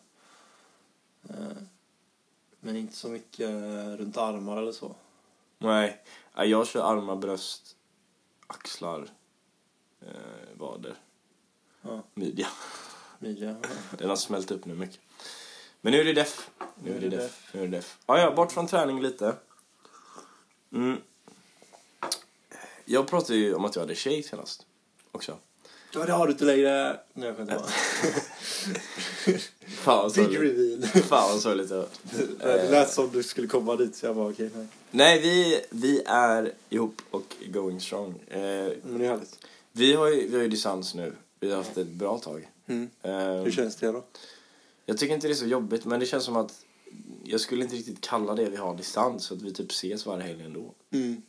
Men 2.59 2.75
inte 2.77 2.95
så 2.95 3.07
mycket 3.09 3.49
runt 3.99 4.17
armar 4.17 4.57
eller 4.57 4.71
så. 4.71 4.95
Nej, 5.63 6.03
Ja, 6.35 6.45
jag 6.45 6.67
kör 6.67 6.83
armar, 6.91 7.15
bröst, 7.15 7.75
axlar, 8.47 9.09
eh, 10.01 10.07
vader, 10.53 10.95
Ja, 11.81 12.03
midja. 12.13 12.47
midja. 13.19 13.55
Den 13.97 14.09
har 14.09 14.15
smält 14.15 14.51
upp 14.51 14.65
nu 14.65 14.73
mycket. 14.73 14.99
Men 15.81 15.91
nu 15.91 15.99
är 15.99 16.05
det 16.05 16.13
def. 16.13 16.49
Nu 16.83 16.95
är 16.95 16.99
det 17.01 17.09
def. 17.09 17.49
Nu 17.53 17.59
är 17.63 17.67
det 17.67 17.77
def. 17.77 17.97
Ja, 18.05 18.19
ja, 18.19 18.31
bort 18.31 18.51
från 18.51 18.67
träning 18.67 19.01
lite. 19.01 19.35
Mm. 20.71 21.01
Jag 22.85 23.07
pratade 23.07 23.39
ju 23.39 23.53
om 23.53 23.65
att 23.65 23.75
jag 23.75 23.83
hade 23.83 23.95
tjej 23.95 24.23
senast. 24.23 24.65
Också. 25.11 25.37
Ja, 25.93 26.05
det 26.05 26.11
har 26.11 26.27
du 26.27 26.31
inte 26.33 26.45
längre. 26.45 26.99
Nej, 27.13 27.27
jag 27.27 27.37
skämtar 27.37 27.55
bara. 27.55 27.65
Fan 29.83 30.11
Big 30.15 30.39
reveal. 30.39 30.81
Fan 31.03 31.31
vad 31.31 31.41
sorgligt 31.41 31.69
det. 31.69 31.85
Det 32.39 32.69
lät 32.71 32.89
som 32.93 33.09
du 33.13 33.23
skulle 33.23 33.47
komma 33.47 33.75
dit 33.75 33.95
så 33.95 34.05
jag 34.05 34.15
bara 34.15 34.29
okej, 34.29 34.49
nej. 34.55 34.67
Nej, 34.91 35.19
vi, 35.21 35.61
vi 35.69 36.01
är 36.05 36.51
ihop 36.69 37.01
och 37.11 37.35
going 37.47 37.79
strong. 37.81 38.19
Eh, 38.27 38.39
Men 38.39 38.97
det 38.97 39.05
är 39.05 39.09
härligt. 39.09 39.39
vi, 39.71 39.93
har 39.93 40.07
ju, 40.09 40.27
vi 40.27 40.35
har 40.35 40.43
ju 40.43 40.49
distans 40.49 40.93
nu. 40.95 41.13
Vi 41.39 41.49
har 41.49 41.57
haft 41.57 41.77
ett 41.77 41.87
bra 41.87 42.17
tag. 42.17 42.49
Mm. 42.67 42.89
Eh, 43.01 43.43
Hur 43.43 43.51
känns 43.51 43.75
det 43.75 43.91
då? 43.91 44.03
Jag 44.85 44.97
tycker 44.97 45.13
inte 45.13 45.27
det 45.27 45.33
är 45.33 45.35
så 45.35 45.45
jobbigt, 45.45 45.85
men 45.85 45.99
det 45.99 46.05
känns 46.05 46.23
som 46.23 46.35
att 46.35 46.65
jag 47.23 47.39
skulle 47.39 47.63
inte 47.63 47.75
riktigt 47.75 48.01
kalla 48.01 48.35
det 48.35 48.49
vi 48.49 48.55
har 48.57 48.75
distans, 48.75 49.23
så 49.25 49.33
att 49.33 49.41
vi 49.41 49.53
typ 49.53 49.71
ses 49.71 50.05
varje 50.05 50.23
helg 50.23 50.43
ändå. 50.43 50.73
Mm. 50.91 51.21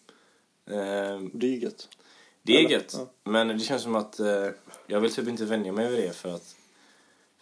Eh, 0.67 1.29
Det 1.33 1.47
är 1.47 1.51
ju 1.51 1.59
gött. 1.59 1.89
det 2.43 2.53
är 2.53 2.59
Eller? 2.59 2.71
gött, 2.71 2.97
men 3.25 3.49
det 3.49 3.59
känns 3.59 3.83
som 3.83 3.95
att 3.97 4.21
eh, 4.21 4.49
jag 4.87 5.01
vill 5.01 5.15
typ 5.15 5.29
inte 5.29 5.45
vänja 5.45 5.73
mig 5.73 5.91
vid 5.91 6.01
det 6.05 6.13
för 6.17 6.35
att 6.35 6.55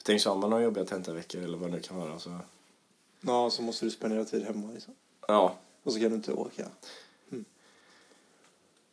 tänker 0.05 0.23
så 0.23 0.31
har 0.31 0.37
man 0.37 0.51
några 0.51 0.63
jobbiga 0.65 0.85
tentaveckor 0.85 1.43
eller 1.43 1.59
vad 1.59 1.71
det 1.71 1.77
nu 1.77 1.83
kan 1.83 1.97
vara 1.97 2.19
så 2.19 2.39
Ja, 3.21 3.51
så 3.51 3.63
måste 3.63 3.85
du 3.85 3.91
spendera 3.91 4.25
tid 4.25 4.43
hemma 4.43 4.73
liksom. 4.73 4.95
ja. 5.29 5.59
Och 5.83 5.93
så 5.93 6.01
kan 6.01 6.09
du 6.09 6.15
inte 6.15 6.33
åka. 6.33 6.69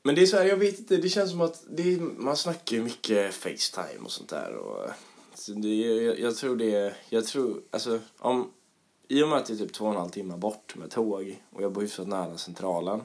Men 0.03 0.15
det 0.15 0.21
är 0.21 0.25
så 0.25 0.37
här, 0.37 0.45
jag 0.45 0.57
vet 0.57 0.79
inte, 0.79 0.97
det 0.97 1.09
känns 1.09 1.31
som 1.31 1.41
att 1.41 1.63
det 1.69 1.93
är, 1.93 1.97
man 1.99 2.37
snackar 2.37 2.77
ju 2.77 2.83
mycket 2.83 3.33
Facetime 3.33 4.03
och 4.03 4.11
sånt 4.11 4.29
där 4.29 4.55
och 4.55 4.89
så 5.33 5.51
det, 5.51 5.75
jag, 5.75 6.19
jag 6.19 6.35
tror 6.35 6.55
det, 6.55 6.95
jag 7.09 7.25
tror, 7.25 7.61
alltså 7.71 7.99
om, 8.17 8.51
i 9.07 9.23
och 9.23 9.29
med 9.29 9.37
att 9.37 9.45
det 9.45 9.53
är 9.53 9.57
typ 9.57 9.73
två 9.73 9.85
och 9.85 9.91
en 9.91 9.97
halv 9.97 10.09
timme 10.09 10.37
bort 10.37 10.75
med 10.75 10.91
tåg 10.91 11.41
och 11.49 11.61
jag 11.61 11.71
bor 11.71 11.81
hyfsat 11.81 12.07
nära 12.07 12.37
centralen 12.37 13.01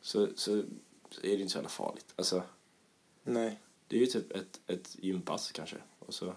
så, 0.00 0.26
så, 0.34 0.62
så 1.10 1.26
är 1.26 1.36
det 1.36 1.40
inte 1.40 1.48
så 1.48 1.58
jävla 1.58 1.68
farligt. 1.68 2.12
Alltså, 2.16 2.42
Nej. 3.22 3.60
det 3.88 3.96
är 3.96 4.00
ju 4.00 4.06
typ 4.06 4.32
ett, 4.32 4.60
ett 4.66 4.96
gympass 4.98 5.52
kanske 5.52 5.76
och 5.98 6.14
så, 6.14 6.34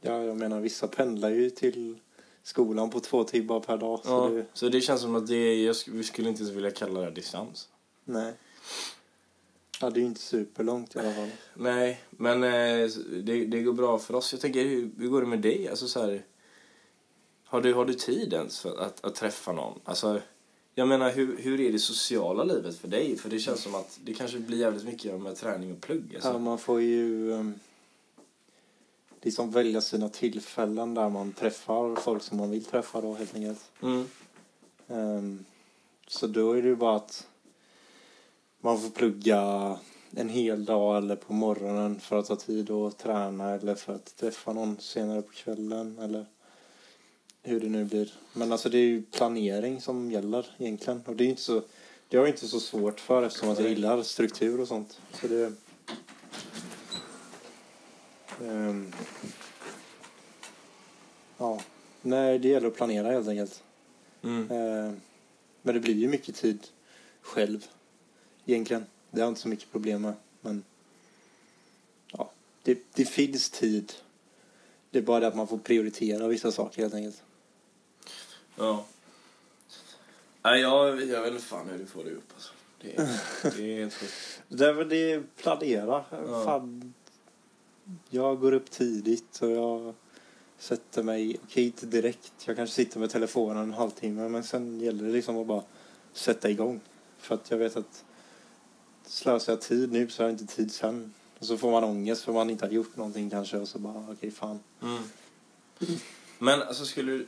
Ja, 0.00 0.22
jag 0.24 0.36
menar 0.36 0.60
vissa 0.60 0.88
pendlar 0.88 1.30
ju 1.30 1.50
till 1.50 1.98
skolan 2.42 2.90
på 2.90 3.00
två 3.00 3.24
timmar 3.24 3.60
per 3.60 3.76
dag. 3.76 4.00
Så 4.04 4.08
Ja, 4.10 4.28
det, 4.28 4.44
så 4.52 4.68
det 4.68 4.80
känns 4.80 5.00
som 5.00 5.16
att 5.16 5.26
det 5.26 5.36
är, 5.36 5.90
vi 5.90 6.04
skulle 6.04 6.28
inte 6.28 6.42
ens 6.42 6.56
vilja 6.56 6.70
kalla 6.70 7.00
det 7.00 7.10
distans. 7.10 7.68
nej. 8.04 8.32
Ja, 9.80 9.90
det 9.90 10.00
är 10.00 10.02
ju 10.02 10.06
inte 10.06 10.20
superlångt 10.20 10.96
i 10.96 10.98
alla 10.98 11.12
fall. 11.14 11.30
Nej, 11.54 12.00
men 12.10 12.44
eh, 12.44 12.88
det, 13.22 13.44
det 13.44 13.62
går 13.62 13.72
bra 13.72 13.98
för 13.98 14.14
oss. 14.14 14.32
Jag 14.32 14.40
tänker, 14.40 14.64
hur, 14.64 14.90
hur 14.98 15.08
går 15.08 15.20
det 15.20 15.26
med 15.26 15.38
dig? 15.38 15.68
Alltså 15.68 15.88
så 15.88 16.00
här, 16.00 16.22
har 17.44 17.60
du, 17.60 17.74
har 17.74 17.84
du 17.84 17.94
tid 17.94 18.32
ens 18.32 18.60
för 18.60 18.80
att, 18.80 19.04
att 19.04 19.14
träffa 19.14 19.52
någon? 19.52 19.80
Alltså, 19.84 20.20
jag 20.74 20.88
menar, 20.88 21.10
hur, 21.10 21.36
hur 21.38 21.60
är 21.60 21.72
det 21.72 21.78
sociala 21.78 22.44
livet 22.44 22.78
för 22.78 22.88
dig? 22.88 23.16
För 23.16 23.30
det 23.30 23.38
känns 23.38 23.60
som 23.62 23.74
att 23.74 23.98
det 24.04 24.14
kanske 24.14 24.38
blir 24.38 24.58
jävligt 24.58 24.84
mycket 24.84 25.20
med 25.20 25.36
träning 25.36 25.72
och 25.72 25.80
plugg. 25.80 26.12
Alltså. 26.14 26.28
Ja, 26.28 26.38
man 26.38 26.58
får 26.58 26.80
ju 26.80 27.30
um, 27.32 27.54
liksom 29.22 29.50
välja 29.50 29.80
sina 29.80 30.08
tillfällen 30.08 30.94
där 30.94 31.08
man 31.08 31.32
träffar 31.32 31.96
folk 31.96 32.22
som 32.22 32.38
man 32.38 32.50
vill 32.50 32.64
träffa 32.64 33.00
då 33.00 33.14
helt 33.14 33.34
enkelt. 33.34 33.70
Mm. 33.82 34.08
Ehm, 34.88 35.44
så 36.06 36.26
då 36.26 36.52
är 36.52 36.62
det 36.62 36.68
ju 36.68 36.76
bara 36.76 36.96
att 36.96 37.26
man 38.60 38.80
får 38.80 38.90
plugga 38.90 39.76
en 40.10 40.28
hel 40.28 40.64
dag 40.64 40.96
eller 40.96 41.16
på 41.16 41.32
morgonen 41.32 42.00
för 42.00 42.18
att 42.18 42.28
ha 42.28 42.36
tid 42.36 42.70
att 42.70 42.98
träna 42.98 43.50
eller 43.50 43.74
för 43.74 43.94
att 43.94 44.16
träffa 44.16 44.52
någon 44.52 44.76
senare 44.80 45.22
på 45.22 45.32
kvällen 45.32 45.98
eller 45.98 46.26
hur 47.42 47.60
det 47.60 47.68
nu 47.68 47.84
blir. 47.84 48.12
Men 48.32 48.52
alltså 48.52 48.68
det 48.68 48.78
är 48.78 48.86
ju 48.86 49.02
planering 49.02 49.80
som 49.80 50.10
gäller 50.10 50.46
egentligen 50.58 51.02
och 51.06 51.16
det 51.16 51.22
är 51.22 51.26
ju 51.26 51.30
inte 51.30 51.42
så 51.42 51.62
det 52.08 52.16
har 52.16 52.24
jag 52.24 52.34
inte 52.34 52.48
så 52.48 52.60
svårt 52.60 53.00
för 53.00 53.22
eftersom 53.22 53.50
att 53.50 53.60
jag 53.60 53.68
gillar 53.68 54.02
struktur 54.02 54.60
och 54.60 54.68
sånt. 54.68 55.00
Så 55.20 55.28
det 55.28 55.52
Ehm, 58.42 58.92
Ja, 61.40 61.60
nej 62.02 62.38
det 62.38 62.48
gäller 62.48 62.68
att 62.68 62.76
planera 62.76 63.10
helt 63.10 63.28
enkelt. 63.28 63.62
Mm. 64.22 64.50
Eh, 64.50 64.92
Men 65.62 65.74
det 65.74 65.80
blir 65.80 65.94
ju 65.94 66.08
mycket 66.08 66.34
tid 66.34 66.66
själv 67.22 67.66
egentligen. 68.46 68.86
Det 69.10 69.20
har 69.20 69.26
jag 69.26 69.30
inte 69.30 69.40
så 69.40 69.48
mycket 69.48 69.72
problem 69.72 70.02
med. 70.02 70.14
Men 70.40 70.64
ja, 72.12 72.30
det, 72.62 72.78
det 72.94 73.04
finns 73.04 73.50
tid. 73.50 73.92
Det 74.90 74.98
är 74.98 75.02
bara 75.02 75.20
det 75.20 75.26
att 75.26 75.36
man 75.36 75.48
får 75.48 75.58
prioritera 75.58 76.28
vissa 76.28 76.52
saker 76.52 76.82
helt 76.82 76.94
enkelt. 76.94 77.22
Ja. 78.56 78.84
Nej, 80.42 80.60
jag, 80.60 81.02
jag 81.04 81.22
vet 81.22 81.32
inte 81.32 81.44
fan 81.44 81.68
hur 81.68 81.78
du 81.78 81.86
får 81.86 82.04
det 82.04 82.10
upp 82.10 82.32
alltså. 82.34 82.52
Det, 82.80 82.96
det 83.56 83.82
är. 83.82 83.92
Det 84.48 84.66
är 84.66 84.72
väl 84.72 84.88
det 84.88 85.22
planera. 85.36 86.04
Ja. 86.10 86.44
Fan, 86.44 86.94
jag 88.10 88.40
går 88.40 88.52
upp 88.52 88.70
tidigt 88.70 89.42
och 89.42 89.50
jag 89.50 89.94
sätter 90.58 91.02
mig, 91.02 91.36
okej 91.44 91.64
inte 91.64 91.86
direkt. 91.86 92.32
Jag 92.44 92.56
kanske 92.56 92.74
sitter 92.74 93.00
med 93.00 93.10
telefonen 93.10 93.62
en 93.62 93.74
halvtimme 93.74 94.28
men 94.28 94.44
sen 94.44 94.80
gäller 94.80 95.04
det 95.04 95.12
liksom 95.12 95.38
att 95.38 95.46
bara 95.46 95.62
sätta 96.12 96.50
igång. 96.50 96.80
För 97.18 97.34
att 97.34 97.50
jag 97.50 97.58
vet 97.58 97.76
att 97.76 98.04
slösar 99.06 99.52
jag 99.52 99.60
tid 99.60 99.92
nu 99.92 100.08
så 100.08 100.22
har 100.22 100.28
jag 100.28 100.34
inte 100.34 100.56
tid 100.56 100.72
sen. 100.72 101.14
Och 101.38 101.46
så 101.46 101.58
får 101.58 101.70
man 101.70 101.84
ångest 101.84 102.22
för 102.22 102.32
man 102.32 102.50
inte 102.50 102.66
har 102.66 102.72
gjort 102.72 102.96
någonting 102.96 103.30
kanske 103.30 103.58
och 103.58 103.68
så 103.68 103.78
bara 103.78 104.06
okej 104.10 104.30
fan. 104.30 104.60
Mm. 104.82 105.02
Men 106.38 106.62
alltså, 106.62 106.84
skulle 106.84 107.12
du, 107.12 107.26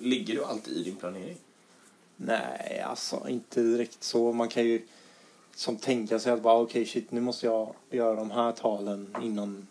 ligger 0.00 0.34
du 0.34 0.44
alltid 0.44 0.76
i 0.76 0.82
din 0.82 0.96
planering? 0.96 1.38
Nej, 2.16 2.80
alltså 2.80 3.28
inte 3.28 3.62
direkt 3.62 4.02
så. 4.02 4.32
Man 4.32 4.48
kan 4.48 4.64
ju 4.64 4.82
som 5.54 5.76
tänka 5.76 6.18
sig 6.18 6.32
att 6.32 6.42
bara 6.42 6.60
okej 6.60 6.86
shit 6.86 7.10
nu 7.10 7.20
måste 7.20 7.46
jag 7.46 7.74
göra 7.90 8.14
de 8.14 8.30
här 8.30 8.52
talen 8.52 9.16
innan 9.22 9.66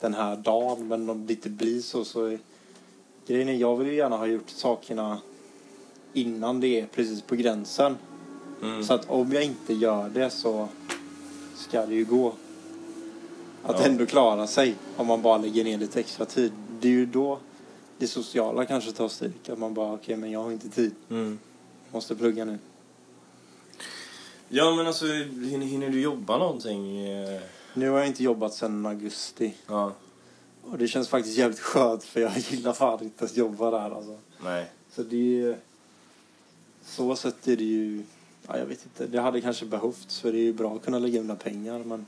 den 0.00 0.14
här 0.14 0.36
dagen. 0.36 0.88
Men 0.88 1.10
om 1.10 1.26
det 1.26 1.32
inte 1.32 1.50
blir 1.50 1.80
så 1.80 2.04
så 2.04 2.38
grejen 3.26 3.48
är 3.48 3.52
jag 3.52 3.76
vill 3.76 3.88
ju 3.88 3.94
gärna 3.94 4.16
ha 4.16 4.26
gjort 4.26 4.50
sakerna 4.50 5.18
innan 6.12 6.60
det 6.60 6.80
är 6.80 6.86
precis 6.86 7.22
på 7.22 7.34
gränsen. 7.36 7.96
Mm. 8.62 8.84
Så 8.84 8.94
att 8.94 9.10
om 9.10 9.32
jag 9.32 9.44
inte 9.44 9.74
gör 9.74 10.08
det 10.08 10.30
så 10.30 10.68
ska 11.56 11.86
det 11.86 11.94
ju 11.94 12.04
gå. 12.04 12.32
Att 13.62 13.80
Ja. 13.80 13.86
ändå 13.86 14.06
klara 14.06 14.46
sig 14.46 14.74
om 14.96 15.06
man 15.06 15.22
bara 15.22 15.38
lägger 15.38 15.64
ner 15.64 15.78
lite 15.78 16.00
extra 16.00 16.24
tid. 16.26 16.52
Det 16.80 16.88
är 16.88 16.92
ju 16.92 17.06
då 17.06 17.38
det 17.98 18.06
sociala 18.06 18.66
kanske 18.66 18.92
tar 18.92 19.08
stryk. 19.08 19.48
Att 19.48 19.58
man 19.58 19.74
bara 19.74 19.92
okej 19.92 20.16
men 20.16 20.30
jag 20.30 20.42
har 20.42 20.52
inte 20.52 20.68
tid. 20.68 20.94
Mm. 21.10 21.38
Måste 21.92 22.16
plugga 22.16 22.44
nu. 22.44 22.58
Ja, 24.48 24.74
men 24.76 24.86
alltså, 24.86 25.06
hinner, 25.06 25.66
hinner 25.66 25.88
du 25.88 26.00
jobba 26.00 26.38
någonting? 26.38 27.00
Nu 27.74 27.90
har 27.90 27.98
jag 27.98 28.06
inte 28.06 28.24
jobbat 28.24 28.54
sedan 28.54 28.86
augusti. 28.86 29.54
Ja. 29.66 29.92
Och 30.62 30.78
det 30.78 30.88
känns 30.88 31.08
faktiskt 31.08 31.38
jävligt 31.38 31.60
skönt 31.60 32.04
för 32.04 32.20
jag 32.20 32.38
gillar 32.38 32.72
fan 32.72 33.02
inte 33.02 33.24
att 33.24 33.36
jobba 33.36 33.70
där 33.70 33.90
alltså. 33.96 34.18
Nej. 34.44 34.66
Så 34.90 35.02
det 35.02 35.42
är 35.42 35.58
Så 36.84 37.16
sätt 37.16 37.48
är 37.48 37.56
det 37.56 37.64
ju... 37.64 38.02
Ja, 38.46 38.58
jag 38.58 38.66
vet 38.66 38.84
inte. 38.84 39.06
Det 39.06 39.20
hade 39.20 39.40
kanske 39.40 39.66
behövts 39.66 40.20
för 40.20 40.32
det 40.32 40.38
är 40.38 40.42
ju 40.42 40.52
bra 40.52 40.74
att 40.76 40.84
kunna 40.84 40.98
lägga 40.98 41.20
undan 41.20 41.36
pengar 41.36 41.78
men 41.78 42.06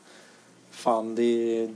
fan 0.71 1.15
det 1.15 1.23
är... 1.63 1.75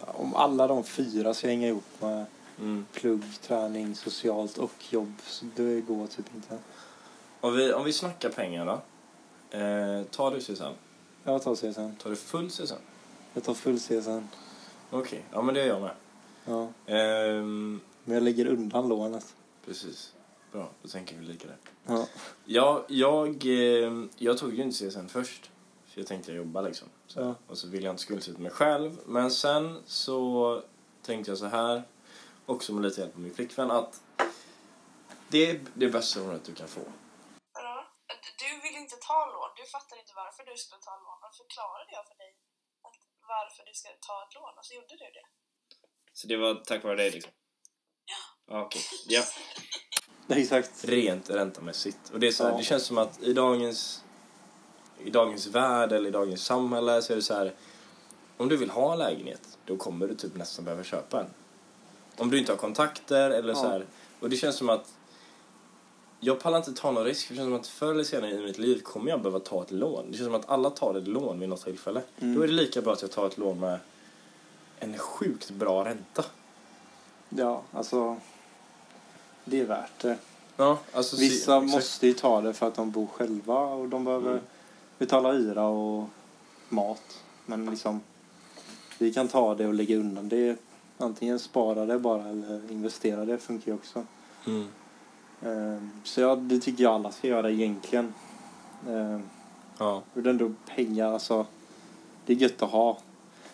Om 0.00 0.34
alla 0.34 0.66
de 0.66 0.84
fyra 0.84 1.34
ska 1.34 1.48
hänga 1.48 1.68
ihop 1.68 1.84
med 2.00 2.26
Mm. 2.58 2.86
plugg, 2.92 3.22
träning, 3.42 3.94
socialt 3.94 4.58
och 4.58 4.72
jobb 4.90 5.14
så 5.26 5.44
det 5.56 5.80
går 5.80 6.06
typ 6.06 6.34
inte. 6.34 6.58
Om, 7.40 7.56
vi, 7.56 7.72
om 7.72 7.84
vi 7.84 7.92
snackar 7.92 8.30
pengar 8.30 8.66
då. 8.66 8.72
Eh, 9.58 10.04
tar 10.04 10.30
du 10.30 10.40
CSN? 10.40 10.62
Jag 11.24 11.42
tar 11.42 11.54
CSN. 11.54 11.96
Tar 12.02 12.10
du 12.10 12.16
full 12.16 12.50
CSN? 12.50 12.74
Jag 13.34 13.44
tar 13.44 13.54
full 13.54 13.78
CSN. 13.78 14.20
Okej, 14.90 15.24
ja 15.32 15.42
men 15.42 15.54
det 15.54 15.62
är 15.62 15.66
jag 15.66 15.80
med. 15.82 15.94
Ja. 16.44 16.68
Ehm, 16.86 17.80
Men 18.04 18.14
jag 18.14 18.22
lägger 18.22 18.46
undan 18.46 18.88
lånet. 18.88 19.34
precis. 19.66 20.12
Bra, 20.52 20.70
då 20.82 20.88
tänker 20.88 21.16
vi 21.16 21.24
lika 21.26 21.48
där. 21.48 21.56
Ja. 21.86 22.06
Ja, 22.44 22.84
jag, 22.88 23.46
eh, 23.46 23.92
jag 24.18 24.38
tog 24.38 24.54
ju 24.54 24.62
inte 24.62 24.90
CSN 24.90 25.06
först. 25.08 25.50
För 25.86 26.00
jag 26.00 26.06
tänkte 26.08 26.30
jag 26.32 26.36
jobba 26.38 26.60
liksom. 26.60 26.88
Så, 27.06 27.20
Ja. 27.20 27.34
Och 27.46 27.58
så 27.58 27.68
ville 27.68 27.84
jag 27.86 27.92
inte 27.92 28.02
skuldsätta 28.02 28.38
mig 28.38 28.50
själv. 28.50 28.98
Men 29.06 29.30
sen 29.30 29.78
så 29.86 30.62
tänkte 31.02 31.30
jag 31.30 31.38
så 31.38 31.46
här, 31.46 31.82
också 32.46 32.72
med 32.72 32.82
lite 32.82 33.00
hjälp 33.00 33.14
av 33.14 33.20
min 33.20 33.34
flickvän, 33.34 33.70
att 33.70 34.00
det 35.28 35.50
är 35.50 35.60
det 35.74 35.88
bästa 35.88 36.20
lånet 36.20 36.44
du 36.44 36.54
kan 36.54 36.68
få. 36.68 36.80
Fattar 39.76 39.96
inte 40.02 40.12
varför 40.22 40.42
du 40.50 40.54
skulle 40.62 40.82
ta 40.88 40.94
lån. 41.06 41.20
Och 41.28 41.34
förklarade 41.42 41.90
jag 41.98 42.04
för 42.10 42.16
dig 42.22 42.30
att 42.86 42.98
varför 43.34 43.62
du 43.68 43.72
ska 43.80 43.88
ta 44.08 44.16
ett 44.24 44.34
lån 44.38 44.54
och 44.58 44.64
så 44.68 44.72
gjorde 44.78 44.94
du 45.02 45.08
det. 45.18 45.26
Så 46.18 46.22
det 46.30 46.36
var 46.36 46.52
tack 46.54 46.84
vare 46.84 46.96
dig 47.02 47.10
liksom? 47.10 47.32
Ja. 48.12 48.60
Okej. 48.64 48.82
Ja. 49.16 49.22
Exakt. 50.40 50.84
Rent 50.84 51.30
räntamässigt. 51.30 52.10
Och 52.12 52.20
det 52.20 52.26
är 52.26 52.32
så 52.32 52.44
här, 52.44 52.50
Ja. 52.50 52.56
det 52.58 52.64
känns 52.64 52.84
som 52.86 52.98
att 52.98 53.22
i 53.22 53.32
dagens, 53.32 54.04
i 54.98 55.10
dagens 55.10 55.46
värld 55.46 55.92
eller 55.92 56.08
i 56.08 56.12
dagens 56.12 56.44
samhälle 56.44 57.02
så 57.02 57.12
är 57.12 57.16
det 57.16 57.22
så 57.22 57.34
här, 57.34 57.54
om 58.36 58.48
du 58.48 58.56
vill 58.56 58.70
ha 58.70 58.92
en 58.92 58.98
lägenhet, 58.98 59.58
då 59.64 59.76
kommer 59.76 60.06
du 60.08 60.14
typ 60.14 60.34
nästan 60.36 60.64
behöva 60.64 60.84
köpa 60.84 61.20
en. 61.20 61.34
Om 62.18 62.30
du 62.30 62.38
inte 62.38 62.52
har 62.52 62.56
kontakter 62.56 63.30
eller 63.30 63.54
så 63.54 63.64
Ja. 63.64 63.68
här. 63.68 63.86
Och 64.20 64.30
det 64.30 64.36
känns 64.36 64.56
som 64.56 64.68
att 64.68 64.94
jag 66.24 66.40
pallar 66.40 66.58
inte 66.58 66.72
ta 66.72 66.90
någon 66.90 67.04
risk. 67.04 67.26
för 67.26 67.34
Det 67.34 67.38
känns 67.38 67.46
som 67.46 67.54
att 67.60 67.66
förr 67.66 67.90
eller 67.92 68.04
senare 68.04 68.30
i 68.30 68.42
mitt 68.42 68.58
liv 68.58 68.80
kommer 68.80 69.10
jag 69.10 69.22
behöva 69.22 69.40
ta 69.40 69.62
ett 69.62 69.70
lån. 69.70 70.04
Det 70.10 70.16
känns 70.16 70.26
som 70.26 70.34
att 70.34 70.48
alla 70.50 70.70
tar 70.70 70.94
ett 70.94 71.08
lån 71.08 71.40
vid 71.40 71.48
något 71.48 71.64
tillfälle. 71.64 72.02
Mm. 72.20 72.34
Då 72.34 72.42
är 72.42 72.46
det 72.46 72.52
lika 72.52 72.82
bra 72.82 72.92
att 72.92 73.02
jag 73.02 73.10
tar 73.10 73.26
ett 73.26 73.38
lån 73.38 73.60
med 73.60 73.78
en 74.78 74.98
sjukt 74.98 75.50
bra 75.50 75.84
ränta. 75.84 76.24
Ja, 77.28 77.62
alltså. 77.72 78.16
Det 79.44 79.60
är 79.60 79.64
värt 79.64 79.98
det. 80.02 80.16
Ja, 80.56 80.78
alltså 80.92 81.16
se- 81.16 81.22
Vissa 81.22 81.56
exakt. 81.56 81.72
måste 81.74 82.06
ju 82.06 82.12
ta 82.14 82.40
det 82.40 82.52
för 82.54 82.66
att 82.68 82.74
de 82.74 82.90
bor 82.90 83.06
själva 83.06 83.58
och 83.58 83.88
de 83.88 84.04
behöver 84.04 84.30
Mm. 84.30 84.42
betala 84.98 85.32
hyra 85.32 85.66
och 85.66 86.08
mat. 86.68 87.18
Men 87.46 87.66
liksom, 87.70 88.00
vi 88.98 89.12
kan 89.14 89.28
ta 89.28 89.54
det 89.54 89.66
och 89.66 89.74
lägga 89.74 89.96
undan 89.96 90.28
det. 90.28 90.56
Antingen 90.98 91.38
spara 91.38 91.86
det 91.86 91.98
bara 91.98 92.28
eller 92.28 92.70
investera 92.72 93.24
det 93.24 93.38
funkar 93.38 93.70
ju 93.72 93.74
också. 93.74 94.04
Mm. 94.46 94.68
Ehm, 95.44 95.90
Så 96.04 96.20
ja, 96.20 96.36
det 96.36 96.58
tycker 96.58 96.82
jag 96.84 96.92
alla 96.94 97.12
ska 97.12 97.28
göra 97.28 97.50
egentligen. 97.50 98.14
Ehm, 98.88 99.22
Ja. 99.78 100.02
Och 100.14 100.26
ändå 100.26 100.52
pengar, 100.66 101.12
alltså. 101.12 101.46
Det 102.26 102.32
är 102.32 102.36
gött 102.36 102.62
att 102.62 102.70
ha. 102.70 102.98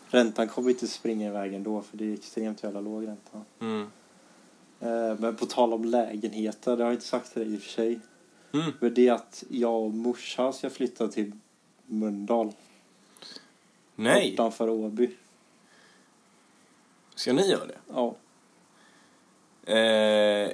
Räntan 0.09 0.49
kommer 0.49 0.71
inte 0.71 0.89
springa 0.89 1.27
iväg 1.29 1.55
ändå 1.55 1.83
för 1.83 1.97
det 1.97 2.05
är 2.05 2.15
extremt 2.15 2.63
jävla 2.63 2.81
låg 2.81 3.07
ränta. 3.07 3.43
Mm. 3.61 3.91
Eh, 4.81 5.19
Men 5.21 5.37
på 5.37 5.47
tal 5.47 5.73
om 5.73 5.85
lägenheter, 5.85 6.77
det 6.77 6.83
har 6.83 6.91
jag 6.91 6.97
inte 6.97 7.07
sagt 7.07 7.33
till 7.33 7.43
dig 7.43 7.55
i 7.55 7.59
och 7.59 7.63
för 7.63 7.69
sig. 7.71 8.01
Mm. 8.53 8.73
Men 8.81 8.95
det 8.95 9.09
är 9.09 9.13
att 9.13 9.45
jag 9.49 9.83
och 9.83 9.91
morsan 9.91 10.53
ska 10.53 10.71
flytta 10.71 11.09
till 11.09 11.33
Mölndal. 11.87 12.53
Nej! 13.95 14.33
Utanför 14.33 14.69
Åby. 14.71 15.11
Ska 17.15 17.33
ni 17.33 17.51
göra 17.51 17.67
det? 17.67 17.79
Ja. 17.95 18.15
Eh, 19.69 19.77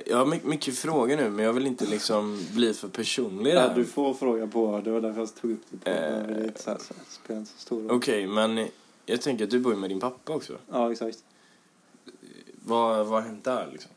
jag 0.06 0.16
har 0.16 0.26
my- 0.26 0.40
mycket 0.44 0.78
frågor 0.78 1.16
nu, 1.16 1.30
men 1.30 1.44
jag 1.44 1.52
vill 1.52 1.66
inte 1.66 1.86
liksom 1.86 2.40
bli 2.54 2.74
för 2.74 2.88
personlig 2.88 3.50
ja. 3.54 3.54
där. 3.68 3.74
Du 3.74 3.84
får 3.84 4.14
fråga 4.14 4.46
på, 4.46 4.80
det 4.84 4.90
var 4.90 5.00
därför 5.00 5.20
jag 5.20 5.34
tog 5.34 5.50
upp 5.50 5.62
det 5.70 5.76
på. 5.78 5.90
Eh. 5.90 6.26
det 6.26 6.34
är 6.40 6.44
inte 6.44 6.62
så 6.62 6.70
här, 6.70 6.78
så 6.78 6.94
det 6.94 7.10
spelar 7.10 7.40
inte 7.40 7.52
så 7.52 7.58
stor 7.58 7.82
roll. 7.82 7.90
Okej, 7.90 8.26
men 8.26 8.68
jag 9.06 9.20
tänker 9.22 9.44
att 9.44 9.50
du 9.50 9.58
bor 9.60 9.72
ju 9.74 9.78
med 9.78 9.90
din 9.90 10.00
pappa 10.00 10.32
också. 10.34 10.58
Ja, 10.72 10.92
exakt. 10.92 11.24
Vad, 12.64 13.06
vad 13.06 13.22
har 13.22 13.28
hänt 13.28 13.44
där 13.44 13.68
liksom? 13.72 13.90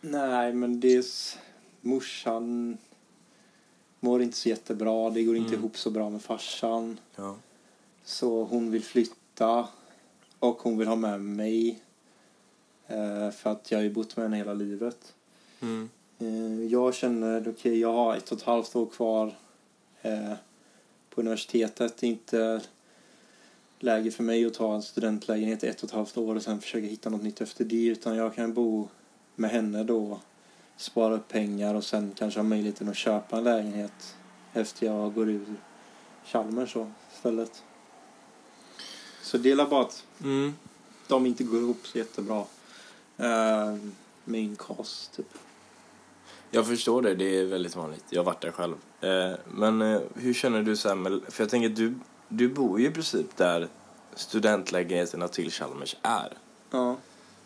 Nej, 0.00 0.52
men 0.52 0.80
dels 0.80 1.38
morsan 1.80 2.78
mår 4.00 4.22
inte 4.22 4.36
så 4.36 4.48
jättebra. 4.48 5.10
Det 5.10 5.22
går 5.22 5.36
inte 5.36 5.48
Mm. 5.48 5.60
ihop 5.60 5.78
så 5.78 5.90
bra 5.90 6.10
med 6.10 6.22
farsan. 6.22 7.00
Ja. 7.16 7.36
Så 8.04 8.44
hon 8.44 8.70
vill 8.70 8.82
flytta 8.84 9.68
och 10.38 10.62
hon 10.62 10.78
vill 10.78 10.88
ha 10.88 10.96
med 10.96 11.20
mig. 11.20 11.80
Eh, 12.86 13.30
för 13.30 13.50
att 13.52 13.70
jag 13.70 13.78
har 13.78 13.82
ju 13.82 13.90
bott 13.92 14.16
med 14.16 14.24
henne 14.24 14.36
hela 14.36 14.54
livet. 14.54 15.14
Mm. 15.60 15.90
Eh, 16.18 16.64
jag 16.72 16.94
känner, 16.94 17.48
okej, 17.48 17.80
jag 17.80 17.92
har 17.92 18.16
ett 18.16 18.32
och 18.32 18.38
ett 18.38 18.44
halvt 18.44 18.76
år 18.76 18.86
kvar 18.86 19.36
eh, 20.02 20.32
på 21.10 21.20
universitetet. 21.20 21.96
Det 21.96 22.06
är 22.06 22.10
inte 22.10 22.60
läge 23.78 24.10
för 24.10 24.22
mig 24.22 24.46
att 24.46 24.54
ta 24.54 24.74
en 24.74 24.82
studentlägenhet 24.82 25.64
i 25.64 25.66
ett 25.66 25.82
och 25.82 25.88
ett 25.88 25.94
halvt 25.94 26.16
år 26.16 26.34
och 26.34 26.42
sen 26.42 26.60
försöka 26.60 26.86
hitta 26.86 27.10
något 27.10 27.22
nytt 27.22 27.40
efter 27.40 27.64
det. 27.64 27.86
Utan 27.86 28.16
jag 28.16 28.34
kan 28.34 28.54
bo 28.54 28.88
med 29.34 29.50
henne 29.50 29.84
då, 29.84 30.20
spara 30.76 31.14
upp 31.14 31.28
pengar 31.28 31.74
och 31.74 31.84
sen 31.84 32.12
kanske 32.16 32.40
ha 32.40 32.44
möjligheten 32.44 32.88
att 32.88 32.96
köpa 32.96 33.38
en 33.38 33.44
lägenhet 33.44 34.16
efter 34.52 34.86
jag 34.86 35.14
går 35.14 35.30
ur 35.30 35.54
Chalmers 36.24 36.72
så 36.72 36.90
istället. 37.14 37.62
Så 39.22 39.38
det 39.38 39.50
är 39.50 39.66
bara 39.66 39.80
att 39.82 40.04
Mm. 40.20 40.54
de 41.08 41.26
inte 41.26 41.44
går 41.44 41.60
ihop 41.60 41.86
så 41.86 41.98
jättebra 41.98 42.44
eh, 43.16 43.76
med 44.24 44.40
inkomst 44.40 45.16
typ. 45.16 45.26
Jag 46.50 46.66
förstår 46.66 47.02
det, 47.02 47.14
det 47.14 47.38
är 47.38 47.44
väldigt 47.44 47.76
vanligt. 47.76 48.04
Jag 48.10 48.20
har 48.20 48.24
varit 48.24 48.40
där 48.40 48.50
själv. 48.50 48.74
Eh, 49.00 49.38
men 49.54 49.82
eh, 49.82 50.00
hur 50.14 50.34
känner 50.34 50.62
du 50.62 50.94
med, 50.94 51.20
för 51.28 51.42
jag 51.42 51.50
tänker 51.50 51.68
du, 51.68 51.94
du 52.28 52.48
bor 52.48 52.80
ju 52.80 52.86
i 52.86 52.90
princip 52.90 53.36
där 53.36 53.68
studentlägenheterna 54.14 55.28
till 55.28 55.50
Chalmers 55.50 55.96
är. 56.02 56.38
Ja. 56.70 56.96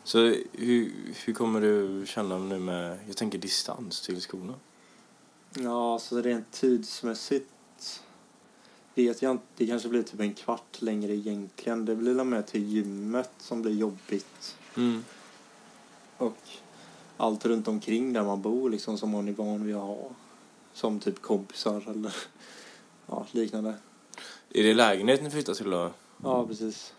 Så 0.05 0.19
hur, 0.53 0.93
hur 1.25 1.33
kommer 1.35 1.61
du 1.61 2.07
känna 2.07 2.39
nu 2.39 2.59
med, 2.59 2.99
jag 3.07 3.17
tänker 3.17 3.39
distans 3.39 4.01
till 4.01 4.21
skolan? 4.21 4.57
Ja, 5.55 5.99
så 5.99 6.23
rent 6.23 6.53
tidsmässigt 6.53 7.51
vet 8.95 9.23
jag 9.23 9.31
inte. 9.31 9.45
Det 9.57 9.67
kanske 9.67 9.89
blir 9.89 10.03
typ 10.03 10.21
en 10.21 10.35
kvart 10.35 10.83
längre 10.83 11.13
egentligen. 11.13 11.85
Det 11.85 11.97
blir 11.97 12.25
med 12.25 12.47
till 12.47 12.65
gymmet 12.65 13.31
som 13.39 13.63
blir 13.63 13.73
jobbigt. 13.73 14.57
Mm. 14.77 15.05
Och 16.19 16.37
allt 17.17 17.47
runt 17.47 17.69
omkring 17.69 18.13
där 18.13 18.23
man 18.25 18.43
bor 18.43 18.71
liksom 18.71 18.99
som 18.99 19.11
man 19.11 19.29
är 19.29 19.33
van 19.33 19.65
vid 19.67 19.75
att 19.77 19.83
ha. 19.83 20.11
Som 20.73 21.01
typ 21.01 21.23
kompisar 21.23 21.91
eller 21.91 22.15
ja, 23.07 23.27
liknande. 23.33 23.75
Är 24.51 24.63
det 24.63 24.75
lägenhet 24.75 25.23
ni 25.23 25.31
flyttar 25.31 25.55
till 25.55 25.71
då? 25.71 25.91
Ja, 26.23 26.47
precis. 26.47 26.95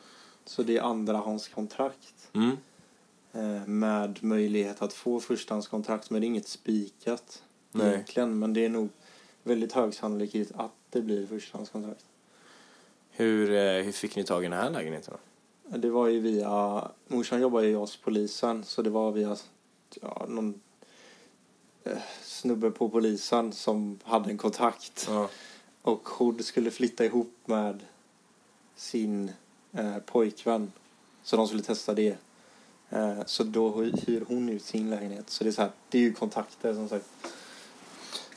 Så 0.45 0.63
det 0.63 0.78
är 0.78 0.82
andrahandskontrakt 0.82 2.30
Mm. 2.34 2.57
eh, 3.34 3.67
med 3.67 4.24
möjlighet 4.24 4.82
att 4.82 4.93
få 4.93 5.20
förstahandskontrakt 5.20 6.09
men 6.09 6.22
det 6.22 6.26
är 6.26 6.28
inget 6.28 6.47
spikat 6.47 7.43
Nej. 7.72 7.88
egentligen. 7.88 8.39
Men 8.39 8.53
det 8.53 8.65
är 8.65 8.70
nog 8.70 8.89
väldigt 9.43 9.74
hög 9.74 9.93
sannolikhet 9.93 10.51
att 10.55 10.72
det 10.89 11.01
blir 11.01 11.28
förstahandskontrakt. 11.28 12.05
Hur, 13.11 13.51
eh, 13.51 13.84
hur 13.84 13.91
fick 13.91 14.15
ni 14.15 14.24
tag 14.24 14.43
i 14.43 14.47
den 14.47 14.59
här 14.59 14.70
lägenheten 14.70 15.13
då? 15.13 15.20
Det 15.78 15.89
var 15.89 16.07
ju 16.07 16.20
via, 16.20 16.88
morsan 17.07 17.41
jobbar 17.41 17.61
ju 17.61 17.76
hos 17.76 17.97
polisen 17.97 18.63
så 18.63 18.82
det 18.82 18.89
var 18.89 19.11
via 19.11 19.38
ja, 20.01 20.26
någon 20.30 20.61
eh, 21.84 21.97
snubbe 22.24 22.72
på 22.72 22.89
polisen 22.89 23.53
som 23.53 23.99
hade 24.03 24.30
en 24.30 24.38
kontakt. 24.38 25.05
Ja. 25.09 25.30
Och 25.82 26.09
hon 26.09 26.43
skulle 26.43 26.72
flytta 26.72 27.05
ihop 27.05 27.34
med 27.45 27.80
sin 28.76 29.32
eh, 29.72 29.97
pojkvän. 30.05 30.72
Så 31.24 31.38
de 31.38 31.47
skulle 31.47 31.63
testa 31.63 31.93
det. 31.93 32.17
Eh, 32.89 33.26
så 33.26 33.43
då 33.43 33.82
hyr 33.82 34.26
hon 34.28 34.49
ut 34.49 34.63
sin 34.63 34.89
lägenhet. 34.89 35.30
Så 35.30 35.43
det 35.43 35.49
är 35.49 35.51
så 35.51 35.61
här, 35.61 35.72
det 35.89 35.97
är 35.97 36.01
ju 36.01 36.13
kontakter 36.13 36.74
som 36.74 36.89
sagt. 36.89 37.05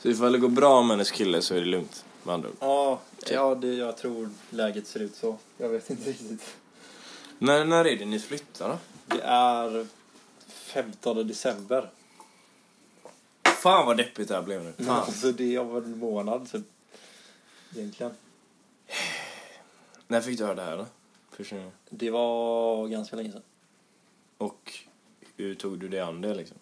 Så 0.01 0.09
ifall 0.09 0.31
det 0.31 0.39
går 0.39 0.49
bra 0.49 0.81
med 0.81 0.89
hennes 0.89 1.11
kille 1.11 1.41
så 1.41 1.55
är 1.55 1.59
det 1.59 1.65
lugnt 1.65 2.05
med 2.23 2.33
andra 2.33 2.49
ord. 2.49 2.55
Ja, 2.59 2.99
ja 3.29 3.55
det, 3.55 3.73
jag 3.73 3.97
tror 3.97 4.29
läget 4.49 4.87
ser 4.87 4.99
ut 4.99 5.15
så. 5.15 5.37
Jag 5.57 5.69
vet 5.69 5.89
inte 5.89 6.09
riktigt. 6.09 6.55
När, 7.43 7.65
när 7.65 7.85
är 7.85 7.97
det 7.97 8.05
ni 8.05 8.19
flyttar 8.19 8.69
då? 8.69 8.77
Det 9.15 9.21
är 9.23 9.87
15 10.47 11.27
december. 11.27 11.89
Fan 13.43 13.85
vad 13.85 13.97
deppigt 13.97 14.29
det 14.29 14.35
här 14.35 14.41
blev 14.41 14.63
nu. 14.63 14.85
Fan. 14.85 15.11
Så 15.11 15.31
det 15.31 15.55
är 15.55 15.59
om 15.59 15.75
en 15.77 15.97
månad 15.97 16.51
typ. 16.51 16.61
Egentligen. 17.75 18.13
När 20.07 20.21
fick 20.21 20.37
du 20.37 20.45
höra 20.45 20.55
det 20.55 20.61
här 20.61 20.77
då? 20.77 20.85
Första 21.31 21.55
gången. 21.55 21.71
Det 21.89 22.09
var 22.09 22.87
ganska 22.87 23.15
länge 23.15 23.31
sedan. 23.31 23.41
Och 24.37 24.73
hur 25.37 25.55
tog 25.55 25.79
du 25.79 25.87
dig 25.87 25.99
an 25.99 26.21
det 26.21 26.33
liksom? 26.35 26.57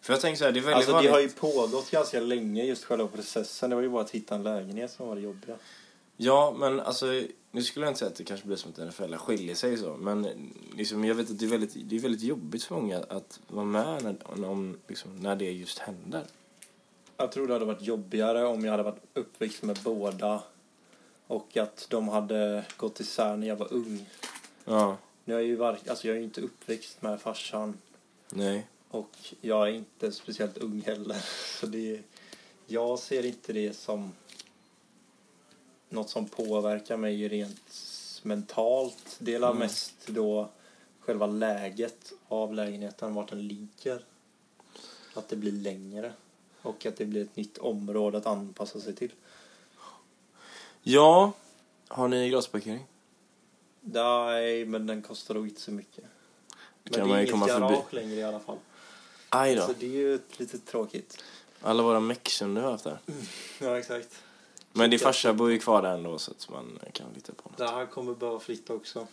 För 0.00 0.12
jag 0.12 0.20
tänker 0.20 0.38
så 0.38 0.44
här, 0.44 0.52
det 0.52 0.58
är 0.58 0.62
väldigt 0.62 0.76
Alltså 0.76 0.90
det 0.90 0.94
vanligt. 0.94 1.12
har 1.12 1.20
ju 1.20 1.28
pågått 1.28 1.90
ganska 1.90 2.20
länge 2.20 2.64
just 2.64 2.84
själva 2.84 3.06
processen. 3.06 3.70
Det 3.70 3.76
var 3.76 3.82
ju 3.82 3.88
bara 3.88 4.02
att 4.02 4.10
hitta 4.10 4.34
en 4.34 4.42
lägenhet 4.42 4.90
som 4.90 5.08
var 5.08 5.14
det 5.14 5.20
jobbiga. 5.20 5.56
Ja, 6.16 6.54
men 6.58 6.80
alltså, 6.80 7.22
nu 7.50 7.62
skulle 7.62 7.86
jag 7.86 7.90
inte 7.90 7.98
säga 7.98 8.10
att 8.10 8.16
det 8.16 8.24
kanske 8.24 8.46
blir 8.46 8.56
som 8.56 8.70
att 8.70 8.76
dina 8.76 8.92
föräldrar 8.92 9.18
skiljer 9.18 9.54
sig 9.54 9.76
så, 9.76 9.96
men 9.96 10.26
liksom, 10.76 11.04
jag 11.04 11.14
vet 11.14 11.30
att 11.30 11.38
det 11.38 11.44
är 11.44 11.50
väldigt, 11.50 11.76
det 11.90 11.96
är 11.96 12.00
väldigt 12.00 12.22
jobbigt 12.22 12.64
för 12.64 12.74
många 12.74 12.98
att 12.98 13.40
vara 13.48 13.64
med 13.64 14.04
när, 14.04 14.44
om, 14.44 14.78
liksom, 14.88 15.16
när 15.16 15.36
det 15.36 15.50
just 15.50 15.78
händer. 15.78 16.24
Jag 17.16 17.32
tror 17.32 17.46
det 17.46 17.52
hade 17.52 17.64
varit 17.64 17.82
jobbigare 17.82 18.46
om 18.46 18.64
jag 18.64 18.70
hade 18.70 18.82
varit 18.82 19.02
uppväxt 19.14 19.62
med 19.62 19.78
båda 19.84 20.42
och 21.26 21.56
att 21.56 21.86
de 21.90 22.08
hade 22.08 22.64
gått 22.76 23.00
isär 23.00 23.36
när 23.36 23.46
jag 23.46 23.56
var 23.56 23.72
ung. 23.72 24.06
Ja, 24.64 24.96
Nu 25.24 25.34
är 25.34 25.38
jag 25.38 25.46
ju 25.46 25.56
var, 25.56 25.78
alltså 25.88 26.06
jag 26.06 26.14
är 26.14 26.18
ju 26.18 26.24
inte 26.24 26.40
uppväxt 26.40 27.02
med 27.02 27.20
farsan 27.20 27.78
nej. 28.30 28.66
och 28.90 29.10
jag 29.40 29.68
är 29.68 29.72
inte 29.72 30.12
speciellt 30.12 30.58
ung 30.58 30.82
heller. 30.86 31.16
Så 31.60 31.66
det, 31.66 32.00
jag 32.66 32.98
ser 32.98 33.26
inte 33.26 33.52
det 33.52 33.76
som 33.76 34.12
något 35.90 36.10
som 36.10 36.26
påverkar 36.28 36.96
mig 36.96 37.28
rent 37.28 37.72
mentalt. 38.22 39.16
Det 39.18 39.34
är 39.34 39.42
Mm. 39.42 39.56
mest 39.58 39.94
då 40.06 40.48
själva 41.00 41.26
läget 41.26 42.12
av 42.28 42.54
lägenheten, 42.54 43.14
vart 43.14 43.28
den 43.30 43.48
ligger. 43.48 44.04
Att 45.14 45.28
det 45.28 45.36
blir 45.36 45.52
längre 45.52 46.12
och 46.62 46.86
att 46.86 46.96
det 46.96 47.04
blir 47.06 47.22
ett 47.22 47.36
nytt 47.36 47.58
område 47.58 48.18
att 48.18 48.26
anpassa 48.26 48.80
sig 48.80 48.94
till. 48.94 49.12
Ja, 50.82 51.32
har 51.88 52.08
ni 52.08 52.28
glasparkering? 52.28 52.86
Nej, 53.80 54.64
men 54.64 54.86
den 54.86 55.02
kostar 55.02 55.34
nog 55.34 55.48
inte 55.48 55.60
så 55.60 55.70
mycket. 55.70 56.04
Men 56.84 56.92
Kan 56.92 57.08
det 57.08 57.14
är 57.14 57.18
inget 57.18 57.30
komma 57.30 57.46
garage 57.46 57.84
förbi. 57.90 58.02
längre 58.06 58.20
i 58.20 58.24
alla 58.24 58.40
fall. 58.40 58.58
Aj 59.28 59.54
då. 59.54 59.66
Så 59.66 59.72
det 59.78 59.86
är 59.86 59.90
ju 59.90 60.18
lite 60.36 60.58
tråkigt. 60.58 61.24
Alla 61.62 61.82
våra 61.82 62.00
meck 62.00 62.28
som 62.28 62.54
du 62.54 62.60
har 62.60 62.70
haft 62.70 62.84
där. 62.84 62.98
Ja, 63.60 63.78
exakt. 63.78 64.22
Men 64.72 64.90
din 64.90 64.98
farsa 64.98 65.32
bor 65.32 65.50
ju 65.52 65.58
kvar 65.58 65.82
där 65.82 65.94
ändå 65.94 66.18
så 66.18 66.30
att 66.30 66.48
man 66.50 66.78
kan 66.92 67.06
lita 67.14 67.32
på 67.32 67.50
Det 67.56 67.62
honom. 67.64 67.78
här 67.78 67.86
kommer 67.86 68.14
behöva 68.14 68.40
flytta 68.40 68.74
också. 68.74 69.06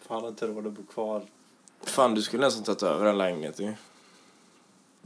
För 0.00 0.14
han 0.14 0.22
har 0.22 0.28
inte 0.30 0.46
råd 0.46 0.66
att 0.66 0.72
bo 0.72 0.82
kvar. 0.86 1.26
Fan, 1.82 2.14
du 2.14 2.22
skulle 2.22 2.44
nästan 2.44 2.64
tagit 2.64 2.82
över 2.82 3.04
den 3.04 3.18
lägenheten 3.18 3.66
ju. 3.66 3.74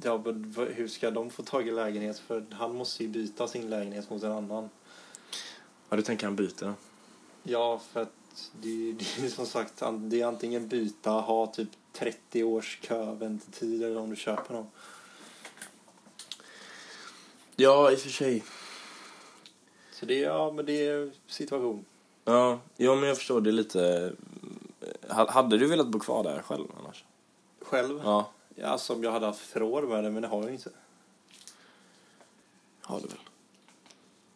Ja, 0.03 0.23
men 0.25 0.55
hur 0.75 0.89
ska 0.89 1.11
de 1.11 1.31
få 1.31 1.43
tag 1.43 1.69
i 1.69 1.71
lägenhet? 1.73 2.19
För 2.19 2.47
han 2.53 2.75
måste 2.77 3.03
ju 3.03 3.09
byta 3.09 3.49
sin 3.49 3.71
lägenhet 3.71 4.11
mot 4.11 4.23
en 4.23 4.33
annan. 4.33 4.71
Ja, 5.89 5.97
du 5.97 6.03
tänker 6.03 6.27
han 6.27 6.37
byter? 6.37 6.75
Ja, 7.43 7.81
för 7.93 8.03
att 8.03 8.13
det, 8.61 8.93
det 8.93 9.25
är 9.25 9.29
som 9.29 9.47
sagt, 9.47 9.83
det 9.99 10.21
är 10.21 10.27
antingen 10.27 10.69
byta, 10.69 11.11
ha 11.11 11.47
typ 11.47 11.69
30 11.93 12.45
års 12.45 12.79
kö, 12.83 13.15
väntetid 13.15 13.83
eller 13.83 13.99
om 14.01 14.11
du 14.11 14.17
köper 14.17 14.55
någon. 14.55 14.67
Ja, 17.57 17.91
i 17.93 17.95
och 17.95 17.99
för 17.99 18.11
sig. 18.11 18.45
Så 20.01 20.07
det 20.07 20.19
ja, 20.19 20.53
men 20.53 20.67
det 20.67 20.87
är 20.87 21.11
situation. 21.27 21.85
Ja, 22.25 22.61
ja 22.77 22.95
men 22.95 23.09
jag 23.09 23.17
förstår 23.17 23.41
det 23.41 23.53
lite. 23.53 24.13
Ha- 25.11 25.31
Hade 25.31 25.59
du 25.59 25.67
velat 25.67 25.87
bo 25.89 25.99
kvar 25.99 26.23
där 26.25 26.43
själv 26.43 26.67
annars? 26.81 27.05
Själv? 27.61 28.01
Ja, 28.05 28.31
Ja, 28.55 28.67
alltså 28.67 28.93
om 28.95 29.03
jag 29.05 29.13
hade 29.13 29.27
haft 29.27 29.57
råd 29.57 29.89
med 29.89 30.05
det, 30.05 30.11
men 30.11 30.23
det 30.23 30.29
har 30.29 30.43
jag 30.43 30.53
inte. 30.55 30.71
har 32.83 33.01
du 33.01 33.07
väl. 33.07 33.19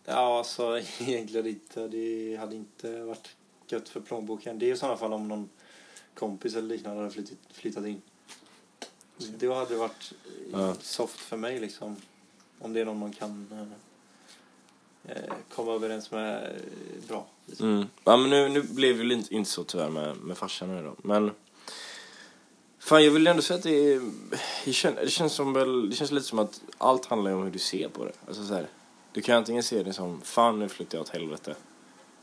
Ja, 0.04 0.38
alltså 0.38 0.78
egentligen 1.00 1.46
inte. 1.46 1.88
Det 1.88 2.36
hade 2.36 2.56
inte 2.56 3.02
varit 3.02 3.36
gött 3.68 3.88
för 3.88 4.00
plånboken. 4.00 4.58
Det 4.58 4.70
är 4.70 4.74
i 4.74 4.76
sådana 4.76 4.96
fall 4.96 5.12
om 5.12 5.28
någon 5.28 5.48
kompis 6.14 6.54
eller 6.56 6.68
liknande 6.68 6.98
hade 7.00 7.10
flyttat, 7.14 7.38
flyttat 7.52 7.86
in. 7.86 8.02
Hade 9.18 9.36
det 9.68 9.76
varit 9.76 10.12
eh, 10.26 10.60
Ja. 10.60 10.74
soft 10.80 11.20
för 11.20 11.36
mig 11.36 11.60
liksom. 11.60 11.96
Om 12.58 12.72
det 12.72 12.80
är 12.80 12.84
någon 12.84 12.98
man 12.98 13.12
kan 13.12 13.48
eh, 13.52 13.58
eh, 13.60 13.66
komma 15.55 15.72
överens 15.72 16.11
med 16.11 16.44
eh, 16.44 17.09
bra. 17.09 17.26
Liksom. 17.46 17.68
Mm. 17.74 17.86
Ja, 18.05 18.16
men 18.16 18.30
nu, 18.30 18.48
nu 18.48 18.62
blev 18.62 18.98
det 19.09 19.14
inte, 19.14 19.34
inte 19.34 19.50
så 19.50 19.64
tyvärr 19.64 19.88
med, 19.90 20.16
med 20.16 20.38
farsan 20.38 20.74
nu 20.76 20.82
då. 20.82 20.94
Men 21.03 21.30
fan, 22.78 23.05
jag 23.05 23.11
vill 23.11 23.26
ändå 23.26 23.42
säga 23.42 23.57
att 23.57 23.62
det, 23.62 23.92
är, 23.92 24.00
det, 24.64 24.72
känns, 24.72 24.96
det 24.96 25.11
känns 25.11 25.32
som 25.32 25.53
väl, 25.53 25.90
det 25.90 25.96
känns 25.96 26.11
lite 26.12 26.26
som 26.26 26.38
att 26.38 26.61
allt 26.78 27.07
handlar 27.07 27.32
om 27.32 27.42
hur 27.42 27.50
du 27.50 27.59
ser 27.59 27.88
på 27.88 28.05
det. 28.05 28.12
Alltså 28.26 28.44
så 28.46 28.55
här, 28.55 28.66
du 29.12 29.20
kan 29.20 29.36
antingen 29.36 29.62
se 29.62 29.82
det 29.82 29.92
som 29.92 30.20
fan 30.20 30.59
nu 30.59 30.68
flyttar 30.68 30.98
jag 30.98 31.03
åt 31.03 31.09
helvete. 31.09 31.55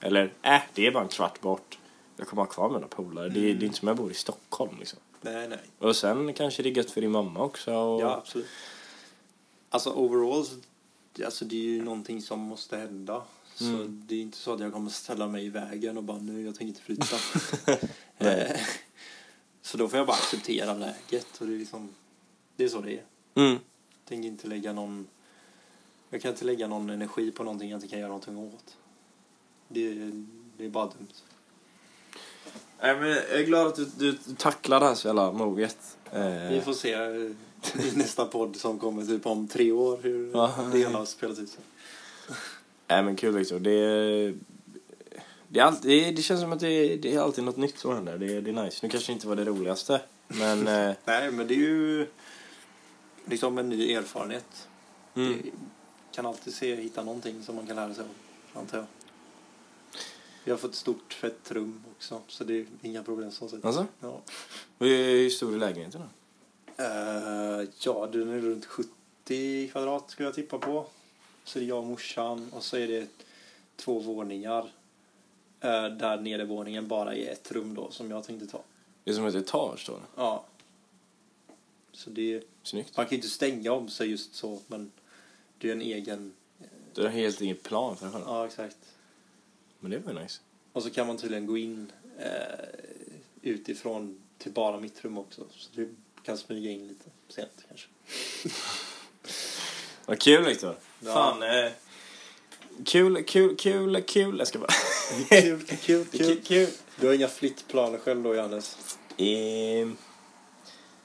Eller 0.02 0.34
äh, 0.42 0.60
det 0.74 0.88
är 0.88 0.92
bara 0.92 1.04
en 1.04 1.10
kvart 1.10 1.42
bort. 1.42 1.78
Jag 2.18 2.28
kommer 2.28 2.42
ha 2.44 2.48
kvar 2.50 2.70
mina 2.70 2.88
polare. 2.88 3.30
Det, 3.30 3.40
är- 3.40 3.54
det 3.54 3.64
är 3.64 3.68
inte 3.68 3.80
som 3.80 3.88
jag 3.88 3.98
bor 3.98 4.12
i 4.12 4.14
Stockholm 4.14 4.76
liksom. 4.80 5.00
Nej, 5.22 5.48
nej. 5.48 5.60
Och 5.80 5.96
sen 5.96 6.34
kanske 6.34 6.64
det 6.64 6.70
är 6.70 6.78
gött 6.78 6.92
för 6.92 7.02
din 7.02 7.12
mamma 7.12 7.40
också. 7.44 7.74
Och... 7.74 8.02
Ja, 8.02 8.16
absolut. 8.18 8.48
Alltså 9.70 9.92
overall, 9.92 10.46
alltså 11.26 11.46
det 11.46 11.56
är 11.56 11.64
ju 11.64 11.84
någonting 11.84 12.22
som 12.22 12.40
måste 12.40 12.78
hända. 12.78 13.22
Så 13.56 13.66
Mm. 13.66 14.04
det 14.08 14.16
är 14.16 14.22
inte 14.22 14.38
så 14.38 14.54
att 14.54 14.60
jag 14.60 14.74
kommer 14.74 14.90
ställa 14.90 15.28
mig 15.28 15.46
i 15.46 15.50
vägen 15.50 15.98
och 15.98 16.04
bara 16.04 16.18
nu, 16.18 16.46
jag 16.46 16.56
tänker 16.56 16.68
inte 16.68 16.82
flytta. 16.82 17.16
Eh, 18.22 18.60
så 19.62 19.78
då 19.78 19.88
får 19.90 19.98
jag 19.98 20.08
bara 20.08 20.18
acceptera 20.18 20.74
läget 20.74 21.28
och 21.42 21.48
det 21.48 21.54
är 21.54 21.60
liksom, 21.60 21.90
det 22.56 22.64
är 22.64 22.68
så 22.68 22.82
det 22.82 22.94
är. 22.94 23.04
Mm. 23.36 23.52
Jag 23.52 24.06
tänker 24.06 24.28
inte 24.30 24.48
lägga 24.48 24.74
någon, 24.74 25.08
jag 26.10 26.22
kan 26.22 26.32
inte 26.32 26.46
lägga 26.46 26.68
någon 26.68 26.90
energi 26.90 27.32
på 27.32 27.44
någonting 27.44 27.70
jag 27.70 27.78
inte 27.78 27.88
kan 27.88 28.00
göra 28.00 28.08
någonting 28.10 28.38
åt. 28.38 28.78
Det, 29.68 30.12
det 30.58 30.66
är 30.66 30.70
bara 30.70 30.86
dumt. 30.86 31.08
Nej, 32.82 32.96
men 33.00 33.10
jag 33.10 33.30
är 33.32 33.44
glad 33.44 33.68
att 33.68 33.76
du, 33.76 33.86
du 33.98 34.18
tacklar 34.38 34.80
det 34.80 34.86
här 34.86 34.96
så 34.96 35.08
jävla 35.08 35.32
moget. 35.32 35.98
Eh, 36.12 36.50
Vi 36.50 36.62
får 36.62 36.74
se 36.74 36.94
eh, 36.94 37.32
nästa 37.94 38.26
podd 38.26 38.56
som 38.56 38.80
kommer 38.80 39.06
typ 39.06 39.26
om 39.26 39.48
tre 39.48 39.72
år 39.72 40.00
hur 40.04 40.32
Ja. 40.34 40.70
det 40.72 40.78
hela 40.78 40.98
har 40.98 41.06
spelat 41.06 41.40
ut 41.40 41.50
sig. 41.50 41.62
Nej 42.88 43.04
men 43.04 43.16
kul 43.16 43.34
Viktor. 43.34 43.60
Det, 43.60 44.34
det, 45.48 45.60
är 45.60 45.64
alltid, 45.64 46.16
det 46.16 46.22
känns 46.22 46.42
som 46.42 46.52
att 46.52 46.60
det, 46.60 46.68
är- 46.72 46.98
det 46.98 47.16
är 47.16 47.20
alltid 47.20 47.44
något 47.44 47.58
nytt 47.58 47.80
som 47.80 47.96
händer. 47.96 48.18
Det, 48.18 48.42
det 48.42 48.50
är 48.52 48.64
nice. 48.64 48.80
Nu 48.84 48.90
kanske 48.90 49.12
inte 49.12 49.28
var 49.28 49.36
det 49.36 49.46
roligaste. 49.46 50.02
Men 50.28 50.68
eh, 50.68 50.96
Nej, 51.06 51.32
men 51.32 51.48
det 51.48 51.54
är 51.54 51.58
ju 51.58 52.08
liksom 53.26 53.58
en 53.58 53.70
ny 53.70 53.94
erfarenhet. 53.94 54.68
mm. 55.16 55.34
Det 55.44 55.52
kan 56.16 56.26
alltid 56.26 56.54
se, 56.54 56.76
hitta 56.76 57.04
någonting 57.04 57.44
som 57.44 57.56
man 57.56 57.68
kan 57.68 57.76
lära 57.76 57.94
sig 57.94 58.04
av, 58.04 58.60
antar 58.62 58.78
jag. 58.78 58.86
Vi 60.44 60.52
har 60.52 60.58
fått 60.58 60.72
ett 60.72 60.78
stort 60.78 61.14
fett 61.14 61.52
rum 61.52 61.84
också, 61.96 62.22
så 62.28 62.44
det 62.44 62.54
är 62.60 62.66
inga 62.82 63.04
problem 63.04 63.32
så 63.32 63.48
sett. 63.50 63.66
Alltså, 63.66 63.86
Ja. 64.00 64.22
hur 64.80 65.30
stor 65.30 65.54
är 65.54 65.58
lägenheten 65.58 66.02
då? 66.02 66.08
Eh, 66.80 67.68
ja, 67.80 68.08
den 68.12 68.30
är 68.30 68.40
runt 68.40 68.66
70 68.66 69.68
kvadrat 69.72 70.10
skulle 70.12 70.28
jag 70.28 70.36
tippa 70.36 70.58
på. 70.58 70.86
Så 71.44 71.60
det 71.60 71.66
är 71.66 71.68
jag 71.70 71.78
och 71.78 71.86
morsan 71.86 72.50
och 72.54 72.64
så 72.64 72.78
är 72.78 72.88
det 72.88 73.08
två 73.76 74.00
våningar. 74.00 74.62
Uh, 75.66 75.98
där 75.98 76.22
nedervåningen 76.22 76.88
bara 76.88 77.16
är 77.16 77.32
ett 77.32 77.52
rum 77.52 77.76
då 77.76 77.92
som 77.92 78.12
jag 78.12 78.24
tänkte 78.24 78.48
ta. 78.48 78.62
Det 79.04 79.12
är 79.12 79.16
som 79.16 79.26
ett 79.26 79.36
etage 79.36 79.86
då. 79.88 80.00
Ja. 80.16 80.46
Så 81.92 82.10
det, 82.10 82.44
Snyggt. 82.64 82.98
man 82.98 83.06
kan 83.06 83.10
ju 83.10 83.16
inte 83.16 83.30
stänga 83.30 83.72
om 83.72 83.90
sig 83.90 84.10
just 84.10 84.36
så 84.36 84.60
men 84.68 84.92
det 85.58 85.70
är 85.70 85.72
en 85.72 85.82
egen, 85.82 86.34
Du 86.94 87.02
har 87.02 87.10
helt 87.10 87.42
inget 87.42 87.64
plan 87.64 87.98
för 87.98 88.06
det 88.06 88.12
själv. 88.12 88.24
ja 88.28 88.46
exakt. 88.46 88.78
Men 89.80 89.92
det 89.92 90.00
var 90.00 90.14
ju 90.14 90.20
nice. 90.20 90.42
Och 90.74 90.84
så 90.84 90.90
kan 90.90 91.08
man 91.08 91.18
tydligen 91.18 91.46
gå 91.46 91.58
in 91.58 91.92
eh, 92.20 92.66
utifrån 93.42 94.22
till 94.38 94.52
bara 94.52 94.80
mitt 94.80 95.04
rum 95.04 95.18
också. 95.18 95.46
Så 95.52 95.70
du 95.74 95.90
kan 96.26 96.38
smyga 96.38 96.72
in 96.72 96.88
lite 96.88 97.06
sent 97.30 97.52
kanske. 97.68 97.88
Vad 100.06 100.20
kul 100.20 100.46
Viktor. 100.46 100.76
Ja. 101.00 101.14
Fan. 101.14 101.44
Eh, 101.44 101.72
kul, 102.86 103.24
kul, 103.24 103.56
kul, 103.56 104.02
kul. 104.02 104.38
Jag 104.40 104.48
ska 104.48 104.60
bara... 104.60 104.72
kul, 105.30 105.66
kul, 105.82 106.06
kul, 106.06 106.42
kul. 106.44 106.68
Du 107.00 107.08
har 107.08 107.14
inga 107.14 107.28
flyttplaner 107.28 107.98
själv 107.98 108.24
då 108.24 108.36
Johannes? 108.36 108.78
Ehm, 109.18 109.98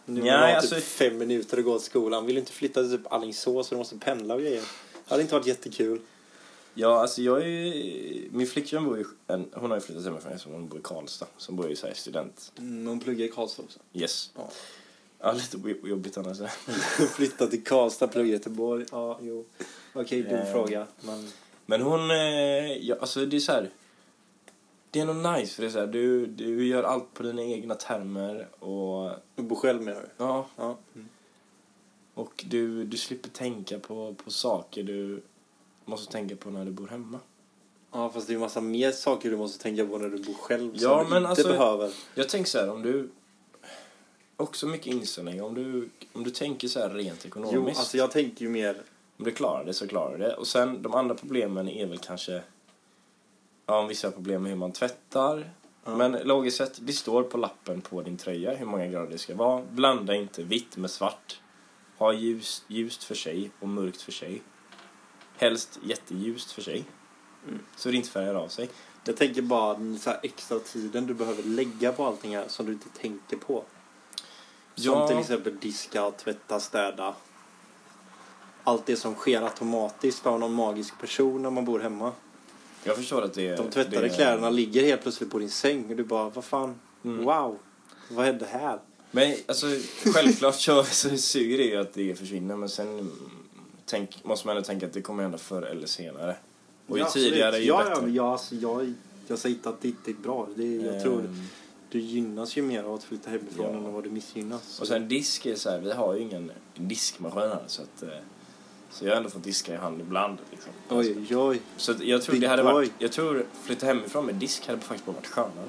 Nu 0.05 0.21
Nej, 0.23 0.31
har 0.31 0.39
alltså- 0.39 0.75
typ 0.75 0.85
fem 0.85 1.19
minuter 1.19 1.59
att 1.59 1.65
gå 1.65 1.79
till 1.79 1.87
skolan. 1.87 2.27
Vill 2.27 2.39
inte 2.39 2.53
flytta 2.53 2.83
till 2.83 2.99
typ 2.99 3.13
Alingsås 3.13 3.67
så 3.69 3.75
du 3.75 3.79
måste 3.79 3.97
pendla 3.99 4.35
och 4.35 4.41
grejer? 4.41 4.63
Det 5.05 5.11
hade 5.11 5.23
inte 5.23 5.35
varit 5.35 5.47
jättekul. 5.47 6.01
Ja, 6.75 7.01
alltså 7.01 7.23
jag 7.23 7.43
är 7.43 7.47
ju... 7.47 8.29
Min 8.33 8.47
flickvän 8.47 8.85
bor 8.85 8.99
ju... 8.99 9.05
Hon 9.53 9.71
har 9.71 9.75
ju 9.75 9.81
flyttat 9.81 10.05
hemifrån 10.05 10.33
eftersom 10.33 10.53
hon 10.53 10.69
bor 10.69 10.79
i 10.79 10.83
Karlstad. 10.83 11.27
Som 11.37 11.57
bor 11.57 11.69
ju 11.69 11.77
så 11.77 11.87
här 11.87 11.95
student. 11.95 12.53
Mm, 12.59 12.87
hon 12.87 13.01
pluggar 13.01 13.25
i 13.27 13.29
Karlstad 13.29 13.63
också. 13.63 13.79
Yes. 13.93 14.31
Ja. 14.37 14.51
Ja, 15.25 15.33
lite 15.33 15.59
jo- 15.65 15.89
jobbigt 15.89 16.19
annars. 16.19 16.39
Flytta 17.17 17.47
till 17.47 17.65
Karlstad, 17.65 18.09
plugga 18.09 18.29
i 18.29 18.33
Göteborg. 18.33 18.85
Ja, 18.93 19.19
jo. 19.23 19.45
Okej, 19.93 20.23
dum 20.23 20.33
Eh. 20.35 20.53
fråga. 20.53 20.87
Men 21.01 21.29
Men 21.67 21.83
hon... 21.83 22.11
Eh, 22.11 22.17
ja, 22.89 22.97
alltså 23.01 23.27
det 23.27 23.37
är 23.37 23.41
så 23.41 23.53
här... 23.53 23.71
Det 24.91 25.01
är 25.01 25.05
nog 25.07 25.17
nice 25.17 25.55
för 25.55 25.63
det 25.63 25.69
är 25.69 25.73
så 25.73 25.79
här, 25.79 25.87
du, 25.87 26.27
du 26.27 26.67
gör 26.67 26.83
allt 26.83 27.15
på 27.15 27.23
dina 27.23 27.43
egna 27.43 27.75
termer 27.75 28.49
och... 28.59 29.11
du 29.35 29.43
bor 29.43 29.57
själv 29.57 29.83
menar 29.83 30.01
du? 30.01 30.09
Ja, 30.17 30.47
Ja. 30.57 30.77
Mm. 30.95 31.09
och 32.15 32.45
du, 32.49 32.85
du 32.85 32.97
slipper 32.97 33.29
tänka 33.29 33.79
på, 33.79 34.15
på 34.25 34.31
saker 34.31 34.83
du 34.83 35.23
måste 35.85 36.13
tänka 36.13 36.37
på 36.37 36.51
när 36.51 36.65
du 36.65 36.71
bor 36.71 36.87
hemma. 36.89 37.21
Ja, 37.93 38.11
fast 38.11 38.27
det 38.27 38.31
är 38.31 38.35
ju 38.35 38.41
massa 38.41 38.61
mer 38.61 38.93
saker 38.93 39.31
du 39.31 39.37
måste 39.37 39.63
tänka 39.63 39.87
på 39.87 39.99
när 39.99 40.09
du 40.09 40.19
bor 40.23 40.35
själv 40.35 40.71
Ja, 40.75 40.81
som 40.99 41.05
du 41.05 41.11
men 41.11 41.19
inte 41.19 41.29
alltså- 41.29 41.49
behöver. 41.49 41.91
Jag 42.15 42.29
tänker 42.29 42.51
så 42.51 42.59
här, 42.59 42.71
om 42.71 42.83
du... 42.83 43.09
Också 44.37 44.67
mycket 44.67 44.87
inställning. 44.87 45.43
Om 45.43 45.55
du, 45.55 45.89
om 46.13 46.25
du 46.25 46.31
tänker 46.31 46.69
så 46.69 46.81
här 46.81 46.91
rent 46.91 47.27
ekonomiskt. 47.27 47.55
Jo, 47.55 47.69
alltså 47.69 47.97
jag 47.97 48.11
tänker 48.11 48.45
ju 48.45 48.51
mer... 48.51 48.83
Om 49.17 49.25
du 49.25 49.31
klarar 49.31 49.65
det 49.65 49.75
så 49.75 49.89
klarar 49.89 50.19
du 50.19 50.25
det. 50.25 50.35
Och 50.35 50.47
sen 50.47 50.83
de 50.83 50.95
andra 50.95 51.15
problemen 51.15 51.69
är 51.69 51.87
väl 51.87 51.99
kanske... 51.99 52.43
Ja, 53.67 53.79
om 53.79 53.89
vissa 53.89 54.11
problem 54.11 54.43
med 54.43 54.51
hur 54.51 54.59
man 54.59 54.73
tvättar. 54.73 55.51
Ja. 55.85 55.97
Men 55.97 56.13
logiskt 56.13 56.57
sett, 56.57 56.87
det 56.87 56.93
står 56.93 57.23
på 57.23 57.39
lappen 57.39 57.81
på 57.81 58.03
din 58.03 58.17
tröja 58.17 58.55
hur 58.55 58.67
många 58.67 58.87
grader 58.87 59.11
det 59.11 59.19
ska 59.19 59.35
vara. 59.35 59.63
Blanda 59.71 60.15
inte 60.15 60.43
vitt 60.43 60.77
med 60.77 60.91
svart. 60.91 61.41
Ha 61.99 62.13
ljus, 62.13 62.65
ljust 62.69 63.05
för 63.05 63.15
sig 63.15 63.51
och 63.61 63.69
mörkt 63.69 64.03
för 64.03 64.13
sig. 64.13 64.43
Helst 65.37 65.79
jätteljust 65.85 66.53
för 66.53 66.63
sig. 66.63 66.85
Mm. 67.49 67.61
Så 67.77 67.91
det 67.91 67.97
inte 67.97 68.09
färgar 68.09 68.35
av 68.35 68.49
sig. 68.49 68.69
Jag 69.05 69.17
tänker 69.17 69.43
bara 69.43 69.75
den 69.75 69.99
så 69.99 70.11
extra 70.23 70.59
tiden 70.59 71.07
du 71.07 71.15
behöver 71.15 71.43
lägga 71.43 71.93
på 71.93 72.05
allting 72.05 72.37
här 72.37 72.49
som 72.49 72.67
du 72.67 72.73
inte 72.73 72.89
tänker 72.89 73.37
på. 73.37 73.65
Som 74.75 74.85
Ja. 74.93 75.09
till 75.09 75.19
exempel 75.19 75.57
diska, 75.61 76.11
tvätta, 76.11 76.61
städa. 76.61 77.15
Allt 78.65 78.87
det 78.87 78.97
som 78.97 79.15
sker 79.15 79.43
automatiskt 79.43 80.27
av 80.27 80.41
någon 80.41 80.53
magisk 80.55 80.99
person 81.01 81.43
när 81.43 81.51
man 81.51 81.65
bor 81.65 81.81
hemma. 81.81 82.13
Jag 82.85 82.97
förstår 82.97 83.23
att 83.23 83.35
det 83.35 83.49
är... 83.49 83.57
De 83.57 83.71
tvättade 83.71 84.01
det 84.01 84.09
kläderna 84.09 84.51
ligger 84.51 84.85
helt 84.85 85.03
plötsligt 85.03 85.31
på 85.31 85.39
din 85.39 85.51
säng 85.51 85.91
och 85.91 85.97
du 85.97 86.05
bara, 86.05 86.29
vad 86.29 86.45
fan, 86.45 86.75
Mm. 87.05 87.25
wow, 87.25 87.59
vad 88.11 88.27
hände 88.27 88.47
här? 88.47 88.79
Men 89.11 89.37
alltså, 89.47 89.67
självklart 90.15 90.55
så, 90.55 90.85
så 90.85 91.17
suger 91.17 91.59
det 91.59 91.65
ju 91.65 91.77
att 91.81 91.93
det 91.95 92.19
försvinner 92.19 92.57
men 92.57 92.69
sen 92.69 93.11
tänk, 93.87 94.25
måste 94.25 94.47
man 94.47 94.57
ändå 94.57 94.67
tänka 94.67 94.87
att 94.87 94.93
det 94.93 95.03
kommer 95.03 95.23
hända 95.23 95.39
förr 95.39 95.63
eller 95.63 95.87
senare. 95.87 96.37
Och 96.87 96.99
ju 96.99 97.05
Ja, 97.05 97.11
tidigare 97.11 97.59
ju 97.59 97.65
ja, 97.65 97.79
bättre. 97.79 98.07
Ja, 98.07 98.09
ja, 98.09 98.33
alltså, 98.33 98.55
jag, 98.55 98.95
jag 99.27 99.39
säger 99.39 99.55
inte 99.57 99.69
att 99.69 99.81
det 99.81 99.89
inte 99.89 100.11
är 100.11 100.15
bra. 100.15 100.49
Det, 100.57 100.75
jag 100.77 101.03
tror 101.03 101.19
Ehm, 101.21 101.43
du 101.95 102.01
gynnas 102.01 102.57
ju 102.57 102.63
mer 102.63 102.83
av 102.85 102.95
att 102.95 103.03
flytta 103.05 103.31
hemifrån 103.31 103.67
Ja. 103.73 103.79
än 103.79 103.93
vad 103.93 104.05
du 104.05 104.11
missgynnas. 104.11 104.81
Och 104.81 104.87
sen 104.87 105.09
disk 105.09 105.47
är 105.47 105.55
så 105.55 105.71
här, 105.71 105.79
vi 105.79 105.93
har 105.93 106.15
ju 106.15 106.21
ingen 106.21 106.53
diskmaskin 106.75 107.39
här 107.41 107.63
så 107.67 107.83
att... 107.83 108.03
eh, 108.03 108.09
Så 108.91 109.05
jag 109.05 109.11
har 109.13 109.17
ändå 109.17 109.31
fått 109.31 109.45
diska 109.45 109.73
i 109.75 109.77
hand 109.77 110.01
ibland 110.01 110.39
liksom. 110.51 110.73
Oj, 110.89 111.37
oj. 111.37 111.61
Så 111.77 111.95
jag 112.01 112.23
tror 112.23 112.33
Big 112.33 112.43
det 112.43 112.49
hade 112.49 112.63
boy. 112.63 112.73
varit, 112.73 112.93
jag 112.99 113.13
tror 113.13 113.47
flytta 113.63 113.87
hemifrån 113.87 114.27
med 114.27 114.35
disk 114.35 114.67
hade 114.67 114.81
faktiskt 114.81 115.07
bara 115.07 115.13
varit 115.13 115.27
skönare. 115.27 115.69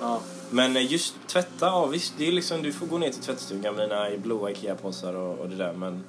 Ja. 0.00 0.20
Men 0.50 0.76
eh, 0.76 0.92
just 0.92 1.14
tvätta, 1.26 1.66
ja 1.66 1.86
visst, 1.86 2.14
det 2.18 2.28
är 2.28 2.32
liksom, 2.32 2.62
du 2.62 2.72
får 2.72 2.86
gå 2.86 2.98
ner 2.98 3.10
till 3.10 3.22
tvättstugan 3.22 3.74
med 3.74 3.88
dina 3.90 4.16
blåa 4.16 4.50
Ikea-påsar 4.50 5.14
och, 5.14 5.38
och 5.38 5.48
det 5.48 5.56
där 5.56 5.72
men... 5.72 6.04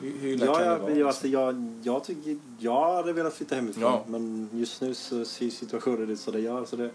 Hur, 0.00 0.18
hur 0.18 0.38
Ja, 0.46 0.54
kan 0.54 0.62
det 0.68 0.78
vara? 0.78 0.94
men 0.94 1.06
alltså, 1.06 1.28
jag, 1.28 1.72
jag 1.82 2.04
tycker, 2.04 2.36
jag 2.58 2.94
hade 2.96 3.12
velat 3.12 3.34
flytta 3.34 3.54
hemifrån. 3.54 3.82
Ja. 3.82 4.04
Men 4.08 4.48
just 4.52 4.80
nu 4.80 4.94
så 4.94 5.24
ser 5.24 5.50
situationen 5.50 6.10
ut 6.10 6.20
så 6.20 6.30
det 6.30 6.40
gör. 6.40 6.64
Så 6.64 6.76
det, 6.76 6.90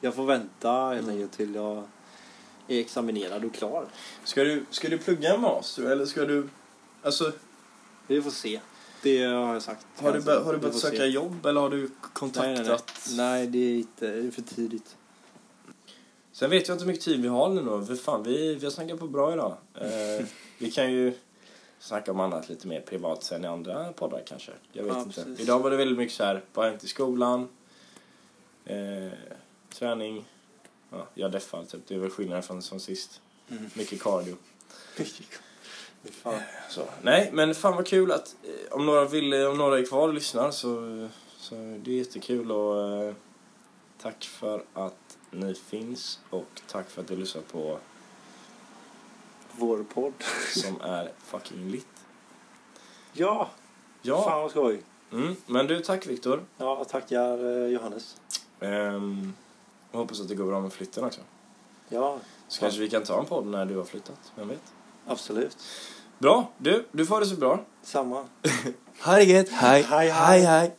jag 0.00 0.14
får 0.14 0.24
vänta 0.24 0.72
helt 0.72 1.02
Mm. 1.02 1.10
enkelt 1.14 1.32
till 1.32 1.54
jag 1.54 1.84
är 2.68 2.80
examinerad 2.80 3.44
och 3.44 3.54
klar. 3.54 3.86
Ska 4.24 4.44
du, 4.44 4.64
ska 4.70 4.88
du 4.88 4.98
plugga 4.98 5.34
en 5.34 5.40
master 5.40 5.82
eller 5.90 6.06
ska 6.06 6.24
du... 6.24 6.48
Alltså, 7.02 7.32
Vi 8.06 8.22
får 8.22 8.30
se. 8.30 8.60
Det 9.02 9.24
har 9.24 9.52
jag 9.52 9.62
sagt. 9.62 9.86
har 9.96 10.10
du, 10.12 10.16
Alltså, 10.16 10.40
har 10.44 10.52
du 10.52 10.58
börjat 10.58 10.76
söka 10.76 10.96
se. 10.96 11.06
jobb 11.06 11.46
eller 11.46 11.60
har 11.60 11.70
du 11.70 11.80
Nej, 11.80 11.88
kontaktat? 12.12 13.00
nej, 13.06 13.16
nej. 13.16 13.16
nej, 13.16 13.46
det 13.46 13.58
är 13.58 13.74
inte 13.78 14.06
det 14.06 14.26
är 14.26 14.30
för 14.30 14.42
tidigt. 14.42 14.96
Sen 16.32 16.50
vet 16.50 16.68
jag 16.68 16.74
inte 16.74 16.84
hur 16.84 16.92
mycket 16.92 17.04
tid 17.04 17.22
vi 17.22 17.28
har 17.28 17.48
nu 17.48 17.62
då. 17.62 17.84
För 17.84 17.94
fan, 17.94 18.22
vi, 18.22 18.54
vi 18.54 18.66
har 18.66 18.70
snackat 18.70 18.98
på 18.98 19.06
bra 19.08 19.32
idag. 19.32 19.56
Eh, 19.74 20.26
vi 20.58 20.70
kan 20.70 20.92
ju 20.92 21.12
snacka 21.78 22.10
om 22.10 22.20
annat 22.20 22.48
lite 22.48 22.66
mer 22.66 22.80
privat 22.80 23.24
sen 23.24 23.44
i 23.44 23.46
andra 23.48 23.92
poddar 23.92 24.22
kanske. 24.26 24.52
Jag 24.72 24.84
vet 24.84 24.92
Ja, 24.94 25.00
inte. 25.02 25.14
precis. 25.24 25.40
Idag 25.40 25.60
var 25.60 25.70
det 25.70 25.76
väldigt 25.76 25.98
mycket 25.98 26.14
så 26.14 26.24
här, 26.24 26.44
bara 26.54 26.70
hem 26.70 26.78
till 26.78 26.88
skolan, 26.88 27.48
eh, 28.64 29.12
träning, 29.74 30.24
ja, 30.90 31.06
jag 31.14 31.32
deffar 31.32 31.64
typ. 31.64 31.80
Det 31.86 31.94
är 31.94 31.98
väl 31.98 32.10
skillnaden 32.10 32.42
från 32.42 32.62
som 32.62 32.80
sist. 32.80 33.20
Mm. 33.50 33.70
Mycket 33.74 34.02
cardio. 34.02 34.36
Fan. 36.10 36.40
Så. 36.70 36.82
Nej, 37.02 37.30
men 37.32 37.54
fan 37.54 37.76
vad 37.76 37.86
kul 37.86 38.12
att 38.12 38.36
eh, 38.42 38.72
om 38.72 38.86
några 38.86 39.04
vill, 39.04 39.34
om 39.34 39.58
några 39.58 39.78
är 39.78 39.84
kvar 39.86 40.08
och 40.08 40.14
lyssnar 40.14 40.50
så, 40.50 41.08
så 41.36 41.54
det 41.54 41.90
är 41.90 41.94
jättekul 41.98 42.52
och 42.52 42.82
eh, 43.04 43.14
tack 44.02 44.24
för 44.24 44.64
att 44.74 45.18
ni 45.30 45.54
finns 45.54 46.20
och 46.30 46.60
tack 46.66 46.90
för 46.90 47.02
att 47.02 47.08
du 47.08 47.16
lyssnar 47.16 47.42
på 47.42 47.78
Vår 49.52 49.84
podd. 49.94 50.12
som 50.54 50.80
är 50.80 51.12
fucking 51.18 51.70
lit. 51.70 51.86
Ja, 53.12 53.50
Ja, 54.02 54.24
fan 54.24 54.40
vad 54.42 54.50
skoj. 54.50 54.82
mm, 55.12 55.36
men 55.46 55.66
du 55.66 55.80
tack 55.80 56.06
Viktor. 56.06 56.44
Ja, 56.56 56.76
jag 56.78 56.88
tackar 56.88 57.62
eh, 57.62 57.66
Johannes. 57.68 58.20
Ehm, 58.60 59.32
och 59.92 59.98
hoppas 59.98 60.20
att 60.20 60.28
det 60.28 60.34
går 60.34 60.44
bra 60.46 60.60
med 60.60 60.72
flytten 60.72 61.04
också. 61.04 61.20
Ja, 61.88 62.18
Så 62.48 62.60
kanske 62.60 62.80
vi 62.80 62.90
kan 62.90 63.02
ta 63.04 63.18
en 63.20 63.26
podd 63.26 63.46
när 63.46 63.64
du 63.66 63.76
har 63.76 63.84
flyttat, 63.84 64.32
vem 64.36 64.48
vet? 64.48 64.62
absolut. 65.06 65.56
Bra, 66.18 66.50
du, 66.58 66.86
du 66.92 67.06
får 67.06 67.20
det 67.20 67.26
så 67.26 67.36
bra. 67.36 67.60
Samma. 67.82 68.24
Ha 69.02 69.12
det 69.16 69.24
gött, 69.24 69.48
hej, 69.48 69.82
Hej, 69.82 70.08
hej. 70.10 70.40
hej. 70.40 70.76